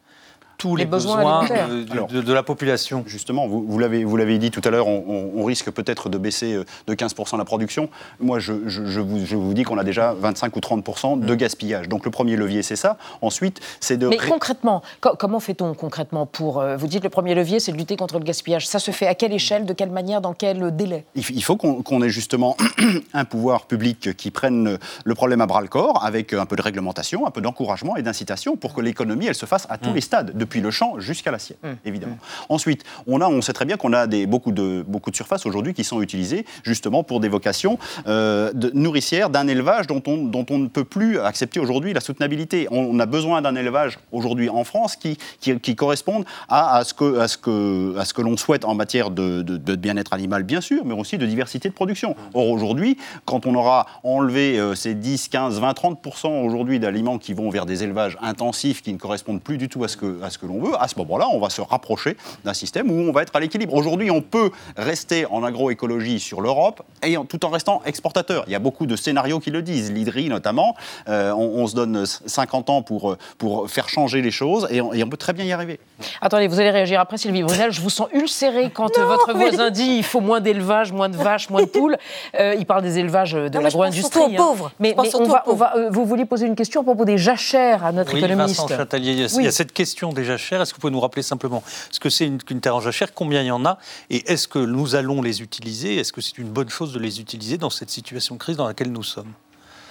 tous 0.59 0.77
les, 0.77 0.85
Les 0.85 0.91
besoins 0.91 1.43
de, 1.45 1.83
de- 1.85 1.93
Alors, 1.93 2.07
de- 2.09 2.21
de 2.23 2.33
la 2.33 2.43
population. 2.43 3.03
Justement, 3.07 3.47
vous, 3.49 3.65
vous 3.67 3.79
l'avez 3.79 4.05
vous 4.05 4.17
l'avez 4.17 4.39
dit 4.39 4.51
tout 4.51 4.61
à 4.65 4.71
l'heure, 4.71 4.87
on, 4.89 5.45
risque 5.45 5.71
peut-être 5.71 6.09
de 6.09 6.17
baisser 6.19 6.55
euh, 6.55 6.65
de 6.87 6.95
15% 6.95 7.37
la 7.39 7.45
production. 7.45 7.89
Moi, 8.21 8.39
je, 8.39 8.53
je- 8.67 8.87
je 8.87 9.01
vous, 9.01 9.25
je 9.25 9.37
vous 9.37 9.53
dis 9.55 9.63
qu'on 9.63 9.77
a 9.79 9.85
déjà 9.85 10.15
25 10.15 10.57
ou 10.57 10.61
30% 10.61 11.21
de 11.21 11.35
gaspillage. 11.35 11.89
Donc 11.89 12.05
le 12.05 12.11
premier 12.11 12.37
levier, 12.37 12.63
c'est 12.63 12.77
ça. 12.77 12.97
Ensuite, 13.21 13.61
c'est 13.81 13.97
de... 13.97 14.09
Mais 14.09 14.17
ré- 14.17 14.31
concrètement, 14.31 14.83
co- 15.01 15.17
comment 15.19 15.41
fait-on 15.41 15.75
concrètement 15.75 16.27
pour. 16.27 16.61
euh, 16.61 16.77
vous 16.77 16.87
dites 16.87 17.03
le 17.05 17.11
premier 17.11 17.35
levier, 17.35 17.61
c'est 17.61 17.73
de 17.73 17.77
lutter 17.77 17.97
contre 17.97 18.19
le 18.19 18.25
gaspillage. 18.25 18.67
Ça 18.67 18.79
se 18.79 18.91
fait 18.91 19.07
à 19.07 19.15
quelle 19.15 19.33
échelle, 19.33 19.67
de 19.67 19.73
quelle 19.73 19.91
manière, 19.91 20.21
dans 20.21 20.33
quel 20.35 20.75
délai? 20.75 21.05
Il 21.15 21.43
faut 21.45 21.57
qu'on 21.57 21.83
qu'on 21.83 22.03
ait 22.03 22.09
justement 22.09 22.57
un 23.13 23.25
pouvoir 23.25 23.67
public 23.67 24.17
qui 24.17 24.31
prenne 24.31 24.79
le 25.05 25.15
problème 25.15 25.41
à 25.41 25.47
bras 25.47 25.61
le 25.61 25.69
corps 25.69 26.05
avec 26.05 26.33
un 26.33 26.47
peu 26.47 26.57
de 26.57 26.63
réglementation, 26.63 27.27
un 27.27 27.31
peu 27.31 27.41
d'encouragement 27.41 27.97
et 27.97 28.03
d'incitation 28.03 28.57
pour 28.57 28.73
que 28.75 28.81
l'économie 28.81 29.27
elle 29.27 29.35
se 29.35 29.47
fasse 29.47 29.67
à 29.71 29.79
tous 29.79 29.93
les 29.93 30.01
stades, 30.01 30.37
depuis 30.45 30.61
le 30.61 30.71
champ 30.71 30.99
jusqu'à 31.01 31.31
l'assiette, 31.31 31.59
évidemment. 31.85 32.19
Ensuite, 32.49 32.83
on 33.07 33.21
a, 33.21 33.27
on 33.29 33.41
sait 33.43 33.53
très 33.53 33.65
bien 33.65 33.77
qu'on 33.77 33.93
a 33.93 34.07
des, 34.07 34.27
beaucoup 34.27 34.53
de 34.53 34.85
beaucoup 34.87 35.11
de 35.11 35.17
surfaces 35.17 35.47
aujourd'hui 35.47 35.75
qui 35.75 35.85
sont 35.85 36.01
utilisées 36.03 36.45
justement 36.65 37.03
pour 37.03 37.21
des 37.21 37.29
vocations 37.29 37.79
euh, 38.07 38.53
de- 38.53 38.71
nourricières 38.75 39.31
d'un 39.31 39.47
élevage 39.49 39.87
dont 39.87 40.03
on 40.07 40.17
dont 40.25 40.47
on 40.51 40.59
ne 40.59 40.69
peut 40.69 40.85
plus 40.85 41.19
accepter 41.19 41.61
aujourd'hui 41.61 41.93
la 41.93 42.01
soutenabilité. 42.01 42.69
On, 42.71 42.79
on 42.95 42.99
a 43.01 43.07
besoin 43.07 43.43
d'un 43.43 43.55
élevage 43.57 43.99
aujourd'hui 44.13 44.49
en 44.49 44.65
France 44.65 44.97
qui 44.97 45.17
qui, 45.41 45.59
qui 45.61 45.75
corresponde 45.77 46.25
à, 46.49 46.77
à 46.77 46.85
ce 46.85 46.95
que 46.95 47.19
à 47.19 47.29
ce 47.29 47.37
que 47.39 47.97
à 47.99 48.05
ce 48.05 48.13
que 48.15 48.23
l'on 48.23 48.37
souhaite 48.37 48.65
en 48.65 48.75
matière 48.75 49.11
de, 49.11 49.43
de- 49.43 49.57
de 49.57 49.75
bien-être 49.77 50.13
animal 50.13 50.43
bien 50.43 50.61
sûr, 50.61 50.85
mais 50.85 50.95
aussi 50.95 51.19
de 51.19 51.27
diversité 51.27 51.69
de 51.69 51.75
production. 51.75 52.15
Or 52.35 52.49
aujourd'hui, 52.51 52.97
quand 53.25 53.47
on 53.47 53.55
aura 53.55 53.87
enlevé 54.03 54.59
euh, 54.59 54.75
ces 54.75 54.95
10, 54.95 55.29
15, 55.29 55.61
20, 55.61 55.75
30 55.75 55.99
aujourd'hui 56.45 56.79
d'aliments 56.79 57.19
qui 57.19 57.33
vont 57.35 57.51
vers 57.51 57.67
des 57.67 57.83
élevages 57.83 58.17
intensifs 58.21 58.83
qui 58.83 58.93
ne 58.93 58.99
correspondent 58.99 59.43
plus 59.43 59.59
du 59.59 59.69
tout 59.69 59.83
à 59.85 59.89
ce 59.89 59.97
que 59.97 60.23
à 60.23 60.31
ce 60.35 60.39
que 60.39 60.47
l'on 60.47 60.61
veut, 60.61 60.75
à 60.79 60.87
ce 60.89 60.97
moment-là, 60.99 61.27
on 61.33 61.39
va 61.41 61.49
se 61.51 61.61
rapprocher 61.63 62.17
d'un 62.45 62.53
système 62.55 62.91
où 62.91 63.09
on 63.09 63.13
va 63.13 63.23
être 63.23 63.35
à 63.35 63.41
l'équilibre. 63.41 63.75
Aujourd'hui, 63.75 64.11
on 64.11 64.21
peut 64.21 64.51
rester 64.77 65.27
en 65.27 65.43
agroécologie 65.45 66.21
sur 66.21 66.41
l'Europe 66.41 66.83
et 67.03 67.17
en- 67.17 67.25
tout 67.25 67.45
en 67.45 67.49
restant 67.49 67.81
exportateur. 67.87 68.45
Il 68.47 68.53
y 68.53 68.57
a 68.57 68.59
beaucoup 68.59 68.87
de 68.87 68.97
scénarios 68.97 69.41
qui 69.41 69.51
le 69.51 69.63
disent, 69.63 69.93
l'IDRI 69.93 70.29
notamment. 70.29 70.75
Euh, 71.09 71.33
on, 71.33 71.63
on 71.63 71.67
se 71.67 71.75
donne 71.75 72.05
50 72.07 72.71
ans 72.71 72.83
pour, 72.83 73.13
euh, 73.13 73.19
pour 73.39 73.71
faire 73.71 73.89
changer 73.89 74.21
les 74.23 74.31
choses 74.31 74.67
et 74.71 74.81
on, 74.81 74.93
et 74.93 75.03
on 75.03 75.09
peut 75.09 75.17
très 75.17 75.33
bien 75.33 75.45
y 75.45 75.53
arriver. 75.53 75.79
Attendez, 76.21 76.49
vous 76.49 76.61
allez 76.61 76.71
réagir 76.71 77.01
après, 77.01 77.17
Sylvie 77.19 77.43
Brunel. 77.43 77.73
Je 77.73 77.81
vous 77.81 77.91
sens 77.91 78.09
ulcéré 78.13 78.71
quand 78.71 78.99
euh, 78.99 79.05
votre 79.07 79.33
voisin 79.35 79.71
dit 79.71 79.97
il 79.99 80.03
faut 80.05 80.21
moins 80.21 80.41
d'élevage, 80.41 80.93
moins 80.93 81.09
de 81.09 81.17
vaches, 81.17 81.49
moins 81.51 81.63
de 81.63 81.67
poules. 81.69 81.97
Euh, 82.39 82.55
il 82.59 82.67
parle 82.67 82.83
des 82.83 82.99
élevages 82.99 83.33
de 83.33 83.59
l'agro-industrie. 83.59 84.37
pauvres. 84.37 84.71
Mais, 84.81 84.95
mais 85.01 85.15
on 85.15 85.25
va, 85.25 85.45
on 85.47 85.55
va, 85.55 85.77
euh, 85.77 85.91
vous 85.91 86.05
vouliez 86.05 86.25
poser 86.25 86.47
une 86.47 86.57
question 86.57 86.81
à 86.81 86.85
propos 86.85 87.05
des 87.05 87.19
jachères 87.19 87.85
à 87.85 87.93
notre 87.93 88.13
Oui, 88.15 88.19
économiste. 88.19 88.61
Vincent 88.61 88.69
Chatelier, 88.77 89.13
il 89.13 89.21
y, 89.21 89.23
a, 89.25 89.27
Oui. 89.27 89.33
il 89.41 89.45
y 89.45 89.49
a 89.49 89.53
cette 89.53 89.73
question 89.73 90.13
des 90.13 90.24
Est-ce 90.33 90.73
que 90.73 90.77
vous 90.77 90.81
pouvez 90.81 90.93
nous 90.93 91.01
rappeler 91.01 91.23
simplement 91.23 91.63
ce 91.91 92.01
que 92.01 92.11
c'est 92.11 92.27
une, 92.27 92.43
qu'une 92.43 92.61
terre 92.61 92.77
en 92.77 92.81
jachère, 92.81 93.15
combien 93.15 93.43
il 93.43 93.47
y 93.47 93.51
en 93.51 93.65
a, 93.65 93.79
et 94.11 94.31
est-ce 94.33 94.49
que 94.49 94.59
nous 94.59 94.95
allons 94.95 95.23
les 95.23 95.43
utiliser 95.43 95.97
Est-ce 95.97 96.13
que 96.13 96.21
c'est 96.21 96.39
une 96.39 96.51
bonne 96.51 96.71
chose 96.71 96.93
de 96.93 96.99
les 96.99 97.21
utiliser 97.21 97.59
dans 97.59 97.71
cette 97.71 97.91
situation 97.91 98.35
de 98.35 98.41
crise 98.41 98.57
dans 98.57 98.67
laquelle 98.67 98.93
nous 98.93 99.03
sommes? 99.03 99.33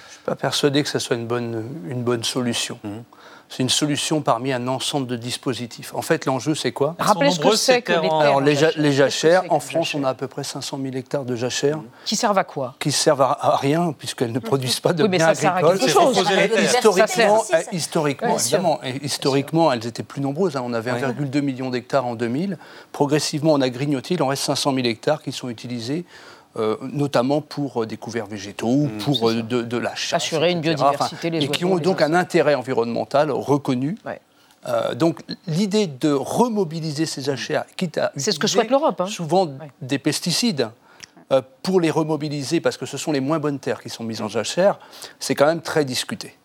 Je 0.08 0.14
suis 0.14 0.24
pas 0.26 0.36
persuadé 0.36 0.84
que 0.84 0.90
ce 0.90 1.00
soit 1.00 1.16
une 1.16 1.28
bonne, 1.28 1.66
une 1.88 2.04
bonne 2.04 2.24
solution. 2.24 2.80
C'est 3.56 3.62
une 3.62 3.70
solution 3.70 4.22
parmi 4.22 4.52
un 4.52 4.68
ensemble 4.68 5.06
de 5.06 5.16
dispositifs. 5.16 5.94
En 5.94 6.02
fait, 6.02 6.26
l'enjeu, 6.26 6.56
c'est 6.56 6.72
quoi? 6.72 6.96
Rappelez 6.98 7.30
ce 7.30 7.40
que 7.40 7.52
c'est 7.56 7.74
ces 7.76 7.82
que 7.84 7.92
les 7.94 8.02
terres 8.02 8.14
Alors, 8.16 8.42
les, 8.42 8.56
ja- 8.56 8.68
jachère. 8.70 8.82
les 8.82 8.92
jachères, 8.92 9.44
en 9.50 9.60
France, 9.60 9.94
on 9.94 10.04
a 10.04 10.10
à 10.10 10.14
peu 10.16 10.28
près 10.28 10.44
500 10.44 10.80
000 10.82 10.96
hectares 10.96 11.24
de 11.24 11.36
jachères 11.36 11.78
Qui 12.04 12.16
servent 12.16 12.40
à 12.40 12.44
quoi? 12.46 12.74
qui 12.80 12.92
servent 12.92 13.22
à, 13.22 13.56
rien 13.58 13.94
puisqu'elles 13.96 14.32
ne 14.32 14.40
produisent 14.40 14.80
pas 14.80 14.94
de 14.94 15.04
Oui, 15.04 15.10
mais 15.10 15.18
biens 15.18 15.28
ça 15.28 15.36
sert 15.36 15.54
à 15.54 15.58
agricoles. 15.58 15.88
Historiquement, 16.64 17.44
Ça 17.44 17.60
sert. 17.62 17.74
historiquement, 17.74 18.38
évidemment, 18.40 18.80
et 18.84 19.06
historiquement, 19.06 19.72
elles 19.72 19.86
étaient 19.86 20.02
plus 20.02 20.22
nombreuses. 20.22 20.56
hein. 20.58 20.64
On 20.66 20.74
avait 20.74 20.90
1,2 20.92 21.42
million 21.42 21.70
d'hectares 21.70 22.08
en 22.08 22.16
2000. 22.16 22.58
Progressivement, 22.92 23.54
on 23.54 23.62
a 23.62 23.70
grignoté. 23.70 24.16
Il 24.16 24.24
en 24.24 24.28
reste 24.28 24.44
500 24.46 24.74
000 24.74 24.88
hectares 24.88 25.22
qui 25.22 25.32
sont 25.32 25.50
utilisés. 25.50 26.06
Euh, 26.56 26.78
notamment 26.82 27.42
pour 27.42 27.84
euh, 27.84 27.86
des 27.86 27.98
couverts 27.98 28.28
végétaux, 28.28 28.68
ou 28.68 28.90
pour 29.04 29.30
euh, 29.30 29.42
de, 29.42 29.62
de 29.62 29.78
la 29.78 29.96
chasse. 29.96 30.24
Assurer 30.24 30.52
une 30.52 30.62
biodiversité, 30.62 31.30
les 31.30 31.44
Et 31.44 31.48
qui 31.48 31.66
ont 31.66 31.78
donc 31.78 32.02
un 32.02 32.14
intérêt 32.14 32.56
environnemental 32.56 33.32
reconnu. 33.32 33.98
Ouais. 34.06 34.20
Euh, 34.68 34.96
donc 34.96 35.22
l'idée 35.48 35.88
de 35.88 36.12
remobiliser 36.12 37.06
ces 37.06 37.22
jachères, 37.22 37.66
quitte 37.76 37.98
à 37.98 38.12
C'est 38.16 38.32
ce 38.32 38.40
que 38.40 38.48
utiliser 38.48 38.54
souhaite 38.54 38.70
l'Europe, 38.70 39.02
hein. 39.02 39.08
souvent 39.08 39.50
des 39.82 40.00
pesticides 40.00 40.70
euh, 41.32 41.42
pour 41.62 41.82
les 41.82 41.92
remobiliser 41.92 42.62
parce 42.62 42.78
que 42.78 42.86
ce 42.86 42.98
sont 42.98 43.12
les 43.12 43.20
moins 43.20 43.40
bonnes 43.40 43.60
terres 43.60 43.82
qui 43.82 43.90
sont 43.90 44.04
mises 44.04 44.22
en 44.22 44.30
jachère, 44.30 44.80
c'est 45.20 45.36
quand 45.36 45.46
même 45.46 45.62
très 45.62 45.84
discuté. 45.84 46.36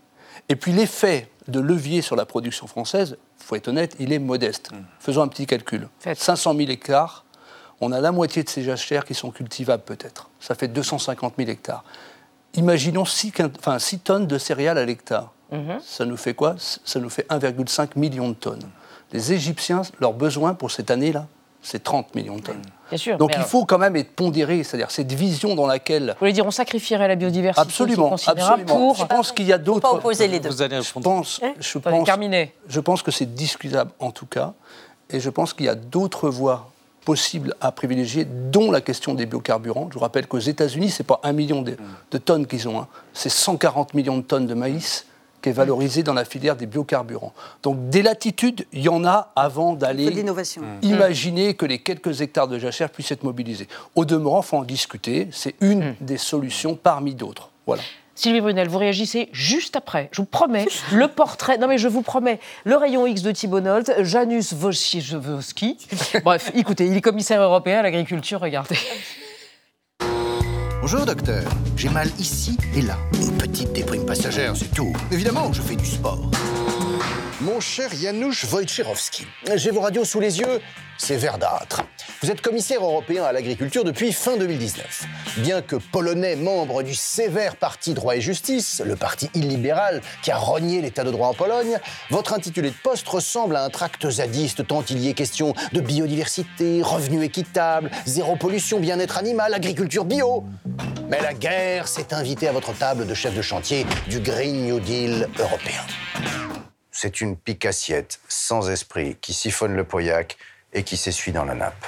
Et 0.49 0.57
puis 0.57 0.73
l'effet 0.73 1.29
de 1.47 1.61
levier 1.61 2.03
sur 2.03 2.17
la 2.17 2.27
production 2.27 2.67
française, 2.67 3.17
il 3.41 3.45
faut 3.45 3.55
être 3.55 3.69
honnête, 3.69 3.95
il 3.99 4.13
est 4.13 4.19
modeste. 4.19 4.71
Faisons 4.99 5.23
un 5.23 5.29
petit 5.29 5.47
calcul. 5.47 5.89
Faites. 6.01 6.19
500 6.19 6.57
000 6.57 6.71
hectares, 6.71 7.25
on 7.81 7.93
a 7.93 8.01
la 8.01 8.13
moitié 8.13 8.43
de 8.43 8.49
ces 8.49 8.63
jachères 8.63 9.05
qui 9.05 9.15
sont 9.15 9.31
cultivables 9.31 9.83
peut-être. 9.85 10.29
Ça 10.41 10.55
fait 10.55 10.69
250 10.69 11.35
000 11.39 11.51
hectares. 11.51 11.85
Imaginons 12.55 13.05
6, 13.05 13.33
tonnes 14.05 14.27
de 14.27 14.39
céréales 14.39 14.79
à 14.79 14.85
l'hectare. 14.85 15.33
Mhm. 15.53 15.79
Ça 15.85 16.05
nous 16.05 16.17
fait 16.17 16.35
quoi? 16.35 16.57
Ça 16.59 16.99
nous 17.01 17.11
fait 17.11 17.27
1,5 17.31 17.91
million 17.97 18.29
de 18.29 18.35
tonnes. 18.35 18.69
Les 19.13 19.33
Égyptiens, 19.33 19.83
leurs 20.01 20.13
besoins 20.13 20.55
pour 20.55 20.71
cette 20.71 20.91
année-là, 20.91 21.27
c'est 21.63 21.83
30 21.83 22.15
millions 22.15 22.37
de 22.37 22.43
tonnes. 22.43 22.63
Bien 22.89 22.99
sûr. 22.99 23.17
Donc 23.19 23.31
il 23.33 23.37
alors, 23.37 23.49
faut 23.49 23.65
quand 23.65 23.79
même 23.79 23.97
être 23.97 24.13
pondéré, 24.13 24.63
c'est-à-dire 24.63 24.91
cette 24.91 25.13
vision 25.13 25.55
dans 25.55 25.67
laquelle... 25.67 26.11
Vous 26.13 26.19
voulez 26.21 26.33
dire 26.33 26.47
on 26.47 26.51
sacrifierait 26.51 27.09
la 27.09 27.17
biodiversité 27.17 27.61
Absolument, 27.61 28.15
absolument. 28.15 28.65
pour... 28.67 28.97
Je 28.97 29.05
pense 29.05 29.33
qu'il 29.33 29.47
y 29.47 29.53
a 29.53 29.59
Pas 29.59 29.65
d'autres... 29.65 29.95
opposer 29.95 30.29
les 30.29 30.41
deux. 30.41 30.49
Vous 30.49 30.63
allez 30.63 30.81
Je 30.83 30.93
pense, 30.93 31.41
Hein? 31.43 31.53
pense, 31.59 32.09
je 32.69 32.81
pense 32.81 33.03
que 33.03 33.11
c'est 33.11 33.35
discutable 33.35 33.91
en 33.99 34.11
tout 34.11 34.27
cas, 34.27 34.55
et 35.11 35.21
je 35.21 35.31
pense 35.31 35.53
qu'il 35.53 35.67
y 35.67 35.69
a 35.69 35.75
d'autres 35.75 36.29
voies 36.31 36.71
possibles 37.09 37.55
à 37.63 37.73
privilégier, 37.73 38.27
dont 38.27 38.71
la 38.71 38.83
question 38.83 39.15
des 39.15 39.25
biocarburants. 39.25 39.89
Je 39.89 39.95
vous 39.95 40.01
rappelle 40.01 40.27
qu'aux 40.27 40.39
États-Unis, 40.39 40.91
c'est 40.91 41.07
pas 41.07 41.21
un 41.23 41.33
million 41.33 41.63
de, 41.63 41.75
de 42.11 42.19
tonnes 42.19 42.47
qu'ils 42.47 42.69
ont, 42.69 42.81
hein. 42.81 42.89
c'est 43.15 43.31
140 43.31 43.95
millions 43.95 44.19
de 44.19 44.23
tonnes 44.23 44.47
de 44.47 44.53
maïs 44.53 45.07
qui 45.41 45.49
est 45.49 45.53
valorisé 45.53 46.03
dans 46.03 46.13
la 46.13 46.27
filière 46.27 46.55
des 46.55 46.67
biocarburants. 46.67 47.33
Donc 47.63 47.89
des 47.89 48.03
latitudes, 48.03 48.67
il 48.75 48.83
y 48.83 48.91
en 48.91 49.07
a 49.07 49.33
avant 49.37 49.73
d'aller 49.73 50.11
l'innovation. 50.11 50.61
imaginer 50.83 51.55
que 51.55 51.65
les 51.65 51.79
quelques 51.79 52.21
hectares 52.21 52.47
de 52.47 52.59
jachère 52.59 52.91
puissent 52.91 53.13
être 53.13 53.25
mobilisés. 53.25 53.69
Au 53.95 54.05
demeurant, 54.05 54.43
il 54.43 54.47
faut 54.47 54.59
en 54.59 54.65
discuter. 54.65 55.29
C'est 55.33 55.55
une 55.63 55.95
des 56.03 56.19
solutions 56.19 56.75
parmi 56.77 57.15
d'autres. 57.15 57.49
Voilà. 57.67 57.81
Sylvie 58.19 58.41
Brunel, 58.41 58.69
vous 58.69 58.79
réagissez 58.79 59.29
juste 59.33 59.77
après. 59.77 60.09
Je 60.11 60.21
vous 60.21 60.27
promets, 60.27 60.67
le 60.93 61.07
portrait. 61.07 61.57
Non, 61.57 61.69
mais 61.69 61.79
je 61.79 61.87
vous 61.87 62.03
promets, 62.03 62.41
le 62.65 62.75
rayon 62.75 63.07
X 63.07 63.23
de 63.23 63.31
Thibault 63.31 63.61
Nolte, 63.61 63.93
Janus 64.01 64.55
Wojciechowski. 64.55 65.79
Bref, 66.25 66.51
écoutez, 66.53 66.87
il 66.87 66.97
est 66.97 67.01
commissaire 67.01 67.41
européen 67.41 67.79
à 67.79 67.83
l'agriculture, 67.83 68.41
regardez. 68.41 68.77
Bonjour 70.81 71.07
docteur, 71.07 71.45
j'ai 71.77 71.91
mal 71.91 72.09
ici 72.19 72.57
et 72.75 72.83
là. 72.83 72.97
Une 73.15 73.37
petite 73.39 73.73
déprime 73.73 74.05
passagère, 74.05 74.57
c'est 74.57 74.75
tout. 74.75 74.93
Évidemment, 75.13 75.53
je 75.53 75.63
fais 75.63 75.77
du 75.77 75.87
sport. 75.87 76.29
Mon 77.41 77.61
cher 77.61 77.91
Janusz 77.95 78.47
Wojciechowski, 78.51 79.25
j'ai 79.55 79.71
vos 79.71 79.81
radios 79.81 80.05
sous 80.05 80.19
les 80.19 80.41
yeux, 80.41 80.61
c'est 80.97 81.17
verdâtre. 81.17 81.83
Vous 82.21 82.33
êtes 82.33 82.41
commissaire 82.41 82.83
européen 82.83 83.23
à 83.23 83.31
l'agriculture 83.31 83.85
depuis 83.85 84.13
fin 84.13 84.37
2019. 84.37 85.05
Bien 85.37 85.63
que 85.63 85.77
polonais, 85.77 86.35
membre 86.35 86.83
du 86.83 86.97
sévère 86.97 87.55
parti 87.55 87.95
Droit 87.95 88.17
et 88.17 88.21
Justice, 88.21 88.83
le 88.85 88.97
parti 88.97 89.31
illibéral 89.35 90.03
qui 90.25 90.33
a 90.33 90.37
rogné 90.37 90.81
l'état 90.81 91.05
de 91.05 91.13
droit 91.13 91.29
en 91.29 91.35
Pologne, 91.35 91.79
votre 92.11 92.33
intitulé 92.33 92.71
de 92.71 92.77
poste 92.83 93.07
ressemble 93.07 93.55
à 93.55 93.63
un 93.63 93.71
tract 93.71 94.11
zadiste 94.11 94.67
tant 94.67 94.83
il 94.91 94.99
y 94.99 95.09
est 95.09 95.15
question 95.15 95.55
de 95.73 95.81
biodiversité, 95.81 96.83
revenus 96.83 97.23
équitables, 97.23 97.89
zéro 98.05 98.35
pollution, 98.35 98.81
bien-être 98.81 99.17
animal, 99.17 99.55
agriculture 99.55 100.05
bio. 100.05 100.45
Mais 101.09 101.21
la 101.23 101.35
guerre 101.35 101.87
s'est 101.87 102.13
invitée 102.13 102.49
à 102.49 102.53
votre 102.53 102.77
table 102.77 103.07
de 103.07 103.15
chef 103.15 103.33
de 103.33 103.43
chantier 103.43 103.87
du 104.09 104.19
Green 104.19 104.67
New 104.67 104.81
Deal 104.81 105.29
européen. 105.39 105.83
C'est 107.01 107.21
une 107.21 107.37
pique 107.37 107.65
assiette 107.65 108.19
sans 108.27 108.71
esprit 108.71 109.17
qui 109.21 109.33
siphonne 109.33 109.77
le 109.77 109.85
poyac 109.85 110.37
et 110.73 110.83
qui 110.83 110.97
s'essuie 110.97 111.31
dans 111.31 111.45
la 111.45 111.55
nappe. 111.55 111.87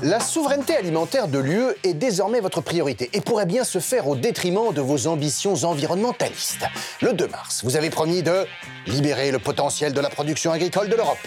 La 0.00 0.20
souveraineté 0.20 0.76
alimentaire 0.76 1.26
de 1.26 1.40
l'UE 1.40 1.74
est 1.82 1.94
désormais 1.94 2.38
votre 2.38 2.60
priorité 2.60 3.10
et 3.14 3.20
pourrait 3.20 3.46
bien 3.46 3.64
se 3.64 3.80
faire 3.80 4.06
au 4.06 4.14
détriment 4.14 4.72
de 4.72 4.80
vos 4.80 5.08
ambitions 5.08 5.54
environnementalistes. 5.64 6.66
Le 7.02 7.14
2 7.14 7.26
mars, 7.26 7.64
vous 7.64 7.74
avez 7.74 7.90
promis 7.90 8.22
de 8.22 8.46
libérer 8.86 9.32
le 9.32 9.40
potentiel 9.40 9.92
de 9.92 10.00
la 10.00 10.08
production 10.08 10.52
agricole 10.52 10.88
de 10.88 10.94
l'Europe. 10.94 11.18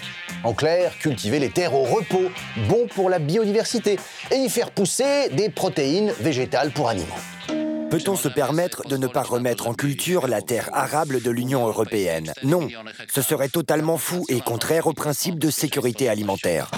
En 0.42 0.54
clair, 0.54 0.96
cultiver 0.98 1.38
les 1.38 1.50
terres 1.50 1.74
au 1.74 1.82
repos, 1.82 2.30
bon 2.66 2.86
pour 2.94 3.10
la 3.10 3.18
biodiversité, 3.18 3.98
et 4.30 4.36
y 4.36 4.48
faire 4.48 4.70
pousser 4.70 5.28
des 5.28 5.50
protéines 5.50 6.14
végétales 6.18 6.70
pour 6.70 6.88
animaux. 6.88 7.61
Peut-on 7.92 8.16
se 8.16 8.28
permettre 8.28 8.88
de 8.88 8.96
ne 8.96 9.06
pas 9.06 9.22
remettre 9.22 9.68
en 9.68 9.74
culture 9.74 10.26
la 10.26 10.40
terre 10.40 10.70
arable 10.72 11.20
de 11.20 11.30
l'Union 11.30 11.66
européenne 11.66 12.32
Non, 12.42 12.66
ce 13.12 13.20
serait 13.20 13.50
totalement 13.50 13.98
fou 13.98 14.24
et 14.30 14.40
contraire 14.40 14.86
au 14.86 14.94
principe 14.94 15.38
de 15.38 15.50
sécurité 15.50 16.08
alimentaire. 16.08 16.70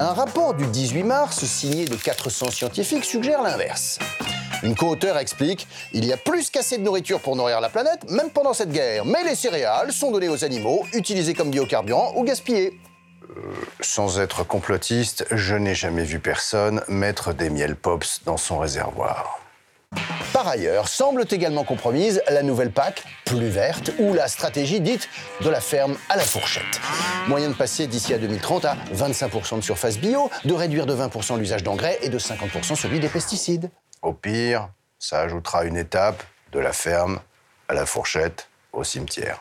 Un 0.00 0.14
rapport 0.14 0.54
du 0.54 0.66
18 0.66 1.02
mars, 1.02 1.44
signé 1.44 1.84
de 1.84 1.96
400 1.96 2.50
scientifiques, 2.50 3.04
suggère 3.04 3.42
l'inverse. 3.42 3.98
Une 4.62 4.74
co-auteure 4.74 5.18
explique 5.18 5.68
Il 5.92 6.06
y 6.06 6.14
a 6.14 6.16
plus 6.16 6.48
qu'assez 6.48 6.78
de 6.78 6.82
nourriture 6.82 7.20
pour 7.20 7.36
nourrir 7.36 7.60
la 7.60 7.68
planète, 7.68 8.10
même 8.10 8.30
pendant 8.30 8.54
cette 8.54 8.72
guerre. 8.72 9.04
Mais 9.04 9.22
les 9.22 9.34
céréales 9.34 9.92
sont 9.92 10.12
données 10.12 10.30
aux 10.30 10.46
animaux, 10.46 10.86
utilisées 10.94 11.34
comme 11.34 11.50
biocarburant 11.50 12.14
ou 12.16 12.24
gaspillées. 12.24 12.80
Sans 13.80 14.18
être 14.18 14.44
complotiste, 14.44 15.26
je 15.30 15.56
n'ai 15.56 15.74
jamais 15.74 16.04
vu 16.04 16.20
personne 16.20 16.80
mettre 16.88 17.34
des 17.34 17.50
miels 17.50 17.76
pops 17.76 18.22
dans 18.24 18.38
son 18.38 18.60
réservoir. 18.60 19.43
Par 20.34 20.48
ailleurs, 20.48 20.88
semble 20.88 21.24
également 21.30 21.62
compromise 21.62 22.20
la 22.28 22.42
nouvelle 22.42 22.72
PAC, 22.72 23.04
plus 23.24 23.46
verte, 23.46 23.92
ou 24.00 24.14
la 24.14 24.26
stratégie 24.26 24.80
dite 24.80 25.08
de 25.42 25.48
la 25.48 25.60
ferme 25.60 25.96
à 26.08 26.16
la 26.16 26.24
fourchette. 26.24 26.80
Moyen 27.28 27.50
de 27.50 27.54
passer 27.54 27.86
d'ici 27.86 28.12
à 28.12 28.18
2030 28.18 28.64
à 28.64 28.76
25% 28.92 29.58
de 29.58 29.60
surface 29.60 29.96
bio, 29.96 30.28
de 30.44 30.52
réduire 30.52 30.86
de 30.86 30.94
20% 30.96 31.38
l'usage 31.38 31.62
d'engrais 31.62 32.00
et 32.02 32.08
de 32.08 32.18
50% 32.18 32.74
celui 32.74 32.98
des 32.98 33.08
pesticides. 33.08 33.70
Au 34.02 34.12
pire, 34.12 34.70
ça 34.98 35.20
ajoutera 35.20 35.66
une 35.66 35.76
étape 35.76 36.24
de 36.50 36.58
la 36.58 36.72
ferme 36.72 37.20
à 37.68 37.74
la 37.74 37.86
fourchette 37.86 38.48
au 38.72 38.82
cimetière. 38.82 39.40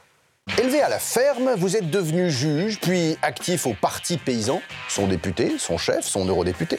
Élevé 0.59 0.81
à 0.81 0.89
la 0.89 0.99
ferme, 0.99 1.55
vous 1.57 1.77
êtes 1.77 1.89
devenu 1.89 2.29
juge, 2.29 2.79
puis 2.79 3.17
actif 3.21 3.65
au 3.65 3.73
Parti 3.73 4.17
paysan, 4.17 4.61
son 4.87 5.07
député, 5.07 5.57
son 5.57 5.77
chef, 5.77 6.05
son 6.05 6.25
eurodéputé, 6.25 6.77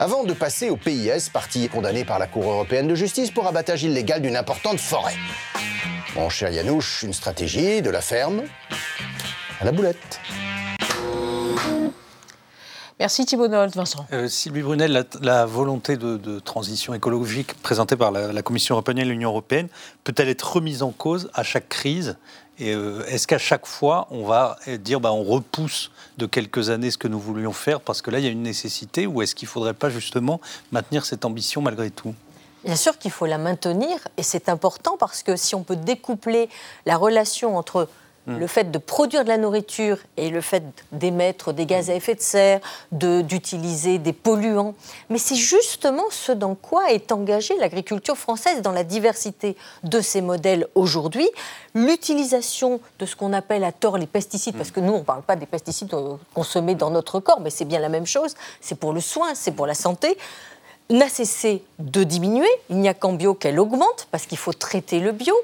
avant 0.00 0.24
de 0.24 0.32
passer 0.32 0.70
au 0.70 0.76
PIS, 0.76 1.28
parti 1.32 1.68
condamné 1.68 2.04
par 2.04 2.18
la 2.18 2.26
Cour 2.26 2.50
européenne 2.50 2.88
de 2.88 2.94
justice 2.94 3.30
pour 3.30 3.46
abattage 3.46 3.84
illégal 3.84 4.22
d'une 4.22 4.34
importante 4.34 4.80
forêt. 4.80 5.14
Mon 6.16 6.30
cher 6.30 6.50
Yanouche, 6.50 7.02
une 7.02 7.12
stratégie 7.12 7.80
de 7.80 7.90
la 7.90 8.00
ferme 8.00 8.42
à 9.60 9.66
la 9.66 9.72
boulette. 9.72 10.18
Merci 12.98 13.26
Thibault 13.26 13.48
Nolte, 13.48 13.74
Vincent. 13.74 14.06
Euh, 14.12 14.28
Sylvie 14.28 14.62
Brunel, 14.62 14.92
la, 14.92 15.02
la 15.20 15.44
volonté 15.44 15.96
de, 15.96 16.16
de 16.16 16.38
transition 16.38 16.94
écologique 16.94 17.54
présentée 17.60 17.96
par 17.96 18.12
la, 18.12 18.32
la 18.32 18.42
Commission 18.42 18.74
européenne 18.76 18.98
et 18.98 19.04
l'Union 19.04 19.30
européenne 19.30 19.68
peut-elle 20.04 20.28
être 20.28 20.52
remise 20.52 20.82
en 20.82 20.90
cause 20.92 21.28
à 21.34 21.42
chaque 21.42 21.68
crise 21.68 22.16
Et 22.62 22.74
euh, 22.76 23.04
est-ce 23.08 23.26
qu'à 23.26 23.38
chaque 23.38 23.66
fois, 23.66 24.06
on 24.12 24.24
va 24.24 24.56
dire 24.78 25.00
bah, 25.00 25.12
on 25.12 25.24
repousse 25.24 25.90
de 26.16 26.26
quelques 26.26 26.70
années 26.70 26.92
ce 26.92 26.98
que 26.98 27.08
nous 27.08 27.18
voulions 27.18 27.52
faire 27.52 27.80
parce 27.80 28.02
que 28.02 28.12
là, 28.12 28.20
il 28.20 28.24
y 28.24 28.28
a 28.28 28.30
une 28.30 28.42
nécessité 28.42 29.04
Ou 29.08 29.20
est-ce 29.20 29.34
qu'il 29.34 29.46
ne 29.46 29.50
faudrait 29.50 29.74
pas 29.74 29.90
justement 29.90 30.40
maintenir 30.70 31.04
cette 31.04 31.24
ambition 31.24 31.60
malgré 31.60 31.90
tout? 31.90 32.14
Bien 32.64 32.76
sûr 32.76 32.96
qu'il 32.98 33.10
faut 33.10 33.26
la 33.26 33.38
maintenir 33.38 33.98
et 34.16 34.22
c'est 34.22 34.48
important 34.48 34.96
parce 34.96 35.24
que 35.24 35.34
si 35.34 35.56
on 35.56 35.64
peut 35.64 35.74
découpler 35.74 36.48
la 36.86 36.96
relation 36.96 37.56
entre 37.56 37.88
Hmm. 38.24 38.38
le 38.38 38.46
fait 38.46 38.70
de 38.70 38.78
produire 38.78 39.24
de 39.24 39.28
la 39.28 39.36
nourriture 39.36 39.98
et 40.16 40.30
le 40.30 40.40
fait 40.40 40.62
d'émettre 40.92 41.52
des 41.52 41.66
gaz 41.66 41.90
à 41.90 41.94
effet 41.94 42.14
de 42.14 42.20
serre, 42.20 42.60
de- 42.92 43.20
d'utiliser 43.20 43.98
des 43.98 44.12
polluants, 44.12 44.74
mais 45.10 45.18
c'est 45.18 45.34
justement 45.34 46.04
ce 46.10 46.30
dans 46.30 46.54
quoi 46.54 46.92
est 46.92 47.10
engagée 47.10 47.56
l'agriculture 47.58 48.16
française 48.16 48.62
dans 48.62 48.70
la 48.70 48.84
diversité 48.84 49.56
de 49.82 50.00
ses 50.00 50.20
modèles 50.20 50.68
aujourd'hui. 50.76 51.28
L'utilisation 51.74 52.80
de 53.00 53.06
ce 53.06 53.16
qu'on 53.16 53.32
appelle 53.32 53.64
à 53.64 53.72
tort 53.72 53.98
les 53.98 54.06
pesticides, 54.06 54.56
parce 54.56 54.70
que 54.70 54.78
nous 54.80 54.92
on 54.92 54.98
ne 54.98 55.02
parle 55.04 55.22
pas 55.22 55.34
des 55.36 55.46
pesticides 55.46 55.92
euh, 55.92 56.14
consommés 56.32 56.76
dans 56.76 56.90
notre 56.90 57.18
corps, 57.18 57.40
mais 57.40 57.50
c'est 57.50 57.64
bien 57.64 57.80
la 57.80 57.88
même 57.88 58.06
chose, 58.06 58.34
c'est 58.60 58.76
pour 58.78 58.92
le 58.92 59.00
soin, 59.00 59.34
c'est 59.34 59.50
pour 59.52 59.66
la 59.66 59.74
santé 59.74 60.16
n'a 60.92 61.08
cessé 61.08 61.62
de 61.78 62.04
diminuer. 62.04 62.48
Il 62.70 62.78
n'y 62.78 62.88
a 62.88 62.94
qu'en 62.94 63.12
bio 63.12 63.34
qu'elle 63.34 63.58
augmente 63.60 64.08
parce 64.10 64.26
qu'il 64.26 64.38
faut 64.38 64.52
traiter 64.52 65.00
le 65.00 65.12
bio. 65.12 65.34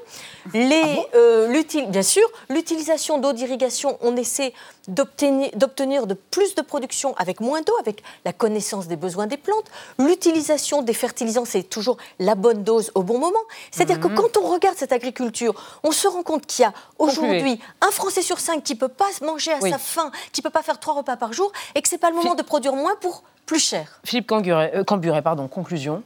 Les, 0.53 1.07
euh, 1.15 1.63
bien 1.87 2.01
sûr, 2.01 2.23
l'utilisation 2.49 3.17
d'eau 3.17 3.33
d'irrigation, 3.33 3.97
on 4.01 4.15
essaie 4.15 4.53
d'obtenir, 4.87 6.07
de 6.07 6.13
plus 6.13 6.55
de 6.55 6.61
production 6.61 7.15
avec 7.17 7.41
moins 7.41 7.61
d'eau, 7.61 7.73
avec 7.79 8.01
la 8.25 8.33
connaissance 8.33 8.87
des 8.87 8.95
besoins 8.95 9.27
des 9.27 9.37
plantes. 9.37 9.65
L'utilisation 9.97 10.81
des 10.81 10.93
fertilisants, 10.93 11.45
c'est 11.45 11.63
toujours 11.63 11.97
la 12.17 12.35
bonne 12.35 12.63
dose 12.63 12.91
au 12.95 13.03
bon 13.03 13.19
moment. 13.19 13.39
C'est-à-dire 13.71 13.99
que 13.99 14.07
quand 14.07 14.37
on 14.37 14.47
regarde 14.51 14.77
cette 14.77 14.93
agriculture, 14.93 15.53
on 15.83 15.91
se 15.91 16.07
rend 16.07 16.23
compte 16.23 16.45
qu'il 16.45 16.63
y 16.63 16.65
a 16.65 16.73
aujourd'hui 16.97 17.59
un 17.81 17.91
Français 17.91 18.21
sur 18.21 18.39
cinq 18.39 18.63
qui 18.63 18.73
ne 18.73 18.79
peut 18.79 18.87
pas 18.87 19.09
manger 19.21 19.51
à 19.51 19.59
Oui. 19.61 19.71
sa 19.71 19.77
faim, 19.77 20.11
qui 20.31 20.41
ne 20.41 20.43
peut 20.43 20.49
pas 20.49 20.63
faire 20.63 20.79
trois 20.79 20.95
repas 20.95 21.17
par 21.17 21.33
jour, 21.33 21.51
et 21.75 21.81
que 21.81 21.87
ce 21.89 21.95
n'est 21.95 21.99
pas 21.99 22.09
le 22.09 22.15
moment 22.15 22.35
de 22.35 22.41
produire 22.43 22.73
moins 22.73 22.95
pour 23.01 23.23
plus 23.49 23.59
cher. 23.59 23.87
Philippe 24.05 24.27
Camburet, 24.27 24.71
euh, 24.75 25.21
pardon, 25.23 25.47
conclusion. 25.47 26.03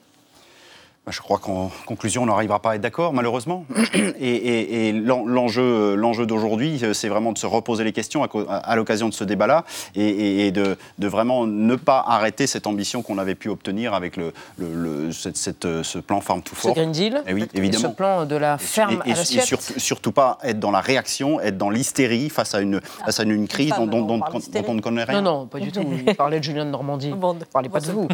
Bah, 1.06 1.12
Je 1.14 1.20
crois 1.20 1.38
qu'en 1.38 1.70
conclusion, 1.86 2.24
on 2.24 2.28
n'arrivera 2.28 2.60
pas 2.60 2.72
à 2.72 2.76
être 2.76 2.82
d'accord, 2.82 3.12
malheureusement. 3.12 3.66
Et, 4.20 4.30
et- 4.36 4.88
et 4.88 4.94
l'en- 4.94 5.26
l'enjeu, 5.26 5.96
l'enjeu 5.96 6.26
d'aujourd'hui, 6.26 6.80
euh, 6.84 6.94
c'est 6.94 7.10
vraiment 7.10 7.34
de 7.34 7.38
se 7.38 7.46
reposer 7.46 7.84
les 7.84 7.92
questions 7.92 8.24
à, 8.24 8.76
l'occasion 8.78 9.10
de 9.10 9.14
ce 9.14 9.24
débat-là 9.26 9.66
et, 9.96 10.02
et- 10.08 10.48
et 10.48 10.52
de, 10.52 10.78
de 11.00 11.08
vraiment 11.08 11.46
ne 11.46 11.76
pas 11.76 12.04
arrêter 12.08 12.48
cette 12.48 12.68
ambition 12.68 13.02
qu'on 13.02 13.18
avait 13.18 13.36
pu 13.36 13.50
obtenir 13.50 13.94
avec 13.94 14.16
le, 14.16 14.34
le- 14.58 14.74
le- 15.08 15.12
cette- 15.12 15.36
cette, 15.36 15.66
euh, 15.66 15.84
ce 15.84 16.00
plan 16.00 16.22
Farm 16.22 16.42
to 16.42 16.56
Ce 16.56 16.62
Fork. 16.62 16.76
Green 16.76 16.92
Deal, 16.92 17.22
Eh 17.28 17.34
oui, 17.34 17.46
et 17.54 17.58
évidemment. 17.58 17.90
ce 17.90 17.96
plan 17.96 18.26
de 18.26 18.36
la 18.38 18.58
ferme 18.58 19.02
Et, 19.06 19.10
et- 19.10 19.14
à 19.14 19.16
l'assiette. 19.18 19.44
et 19.44 19.46
surtout, 19.48 19.80
surtout 19.80 20.12
pas 20.14 20.38
être 20.44 20.60
dans 20.60 20.72
la 20.72 20.80
réaction, 20.82 21.40
être 21.42 21.58
dans 21.58 21.70
l'hystérie 21.70 22.30
face 22.30 22.56
à 22.56 22.62
une, 22.62 22.80
face 22.82 23.20
à 23.20 23.24
une, 23.24 23.32
une 23.32 23.48
crise 23.50 23.74
dont, 23.78 23.88
dont- 23.88 24.02
dont- 24.04 24.20
dont 24.20 24.64
on 24.68 24.74
ne 24.76 24.82
connaît 24.82 25.04
rien. 25.04 25.22
Non, 25.22 25.40
non, 25.40 25.46
pas 25.48 25.60
du 25.60 25.72
tout. 25.72 25.84
Il 26.08 26.16
parlait 26.16 26.40
de 26.40 26.44
Julien 26.46 26.66
de 26.66 26.72
Normandie. 26.72 27.10
ne 27.12 27.46
parlait 27.52 27.70
pas 27.70 27.82
de 27.82 27.92
vous. 27.92 28.08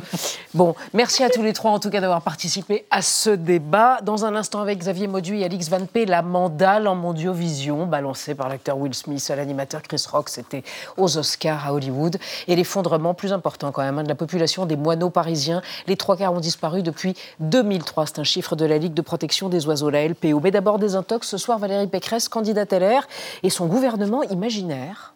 Bon, 0.55 0.73
merci 0.93 1.23
à 1.23 1.29
tous 1.29 1.43
les 1.43 1.53
trois, 1.53 1.71
en 1.71 1.79
tout 1.79 1.89
cas, 1.91 2.01
d'avoir 2.01 2.21
participé 2.23 2.78
à 2.91 3.01
ce 3.01 3.29
débat. 3.29 3.99
Dans 4.01 4.25
un 4.25 4.35
instant, 4.35 4.61
avec 4.61 4.79
Xavier 4.79 5.07
Maudu 5.07 5.37
et 5.37 5.45
Alix 5.45 5.69
Van 5.69 5.85
P, 5.85 6.05
la 6.05 6.21
mandale 6.21 6.87
en 6.87 6.95
mondiovision, 6.95 7.85
balancée 7.85 8.35
par 8.35 8.49
l'acteur 8.49 8.77
Will 8.77 8.93
Smith 8.93 9.25
à 9.29 9.35
l'animateur 9.35 9.81
Chris 9.81 10.03
Rock, 10.11 10.29
c'était 10.29 10.63
aux 10.97 11.17
Oscars 11.17 11.67
à 11.67 11.73
Hollywood. 11.73 12.17
Et 12.47 12.55
l'effondrement 12.55 13.13
plus 13.13 13.33
important, 13.33 13.71
quand 13.71 13.81
même, 13.81 13.99
hein, 13.99 14.03
de 14.03 14.07
la 14.07 14.15
population 14.15 14.65
des 14.65 14.75
moineaux 14.75 15.09
parisiens. 15.09 15.61
Les 15.87 15.97
trois 15.97 16.17
quarts 16.17 16.33
ont 16.33 16.39
disparu 16.39 16.83
depuis 16.83 17.15
2003. 17.39 18.07
C'est 18.07 18.19
un 18.19 18.23
chiffre 18.23 18.55
de 18.55 18.65
la 18.65 18.77
Ligue 18.77 18.93
de 18.93 19.01
protection 19.01 19.49
des 19.49 19.67
oiseaux, 19.67 19.89
la 19.89 20.07
LPO. 20.07 20.39
Mais 20.41 20.51
d'abord, 20.51 20.79
des 20.79 20.95
intox. 20.95 21.27
Ce 21.27 21.37
soir, 21.37 21.59
Valérie 21.59 21.87
Pécresse, 21.87 22.29
candidate 22.29 22.71
LR, 22.73 23.07
et 23.43 23.49
son 23.49 23.67
gouvernement 23.67 24.23
imaginaire. 24.23 25.13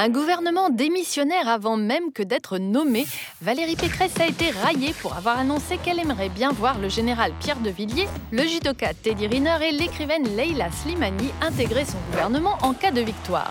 Un 0.00 0.10
gouvernement 0.10 0.70
démissionnaire 0.70 1.48
avant 1.48 1.76
même 1.76 2.12
que 2.12 2.22
d'être 2.22 2.58
nommé, 2.58 3.04
Valérie 3.42 3.74
Pécresse 3.74 4.20
a 4.20 4.28
été 4.28 4.50
raillée 4.50 4.94
pour 5.02 5.16
avoir 5.16 5.40
annoncé 5.40 5.76
qu'elle 5.76 5.98
aimerait 5.98 6.28
bien 6.28 6.52
voir 6.52 6.78
le 6.78 6.88
général 6.88 7.32
Pierre 7.40 7.58
de 7.58 7.70
Villiers, 7.70 8.06
le 8.30 8.44
judoka 8.44 8.94
Teddy 8.94 9.26
Riner 9.26 9.56
et 9.60 9.72
l'écrivaine 9.72 10.36
Leila 10.36 10.70
Slimani 10.70 11.32
intégrer 11.40 11.84
son 11.84 11.98
gouvernement 12.12 12.58
en 12.62 12.74
cas 12.74 12.92
de 12.92 13.00
victoire. 13.00 13.50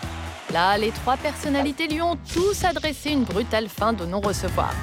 Là, 0.53 0.77
les 0.77 0.91
trois 0.91 1.17
personnalités 1.17 1.89
lui 1.89 2.01
ont 2.01 2.17
tous 2.33 2.63
adressé 2.63 3.09
une 3.09 3.25
brutale 3.25 3.67
fin 3.67 3.91
de 3.91 4.05
non-recevoir. 4.05 4.73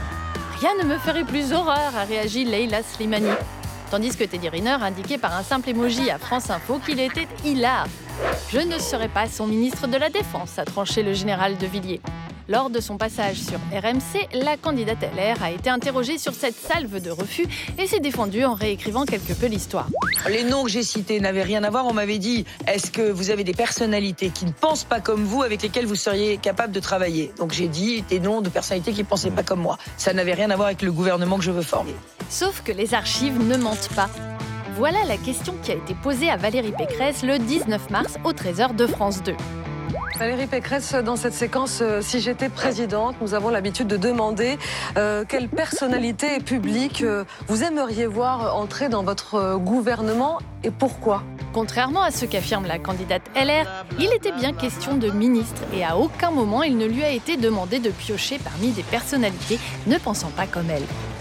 Rien 0.60 0.74
ne 0.82 0.86
me 0.86 0.98
ferait 0.98 1.24
plus 1.24 1.54
horreur, 1.54 1.96
a 1.96 2.04
réagi 2.04 2.44
Leila 2.44 2.82
Slimani. 2.82 3.32
Tandis 3.90 4.14
que 4.14 4.24
Teddy 4.24 4.50
Riner 4.50 4.76
indiquait 4.82 5.16
par 5.16 5.34
un 5.34 5.42
simple 5.42 5.70
emoji 5.70 6.10
à 6.10 6.18
France 6.18 6.50
Info 6.50 6.78
qu'il 6.84 7.00
était 7.00 7.28
hilar. 7.42 7.86
Je 8.50 8.58
ne 8.58 8.78
serai 8.78 9.08
pas 9.08 9.28
son 9.28 9.46
ministre 9.46 9.86
de 9.86 9.96
la 9.96 10.10
Défense, 10.10 10.58
a 10.58 10.64
tranché 10.64 11.02
le 11.02 11.12
général 11.12 11.56
de 11.58 11.66
Villiers. 11.66 12.00
Lors 12.46 12.68
de 12.68 12.78
son 12.78 12.98
passage 12.98 13.36
sur 13.36 13.58
RMC, 13.72 14.28
la 14.34 14.58
candidate 14.58 14.98
LR 15.00 15.42
a 15.42 15.50
été 15.50 15.70
interrogée 15.70 16.18
sur 16.18 16.34
cette 16.34 16.54
salve 16.54 17.00
de 17.00 17.10
refus 17.10 17.46
et 17.78 17.86
s'est 17.86 18.00
défendue 18.00 18.44
en 18.44 18.52
réécrivant 18.52 19.06
quelque 19.06 19.32
peu 19.32 19.46
l'histoire. 19.46 19.88
Les 20.28 20.44
noms 20.44 20.64
que 20.64 20.70
j'ai 20.70 20.82
cités 20.82 21.20
n'avaient 21.20 21.42
rien 21.42 21.64
à 21.64 21.70
voir. 21.70 21.86
On 21.86 21.94
m'avait 21.94 22.18
dit 22.18 22.44
est-ce 22.66 22.90
que 22.90 23.10
vous 23.10 23.30
avez 23.30 23.44
des 23.44 23.54
personnalités 23.54 24.28
qui 24.28 24.44
ne 24.44 24.52
pensent 24.52 24.84
pas 24.84 25.00
comme 25.00 25.24
vous 25.24 25.42
avec 25.42 25.62
lesquelles 25.62 25.86
vous 25.86 25.94
seriez 25.94 26.36
capable 26.36 26.72
de 26.74 26.80
travailler? 26.80 27.32
Donc 27.38 27.52
j'ai 27.52 27.68
dit 27.68 28.02
des 28.02 28.20
noms 28.20 28.42
de 28.42 28.50
personnalités 28.50 28.92
qui 28.92 29.00
ne 29.00 29.08
pensaient 29.08 29.30
pas 29.30 29.42
comme 29.42 29.60
moi. 29.60 29.78
Ça 29.96 30.12
n'avait 30.12 30.34
rien 30.34 30.50
à 30.50 30.56
voir 30.56 30.66
avec 30.66 30.82
le 30.82 30.92
gouvernement 30.92 31.38
que 31.38 31.44
je 31.44 31.50
veux 31.50 31.62
former. 31.62 31.94
Sauf 32.28 32.62
que 32.62 32.72
les 32.72 32.92
archives 32.92 33.38
ne 33.42 33.56
mentent 33.56 33.88
pas. 33.96 34.10
Voilà 34.76 35.04
la 35.06 35.16
question 35.16 35.54
qui 35.62 35.70
a 35.70 35.76
été 35.76 35.94
posée 35.94 36.28
à 36.30 36.36
Valérie 36.36 36.72
Pécresse 36.72 37.22
le 37.22 37.38
19 37.38 37.90
mars 37.90 38.18
au 38.24 38.32
13h 38.32 38.74
de 38.74 38.88
France 38.88 39.22
2. 39.22 39.34
Valérie 40.18 40.48
Pécresse, 40.48 40.94
dans 40.94 41.14
cette 41.14 41.32
séquence, 41.32 41.78
euh, 41.80 42.00
si 42.00 42.20
j'étais 42.20 42.48
présidente, 42.48 43.14
nous 43.20 43.34
avons 43.34 43.50
l'habitude 43.50 43.86
de 43.86 43.96
demander 43.96 44.58
euh, 44.96 45.24
quelle 45.28 45.48
personnalité 45.48 46.40
publique 46.40 47.02
euh, 47.02 47.24
vous 47.46 47.62
aimeriez 47.62 48.06
voir 48.06 48.56
entrer 48.56 48.88
dans 48.88 49.04
votre 49.04 49.58
gouvernement 49.58 50.38
et 50.64 50.72
pourquoi? 50.72 51.22
Contrairement 51.52 52.02
à 52.02 52.10
ce 52.10 52.24
qu'affirme 52.24 52.66
la 52.66 52.80
candidate 52.80 53.22
LR, 53.36 53.86
il 54.00 54.12
était 54.12 54.32
bien 54.32 54.52
question 54.52 54.96
de 54.96 55.08
ministre 55.10 55.62
et 55.72 55.84
à 55.84 55.96
aucun 55.96 56.32
moment 56.32 56.64
il 56.64 56.76
ne 56.78 56.86
lui 56.86 57.04
a 57.04 57.10
été 57.10 57.36
demandé 57.36 57.78
de 57.78 57.90
piocher 57.90 58.40
parmi 58.42 58.72
des 58.72 58.82
personnalités 58.82 59.60
ne 59.86 59.98
pensant 59.98 60.30
pas 60.30 60.46
comme 60.46 60.68
elle. 60.68 61.13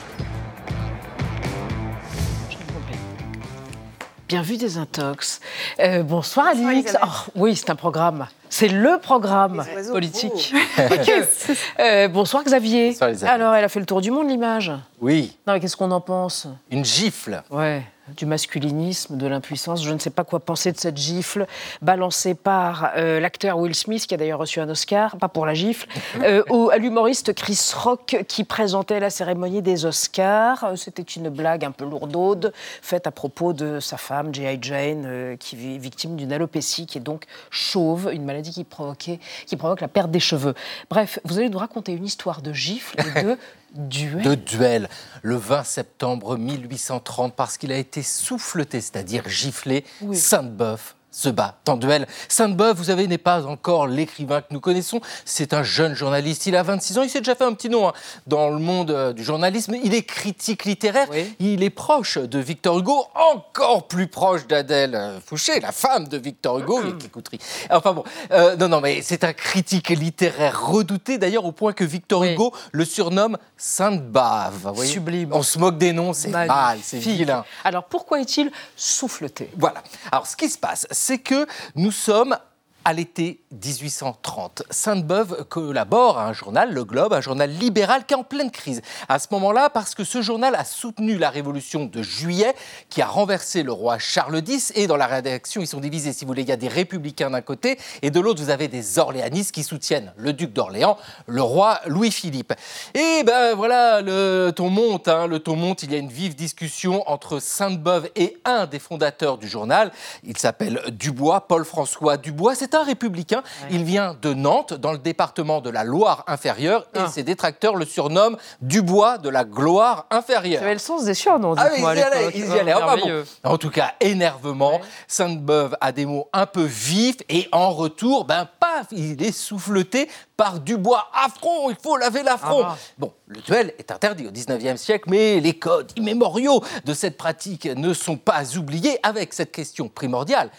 Bien 4.27 4.41
vu 4.41 4.57
des 4.57 4.77
intox. 4.77 5.41
Euh, 5.79 6.01
bonsoir 6.01 6.47
Alix. 6.47 6.95
Oh, 7.03 7.07
oui, 7.35 7.55
c'est 7.55 7.69
un 7.69 7.75
programme. 7.75 8.27
C'est 8.49 8.69
le 8.69 8.97
programme 9.01 9.65
politique. 9.91 10.53
Que. 10.75 11.81
Euh, 11.81 12.07
bonsoir 12.07 12.43
Xavier. 12.43 12.95
Bonsoir. 12.99 13.31
Alors, 13.31 13.53
elle 13.53 13.65
a 13.65 13.69
fait 13.69 13.79
le 13.79 13.85
tour 13.85 14.01
du 14.01 14.11
monde, 14.11 14.29
l'image. 14.29 14.71
Oui, 15.01 15.35
Non, 15.45 15.53
mais 15.53 15.59
qu'est-ce 15.59 15.75
qu'on 15.75 15.91
en 15.91 16.01
pense? 16.01 16.47
Une 16.71 16.85
gifle. 16.85 17.43
Ouais. 17.51 17.83
Du 18.09 18.25
masculinisme, 18.25 19.17
de 19.17 19.27
l'impuissance. 19.27 19.83
Je 19.83 19.91
ne 19.91 19.99
sais 19.99 20.09
pas 20.09 20.23
quoi 20.23 20.39
penser 20.39 20.71
de 20.71 20.77
cette 20.77 20.97
gifle 20.97 21.47
balancée 21.81 22.33
par 22.33 22.91
euh, 22.97 23.19
l'acteur 23.19 23.57
Will 23.57 23.73
Smith, 23.75 24.05
qui 24.07 24.13
a 24.13 24.17
d'ailleurs 24.17 24.39
reçu 24.39 24.59
un 24.59 24.69
Oscar, 24.69 25.17
pas 25.17 25.29
pour 25.29 25.45
la 25.45 25.53
gifle, 25.53 25.87
euh, 26.21 26.43
ou 26.49 26.69
à 26.69 26.77
l'humoriste 26.77 27.33
Chris 27.33 27.71
Rock, 27.75 28.23
qui 28.27 28.43
présentait 28.43 28.99
la 28.99 29.09
cérémonie 29.09 29.61
des 29.61 29.85
Oscars. 29.85 30.63
Euh, 30.63 30.75
C'était 30.75 31.01
une 31.01 31.29
blague 31.29 31.63
un 31.63 31.71
peu 31.71 31.85
lourdaude, 31.85 32.53
faite 32.81 33.07
à 33.07 33.11
propos 33.11 33.53
de 33.53 33.79
sa 33.79 33.97
femme, 33.97 34.33
G.I. 34.33 34.57
Jane, 34.61 35.03
euh, 35.05 35.35
qui 35.37 35.75
est 35.75 35.77
victime 35.77 36.15
d'une 36.15 36.33
alopécie, 36.33 36.85
qui 36.85 36.97
est 36.97 37.01
donc 37.01 37.23
chauve, 37.49 38.09
une 38.11 38.25
maladie 38.25 38.51
qui, 38.51 38.63
provoquait, 38.63 39.19
qui 39.45 39.55
provoque 39.55 39.81
la 39.81 39.87
perte 39.87 40.11
des 40.11 40.19
cheveux. 40.19 40.53
Bref, 40.89 41.19
vous 41.23 41.37
allez 41.37 41.49
nous 41.49 41.57
raconter 41.57 41.93
une 41.93 42.05
histoire 42.05 42.41
de 42.41 42.51
gifle 42.51 42.97
et 42.99 43.23
de 43.23 43.37
duel. 43.73 44.23
de 44.23 44.35
duel 44.35 44.89
le 45.21 45.35
20 45.35 45.63
septembre 45.63 46.37
1830 46.37 47.35
parce 47.35 47.57
qu'il 47.57 47.71
a 47.71 47.77
été 47.77 48.03
souffleté, 48.03 48.81
c'est-à-dire 48.81 49.27
giflé. 49.27 49.85
Oui. 50.01 50.15
Sainte-Beuve 50.15 50.93
se 51.13 51.29
bat 51.29 51.55
en 51.67 51.77
duel. 51.77 52.07
Sainte-Beuve, 52.27 52.75
vous 52.75 52.85
savez, 52.85 53.07
n'est 53.07 53.17
pas 53.17 53.45
encore 53.45 53.87
l'écrivain 53.87 54.41
que 54.41 54.47
nous 54.51 54.59
connaissons. 54.59 54.99
C'est 55.25 55.53
un 55.53 55.63
jeune 55.63 55.93
journaliste. 55.93 56.47
Il 56.47 56.55
a 56.55 56.63
26 56.63 56.97
ans. 56.97 57.03
Il 57.03 57.09
s'est 57.09 57.19
déjà 57.19 57.35
fait 57.35 57.43
un 57.43 57.53
petit 57.53 57.69
nom 57.69 57.87
hein, 57.87 57.93
dans 58.27 58.49
le 58.49 58.57
monde 58.57 58.91
euh, 58.91 59.13
du 59.13 59.23
journalisme. 59.23 59.75
Il 59.83 59.93
est 59.93 60.03
critique 60.03 60.65
littéraire. 60.65 61.07
Il 61.39 61.63
est 61.63 61.69
proche 61.69 62.17
de 62.17 62.39
Victor 62.39 62.79
Hugo, 62.79 63.05
encore 63.15 63.87
plus 63.87 64.07
proche 64.07 64.47
d'Adèle 64.47 64.95
euh, 64.95 65.19
Fouché, 65.23 65.59
la 65.59 65.71
femme 65.71 66.07
de 66.07 66.17
Victor 66.17 66.59
Hugo. 66.59 66.81
Et 66.83 66.97
qui 66.97 67.09
coûterie. 67.09 67.39
Enfin 67.69 67.93
bon, 67.93 68.03
euh, 68.31 68.55
non, 68.55 68.67
non, 68.67 68.81
mais 68.81 69.01
c'est 69.03 69.23
un 69.23 69.33
critique 69.33 69.89
littéraire 69.89 70.65
redouté, 70.65 71.19
d'ailleurs, 71.19 71.45
au 71.45 71.51
point 71.51 71.73
que 71.73 71.83
Victor 71.83 72.23
Hugo 72.23 72.53
le 72.71 72.85
surnomme 72.85 73.37
Sainte-Bave. 73.55 74.73
Sublime. 74.83 75.29
On 75.31 75.43
se 75.43 75.59
moque 75.59 75.77
des 75.77 75.93
noms, 75.93 76.13
c'est 76.13 76.29
mal, 76.29 76.79
c'est 76.81 76.97
vilain. 76.97 77.45
Alors 77.63 77.83
pourquoi 77.83 78.19
est-il 78.19 78.51
souffleté? 78.75 79.51
Voilà. 79.57 79.83
Alors, 80.11 80.25
ce 80.25 80.35
qui 80.35 80.49
se 80.49 80.57
passe, 80.57 80.87
c'est 81.03 81.19
que 81.19 81.45
nous 81.75 81.91
sommes 81.91 82.37
à 82.85 82.93
l'été 82.93 83.39
1830. 83.51 84.63
Sainte-Beuve 84.69 85.45
collabore 85.49 86.17
à 86.17 86.27
un 86.27 86.33
journal, 86.33 86.73
Le 86.73 86.83
Globe, 86.83 87.13
un 87.13 87.21
journal 87.21 87.49
libéral 87.49 88.05
qui 88.05 88.13
est 88.13 88.17
en 88.17 88.23
pleine 88.23 88.51
crise. 88.51 88.81
À 89.09 89.19
ce 89.19 89.27
moment-là, 89.31 89.69
parce 89.69 89.95
que 89.95 90.03
ce 90.03 90.21
journal 90.21 90.55
a 90.55 90.65
soutenu 90.65 91.17
la 91.17 91.29
révolution 91.29 91.85
de 91.85 92.01
juillet 92.01 92.53
qui 92.89 93.01
a 93.01 93.07
renversé 93.07 93.63
le 93.63 93.71
roi 93.71 93.99
Charles 93.99 94.41
X. 94.45 94.71
Et 94.75 94.87
dans 94.87 94.97
la 94.97 95.07
rédaction, 95.07 95.61
ils 95.61 95.67
sont 95.67 95.79
divisés, 95.79 96.13
si 96.13 96.25
vous 96.25 96.29
voulez. 96.29 96.43
Il 96.43 96.49
y 96.49 96.53
a 96.53 96.57
des 96.57 96.67
républicains 96.67 97.29
d'un 97.29 97.41
côté 97.41 97.77
et 98.01 98.11
de 98.11 98.19
l'autre, 98.19 98.41
vous 98.41 98.49
avez 98.49 98.67
des 98.67 98.99
orléanistes 98.99 99.53
qui 99.53 99.63
soutiennent 99.63 100.13
le 100.17 100.33
duc 100.33 100.51
d'Orléans, 100.51 100.97
le 101.27 101.41
roi 101.41 101.79
Louis-Philippe. 101.85 102.53
Et 102.93 103.23
ben 103.23 103.53
voilà, 103.55 104.01
le 104.01 104.51
ton 104.55 104.69
monte, 104.69 105.07
hein, 105.07 105.27
le 105.27 105.39
ton 105.39 105.55
monte. 105.55 105.83
Il 105.83 105.91
y 105.91 105.95
a 105.95 105.99
une 105.99 106.09
vive 106.09 106.35
discussion 106.35 107.09
entre 107.09 107.39
Sainte-Beuve 107.39 108.09
et 108.15 108.37
un 108.45 108.65
des 108.65 108.79
fondateurs 108.79 109.37
du 109.37 109.47
journal. 109.47 109.91
Il 110.23 110.37
s'appelle 110.37 110.81
Dubois, 110.91 111.47
Paul-François 111.47 112.17
Dubois. 112.17 112.55
Un 112.75 112.83
républicain. 112.83 113.43
Il 113.71 113.83
vient 113.83 114.15
de 114.21 114.33
Nantes, 114.33 114.73
dans 114.73 114.91
le 114.91 114.97
département 114.97 115.61
de 115.61 115.69
la 115.69 115.83
Loire 115.83 116.23
inférieure, 116.27 116.85
et 116.95 116.99
Ah. 116.99 117.07
ses 117.07 117.23
détracteurs 117.23 117.75
le 117.75 117.85
surnomment 117.85 118.37
Dubois 118.61 119.17
de 119.17 119.29
la 119.29 119.43
gloire 119.43 120.05
inférieure. 120.09 120.61
J'avais 120.61 120.73
le 120.73 120.79
sens 120.79 121.05
des 121.05 121.13
surnoms, 121.13 121.55
Ah 121.57 121.69
ils 121.75 121.81
y 121.83 121.85
allaient, 121.85 122.29
ils 122.35 122.47
y 122.47 122.59
allaient. 122.59 122.73
Enfin 122.73 122.97
bon. 122.97 123.23
En 123.43 123.57
tout 123.57 123.69
cas, 123.69 123.93
énervement. 123.99 124.79
Sainte-Beuve 125.07 125.75
a 125.81 125.91
des 125.91 126.05
mots 126.05 126.27
un 126.33 126.45
peu 126.45 126.63
vifs 126.63 127.17
et 127.29 127.47
en 127.51 127.71
retour, 127.71 128.25
ben 128.25 128.47
paf, 128.59 128.87
il 128.91 129.21
est 129.23 129.31
souffleté 129.31 130.09
par 130.37 130.59
Dubois. 130.59 131.09
Affront, 131.13 131.69
il 131.69 131.77
faut 131.81 131.97
laver 131.97 132.23
l'affront. 132.23 132.63
Ah. 132.65 132.77
Bon, 132.97 133.13
le 133.27 133.41
duel 133.41 133.73
est 133.77 133.91
interdit 133.91 134.27
au 134.27 134.31
19e 134.31 134.77
siècle, 134.77 135.09
mais 135.09 135.39
les 135.39 135.53
codes 135.53 135.91
immémoriaux 135.95 136.63
de 136.85 136.93
cette 136.93 137.17
pratique 137.17 137.65
ne 137.65 137.93
sont 137.93 138.17
pas 138.17 138.57
oubliés 138.57 138.99
avec 139.03 139.33
cette 139.33 139.51
question 139.51 139.87
primordiale. 139.89 140.49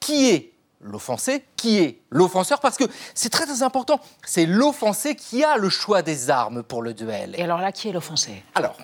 Qui 0.00 0.30
est 0.30 0.51
l'offensé, 0.82 1.44
qui 1.56 1.78
est 1.78 2.00
l'offenseur, 2.10 2.60
parce 2.60 2.76
que 2.76 2.84
c'est 3.14 3.30
très 3.30 3.46
très 3.46 3.62
important, 3.62 4.00
c'est 4.24 4.46
l'offensé 4.46 5.14
qui 5.14 5.44
a 5.44 5.56
le 5.56 5.68
choix 5.68 6.02
des 6.02 6.30
armes 6.30 6.62
pour 6.62 6.82
le 6.82 6.92
duel. 6.94 7.34
Et 7.38 7.42
alors 7.42 7.58
là, 7.60 7.72
qui 7.72 7.88
est 7.88 7.92
l'offensé? 7.92 8.42
Alors, 8.54 8.76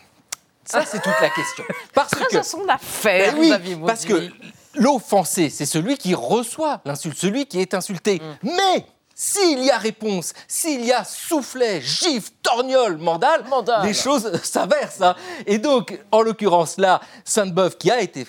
ça 0.65 0.85
c'est 0.85 1.01
toute 1.03 1.21
la 1.21 1.31
question. 1.31 1.65
Parce 1.95 2.11
Très 2.11 2.25
que 2.27 2.43
son 2.43 2.67
affaire, 2.69 3.35
Ben 3.35 3.41
oui, 3.41 3.77
parce 3.87 4.05
que 4.05 4.29
l'offensé, 4.75 5.51
c'est 5.51 5.67
celui 5.67 5.97
qui 5.97 6.15
reçoit 6.15 6.81
l'insulte, 6.85 7.19
celui 7.19 7.47
qui 7.47 7.61
est 7.61 7.75
insulté. 7.75 8.21
Mm. 8.43 8.49
Mais 8.57 8.87
s'il 9.15 9.65
y 9.65 9.71
a 9.71 9.79
réponse, 9.79 10.33
s'il 10.47 10.85
y 10.85 10.93
a 10.93 11.03
soufflet, 11.03 11.81
gifle, 11.81 12.31
torgnole, 12.43 12.99
mandale, 12.99 13.45
les 13.83 13.95
choses 13.95 14.31
s'inversent. 14.45 15.01
hein. 15.03 15.17
Et 15.47 15.59
donc, 15.59 15.99
en 16.13 16.21
l'occurrence 16.23 16.77
là, 16.79 17.01
Sainte-Beuve 17.25 17.77
qui 17.79 17.91
a 17.91 18.01
été 18.01 18.27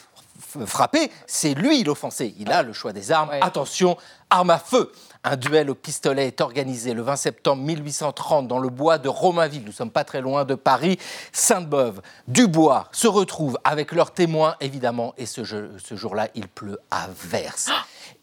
frappé, 0.65 1.11
c'est 1.27 1.53
lui 1.53 1.83
l'offensé. 1.83 2.33
Il 2.39 2.51
a 2.51 2.63
le 2.63 2.73
choix 2.73 2.93
des 2.93 3.11
armes. 3.11 3.29
Attention, 3.41 3.97
arme 4.29 4.49
à 4.49 4.59
feu. 4.59 4.91
Un 5.23 5.35
duel 5.35 5.69
au 5.69 5.75
pistolet 5.75 6.27
est 6.27 6.39
organisé 6.41 6.93
le 6.93 7.01
20 7.01 7.15
septembre 7.17 7.61
1830 7.63 8.47
dans 8.47 8.59
le 8.59 8.69
bois 8.69 8.97
de 8.97 9.09
Romainville. 9.09 9.63
Nous 9.65 9.71
sommes 9.73 9.91
pas 9.91 10.05
très 10.05 10.21
loin 10.21 10.45
de 10.45 10.55
Paris. 10.55 10.97
Sainte-Beuve, 11.33 12.01
Dubois 12.27 12.87
se 12.93 13.07
retrouvent 13.07 13.59
avec 13.63 13.91
leurs 13.91 14.11
témoins, 14.11 14.55
évidemment, 14.61 15.13
et 15.17 15.25
ce 15.25 15.43
jour-là, 15.43 16.29
il 16.35 16.47
pleut 16.47 16.79
à 16.89 17.07
verse. 17.13 17.69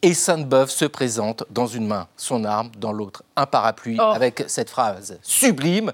Et 0.03 0.15
Sainte-Beuve 0.15 0.71
se 0.71 0.85
présente 0.87 1.45
dans 1.51 1.67
une 1.67 1.87
main 1.87 2.09
son 2.17 2.45
arme, 2.45 2.71
dans 2.79 2.93
l'autre 2.93 3.23
un 3.37 3.47
parapluie, 3.47 3.99
Oh. 4.01 4.13
avec 4.15 4.45
cette 4.49 4.71
phrase 4.71 5.19
sublime 5.23 5.93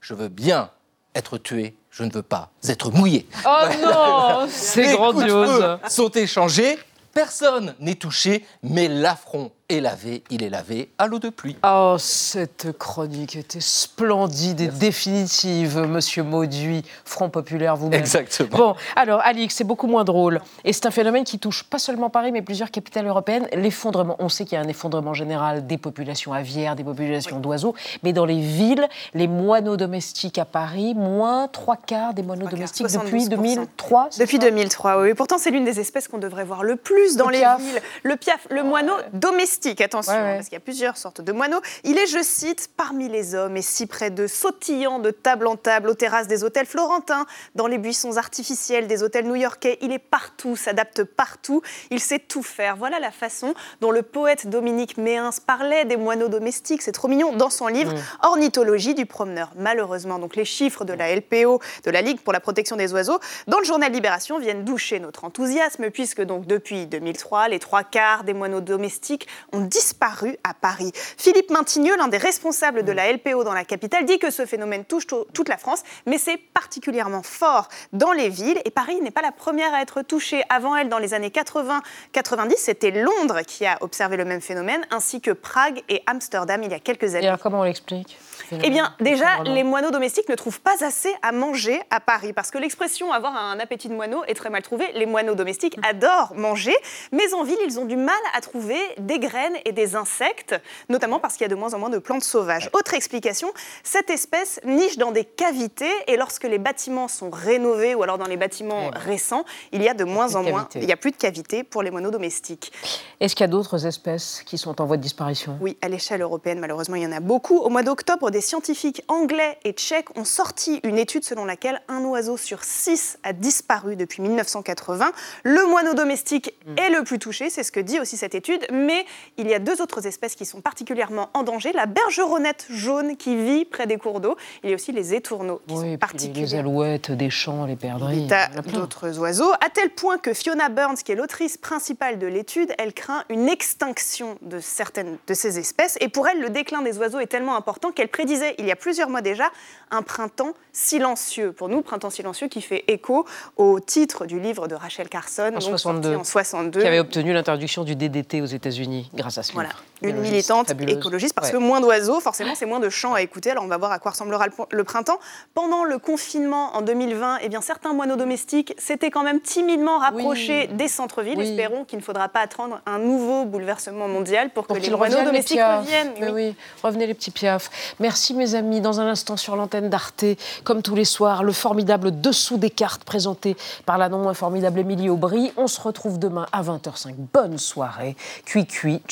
Je 0.00 0.14
veux 0.14 0.28
bien 0.28 0.70
être 1.14 1.38
tué, 1.38 1.74
je 1.90 2.04
ne 2.04 2.12
veux 2.12 2.22
pas 2.22 2.50
être 2.68 2.90
mouillé. 2.90 3.26
Oh 3.46 3.62
non, 3.82 4.46
c'est 4.50 4.82
Les 4.82 4.96
coups 4.96 5.24
de 5.24 5.26
grandiose. 5.30 5.60
feu 5.60 5.78
sont 5.88 6.10
échangés, 6.10 6.78
personne 7.12 7.74
n'est 7.80 7.94
touché, 7.94 8.44
mais 8.62 8.88
l'affront 8.88 9.52
est 9.74 9.80
lavé, 9.80 10.22
il 10.30 10.42
est 10.42 10.48
lavé 10.50 10.88
à 10.98 11.06
l'eau 11.06 11.18
de 11.18 11.28
pluie. 11.28 11.56
Oh, 11.64 11.96
cette 11.98 12.76
chronique 12.78 13.36
était 13.36 13.60
splendide 13.60 14.60
et 14.60 14.68
définitive, 14.68 15.78
monsieur 15.80 16.22
Mauduit, 16.22 16.82
Front 17.04 17.28
Populaire 17.30 17.76
vous-même. 17.76 18.00
Exactement. 18.00 18.48
Bon, 18.56 18.74
alors, 18.96 19.20
Alix, 19.24 19.54
c'est 19.54 19.64
beaucoup 19.64 19.86
moins 19.86 20.04
drôle. 20.04 20.40
Et 20.64 20.72
c'est 20.72 20.86
un 20.86 20.90
phénomène 20.90 21.24
qui 21.24 21.38
touche 21.38 21.64
pas 21.64 21.78
seulement 21.78 22.10
Paris, 22.10 22.32
mais 22.32 22.42
plusieurs 22.42 22.70
capitales 22.70 23.06
européennes. 23.06 23.46
L'effondrement, 23.54 24.16
on 24.18 24.28
sait 24.28 24.44
qu'il 24.44 24.56
y 24.56 24.60
a 24.60 24.64
un 24.64 24.68
effondrement 24.68 25.14
général 25.14 25.66
des 25.66 25.78
populations 25.78 26.32
aviaires, 26.32 26.76
des 26.76 26.84
populations 26.84 27.40
d'oiseaux, 27.40 27.74
mais 28.02 28.12
dans 28.12 28.24
les 28.24 28.40
villes, 28.40 28.86
les 29.14 29.28
moineaux 29.28 29.76
domestiques 29.76 30.38
à 30.38 30.44
Paris, 30.44 30.94
moins 30.94 31.48
trois 31.48 31.76
quarts 31.76 32.14
des 32.14 32.22
moineaux 32.22 32.48
domestiques 32.48 32.86
depuis 32.86 33.24
72%. 33.24 33.28
2003. 33.28 34.08
c'est 34.10 34.20
Depuis 34.22 34.36
ça? 34.38 34.50
2003, 34.50 35.00
oui. 35.02 35.14
Pourtant, 35.14 35.38
c'est 35.38 35.50
l'une 35.50 35.64
des 35.64 35.80
espèces 35.80 36.08
qu'on 36.08 36.18
devrait 36.18 36.44
voir 36.44 36.62
le 36.62 36.76
plus 36.76 37.16
dans 37.16 37.26
Le 37.26 37.32
les 37.32 37.38
piaf. 37.40 37.60
villes. 37.60 37.82
Le 38.02 38.16
piaf, 38.16 38.46
le 38.50 38.62
moineau 38.62 38.94
domestique, 39.12 39.63
attention, 39.70 40.12
Ouais, 40.12 40.20
ouais. 40.22 40.34
parce 40.36 40.46
qu'il 40.46 40.54
y 40.54 40.56
a 40.56 40.60
plusieurs 40.60 40.96
sortes 40.96 41.20
de 41.20 41.32
moineaux. 41.32 41.60
Il 41.84 41.98
est, 41.98 42.06
je 42.06 42.22
cite, 42.22 42.68
parmi 42.76 43.08
les 43.08 43.34
hommes 43.34 43.56
et 43.56 43.62
si 43.62 43.86
près 43.86 44.10
d'eux, 44.10 44.28
sautillant 44.28 44.98
de 44.98 45.10
table 45.10 45.46
en 45.46 45.56
table 45.56 45.88
aux 45.88 45.94
terrasses 45.94 46.26
des 46.28 46.44
hôtels 46.44 46.66
florentins, 46.66 47.26
dans 47.54 47.66
les 47.66 47.78
buissons 47.78 48.16
artificiels 48.16 48.86
des 48.86 49.02
hôtels 49.02 49.26
new-yorkais. 49.26 49.78
Il 49.80 49.92
est 49.92 49.98
partout, 49.98 50.56
s'adapte 50.56 51.04
partout, 51.04 51.62
il 51.90 52.00
sait 52.00 52.18
tout 52.18 52.42
faire. 52.42 52.76
Voilà 52.76 52.98
la 53.00 53.10
façon 53.10 53.54
dont 53.80 53.90
le 53.90 54.02
poète 54.02 54.46
Dominique 54.46 54.96
Méhins 54.98 55.30
parlait 55.46 55.84
des 55.84 55.96
moineaux 55.96 56.28
domestiques, 56.28 56.82
c'est 56.82 56.92
trop 56.92 57.08
mignon, 57.08 57.34
dans 57.34 57.50
son 57.50 57.66
livre 57.68 57.92
Ornithologie 58.22 58.94
du 58.94 59.06
promeneur. 59.06 59.50
Malheureusement, 59.56 60.18
donc 60.18 60.36
les 60.36 60.44
chiffres 60.44 60.84
de 60.84 60.92
la 60.92 61.14
LPO, 61.14 61.60
de 61.84 61.90
la 61.90 62.02
Ligue 62.02 62.20
pour 62.20 62.32
la 62.32 62.40
protection 62.40 62.76
des 62.76 62.92
oiseaux, 62.92 63.18
dans 63.46 63.58
le 63.58 63.64
journal 63.64 63.92
Libération 63.92 64.38
viennent 64.38 64.64
doucher 64.64 64.98
notre 65.00 65.24
enthousiasme, 65.24 65.90
puisque 65.90 66.22
donc 66.22 66.46
depuis 66.46 66.86
2003, 66.86 67.48
les 67.48 67.58
trois 67.58 67.84
quarts 67.84 68.24
des 68.24 68.34
moineaux 68.34 68.60
domestiques 68.60 69.26
ont 69.54 69.60
disparu 69.62 70.36
à 70.44 70.54
Paris. 70.54 70.92
Philippe 70.94 71.50
Maintigneux, 71.50 71.96
l'un 71.96 72.08
des 72.08 72.16
responsables 72.18 72.82
de 72.84 72.92
la 72.92 73.10
LPO 73.12 73.44
dans 73.44 73.52
la 73.54 73.64
capitale, 73.64 74.04
dit 74.04 74.18
que 74.18 74.30
ce 74.30 74.46
phénomène 74.46 74.84
touche 74.84 75.06
to- 75.06 75.26
toute 75.32 75.48
la 75.48 75.56
France, 75.56 75.82
mais 76.06 76.18
c'est 76.18 76.36
particulièrement 76.36 77.22
fort 77.22 77.68
dans 77.92 78.12
les 78.12 78.28
villes. 78.28 78.60
Et 78.64 78.70
Paris 78.70 79.00
n'est 79.00 79.10
pas 79.10 79.22
la 79.22 79.32
première 79.32 79.72
à 79.74 79.80
être 79.82 80.02
touchée. 80.02 80.42
Avant 80.48 80.74
elle, 80.76 80.88
dans 80.88 80.98
les 80.98 81.14
années 81.14 81.30
80-90, 81.30 82.54
c'était 82.56 82.90
Londres 82.90 83.40
qui 83.46 83.66
a 83.66 83.78
observé 83.80 84.16
le 84.16 84.24
même 84.24 84.40
phénomène, 84.40 84.84
ainsi 84.90 85.20
que 85.20 85.30
Prague 85.30 85.82
et 85.88 86.02
Amsterdam 86.06 86.62
il 86.62 86.70
y 86.70 86.74
a 86.74 86.78
quelques 86.80 87.14
années. 87.14 87.24
Et 87.24 87.28
alors, 87.28 87.38
comment 87.40 87.60
on 87.60 87.64
l'explique 87.64 88.18
Eh 88.50 88.70
bien, 88.70 88.94
déjà, 89.00 89.42
les 89.44 89.62
moineaux 89.62 89.90
domestiques 89.90 90.28
ne 90.28 90.34
trouvent 90.34 90.60
pas 90.60 90.84
assez 90.84 91.12
à 91.22 91.32
manger 91.32 91.80
à 91.90 92.00
Paris, 92.00 92.32
parce 92.32 92.50
que 92.50 92.58
l'expression 92.58 93.12
avoir 93.12 93.36
un 93.36 93.58
appétit 93.60 93.88
de 93.88 93.94
moineau 93.94 94.24
est 94.26 94.34
très 94.34 94.50
mal 94.50 94.62
trouvée. 94.62 94.90
Les 94.94 95.06
moineaux 95.06 95.34
domestiques 95.34 95.76
adorent 95.88 96.34
manger, 96.34 96.74
mais 97.12 97.32
en 97.34 97.42
ville, 97.44 97.58
ils 97.64 97.78
ont 97.78 97.84
du 97.84 97.96
mal 97.96 98.14
à 98.34 98.40
trouver 98.40 98.78
des 98.98 99.18
graines 99.18 99.43
graines 99.44 99.60
et 99.64 99.72
des 99.72 99.96
insectes, 99.96 100.54
notamment 100.88 101.18
parce 101.18 101.34
qu'il 101.34 101.42
y 101.42 101.46
a 101.46 101.48
de 101.48 101.54
moins 101.54 101.74
en 101.74 101.78
moins 101.78 101.90
de 101.90 101.98
plantes 101.98 102.24
sauvages. 102.24 102.70
Autre 102.72 102.94
explication, 102.94 103.52
cette 103.82 104.10
espèce 104.10 104.60
niche 104.64 104.96
dans 104.98 105.12
des 105.12 105.24
cavités 105.24 105.90
et 106.06 106.16
lorsque 106.16 106.44
les 106.44 106.58
bâtiments 106.58 107.08
sont 107.08 107.30
rénovés 107.30 107.94
ou 107.94 108.02
alors 108.02 108.18
dans 108.18 108.26
les 108.26 108.36
bâtiments 108.36 108.90
récents, 108.94 109.44
il 109.72 109.82
y 109.82 109.88
a 109.88 109.94
de 109.94 110.04
moins 110.04 110.34
en 110.36 110.42
moins, 110.42 110.68
il 110.74 110.86
n'y 110.86 110.92
a 110.92 110.96
plus 110.96 111.10
de 111.10 111.16
cavités 111.16 111.64
pour 111.64 111.82
les 111.82 111.90
moineaux 111.90 112.10
domestiques. 112.10 112.72
Est-ce 113.20 113.34
qu'il 113.34 113.44
y 113.44 113.48
a 113.48 113.48
d'autres 113.48 113.86
espèces 113.86 114.42
qui 114.44 114.58
sont 114.58 114.80
en 114.80 114.86
voie 114.86 114.96
de 114.96 115.02
disparition? 115.02 115.58
Oui, 115.60 115.76
à 115.82 115.88
l'échelle 115.88 116.22
européenne, 116.22 116.58
malheureusement, 116.60 116.96
il 116.96 117.02
y 117.02 117.06
en 117.06 117.12
a 117.12 117.20
beaucoup. 117.20 117.58
Au 117.58 117.68
mois 117.68 117.82
d'octobre, 117.82 118.30
des 118.30 118.40
scientifiques 118.40 119.02
anglais 119.08 119.58
et 119.64 119.72
tchèques 119.72 120.16
ont 120.18 120.24
sorti 120.24 120.80
une 120.84 120.98
étude 120.98 121.24
selon 121.24 121.44
laquelle 121.44 121.80
un 121.88 122.02
oiseau 122.04 122.36
sur 122.36 122.64
six 122.64 123.18
a 123.22 123.32
disparu 123.32 123.96
depuis 123.96 124.22
1980. 124.22 125.12
Le 125.44 125.66
moineau 125.66 125.94
domestique 125.94 126.52
Hmm. 126.66 126.78
est 126.78 126.90
le 126.90 127.04
plus 127.04 127.18
touché, 127.18 127.50
c'est 127.50 127.62
ce 127.62 127.70
que 127.72 127.80
dit 127.80 128.00
aussi 128.00 128.16
cette 128.16 128.34
étude, 128.34 128.66
mais 128.72 129.04
il 129.36 129.48
y 129.48 129.54
a 129.54 129.58
deux 129.58 129.80
autres 129.82 130.06
espèces 130.06 130.34
qui 130.34 130.44
sont 130.44 130.60
particulièrement 130.60 131.30
en 131.34 131.42
danger. 131.42 131.72
La 131.72 131.86
bergeronnette 131.86 132.66
jaune 132.70 133.16
qui 133.16 133.36
vit 133.36 133.64
près 133.64 133.86
des 133.86 133.96
cours 133.96 134.20
d'eau. 134.20 134.36
Il 134.62 134.70
y 134.70 134.72
a 134.72 134.76
aussi 134.76 134.92
les 134.92 135.14
étourneaux 135.14 135.60
qui 135.66 135.74
Oui, 135.74 135.98
sont 135.98 136.26
et 136.28 136.32
les 136.32 136.54
alouettes 136.54 137.10
des 137.10 137.30
champs, 137.30 137.66
les 137.66 137.76
perdrix. 137.76 138.26
Plein. 138.26 138.80
d'autres 138.80 139.18
oiseaux, 139.18 139.52
à 139.54 139.70
tel 139.72 139.90
point 139.90 140.18
que 140.18 140.32
Fiona 140.32 140.68
Burns, 140.68 140.96
qui 141.04 141.12
est 141.12 141.16
l'autrice 141.16 141.56
principale 141.56 142.18
de 142.18 142.26
l'étude, 142.26 142.72
elle 142.78 142.92
craint 142.92 143.24
une 143.28 143.48
extinction 143.48 144.38
de 144.42 144.60
certaines 144.60 145.18
de 145.26 145.34
ces 145.34 145.58
espèces. 145.58 145.98
Et 146.00 146.08
pour 146.08 146.28
elle, 146.28 146.40
le 146.40 146.50
déclin 146.50 146.82
des 146.82 146.98
oiseaux 146.98 147.18
est 147.20 147.26
tellement 147.26 147.56
important 147.56 147.90
qu'elle 147.92 148.08
prédisait, 148.08 148.54
il 148.58 148.66
y 148.66 148.70
a 148.70 148.76
plusieurs 148.76 149.08
mois 149.10 149.20
déjà, 149.22 149.50
un 149.90 150.02
printemps 150.02 150.52
silencieux. 150.72 151.52
Pour 151.52 151.68
nous, 151.68 151.82
printemps 151.82 152.10
silencieux 152.10 152.48
qui 152.48 152.60
fait 152.62 152.84
écho 152.88 153.26
au 153.56 153.80
titre 153.80 154.26
du 154.26 154.40
livre 154.40 154.68
de 154.68 154.74
Rachel 154.74 155.08
Carson, 155.08 155.48
En 155.48 155.50
donc 155.52 155.62
62, 155.62 156.02
sorti 156.08 156.20
en 156.20 156.24
62. 156.24 156.80
qui 156.80 156.86
avait 156.86 156.98
obtenu 157.00 157.32
l'interdiction 157.32 157.84
du 157.84 157.96
DDT 157.96 158.40
aux 158.42 158.46
États-Unis 158.46 159.10
grâce 159.24 159.38
à 159.38 159.42
ce 159.42 159.52
Voilà, 159.54 159.70
livre. 160.02 160.16
une 160.16 160.20
militante 160.20 160.68
fabuleuse. 160.68 160.96
écologiste, 160.98 161.34
parce 161.34 161.48
Ouais. 161.48 161.54
que 161.54 161.58
moins 161.58 161.80
d'oiseaux, 161.80 162.20
forcément, 162.20 162.54
c'est 162.54 162.66
moins 162.66 162.78
de 162.80 162.90
chants 162.90 163.14
à 163.14 163.22
écouter. 163.22 163.50
Alors, 163.50 163.64
on 163.64 163.68
va 163.68 163.78
voir 163.78 163.90
à 163.90 163.98
quoi 163.98 164.10
ressemblera 164.10 164.46
le, 164.70 164.84
printemps. 164.84 165.18
Pendant 165.54 165.84
le 165.84 165.98
confinement 165.98 166.76
en 166.76 166.82
2020, 166.82 167.38
eh 167.40 167.48
bien, 167.48 167.62
certains 167.62 167.94
moineaux 167.94 168.16
domestiques 168.16 168.74
s'étaient 168.76 169.10
quand 169.10 169.22
même 169.22 169.40
timidement 169.40 169.98
rapprochés 169.98 170.66
des 170.68 170.88
centres-villes. 170.88 171.38
Oui. 171.38 171.48
Espérons 171.48 171.84
qu'il 171.84 171.98
ne 171.98 172.04
faudra 172.04 172.28
pas 172.28 172.40
attendre 172.40 172.80
un 172.84 172.98
nouveau 172.98 173.46
bouleversement 173.46 174.08
mondial 174.08 174.50
pour, 174.50 174.66
Pour 174.66 174.76
que 174.76 174.82
les 174.82 174.90
moineaux 174.90 175.18
les 175.20 175.24
domestiques 175.24 175.60
reviennent. 175.60 176.12
Mais 176.20 176.30
oui, 176.30 176.54
revenez 176.82 177.06
les 177.06 177.14
petits 177.14 177.30
piafs. 177.30 177.70
Merci 178.00 178.34
mes 178.34 178.54
amis. 178.54 178.82
Dans 178.82 179.00
un 179.00 179.06
instant 179.06 179.38
sur 179.38 179.56
l'antenne 179.56 179.88
d'Arte, 179.88 180.24
comme 180.64 180.82
tous 180.82 180.94
les 180.94 181.06
soirs, 181.06 181.42
le 181.42 181.52
formidable 181.52 182.20
Dessous 182.20 182.58
des 182.58 182.70
cartes 182.70 183.04
présenté 183.04 183.56
par 183.86 183.96
la 183.96 184.08
non 184.10 184.18
moins 184.18 184.34
formidable 184.34 184.80
Émilie 184.80 185.08
Aubry. 185.08 185.52
On 185.56 185.66
se 185.66 185.80
retrouve 185.80 186.18
demain 186.18 186.46
à 186.52 186.62
20h05. 186.62 187.14
Bonne 187.32 187.56
soirée. 187.58 188.16
Cui 188.44 188.66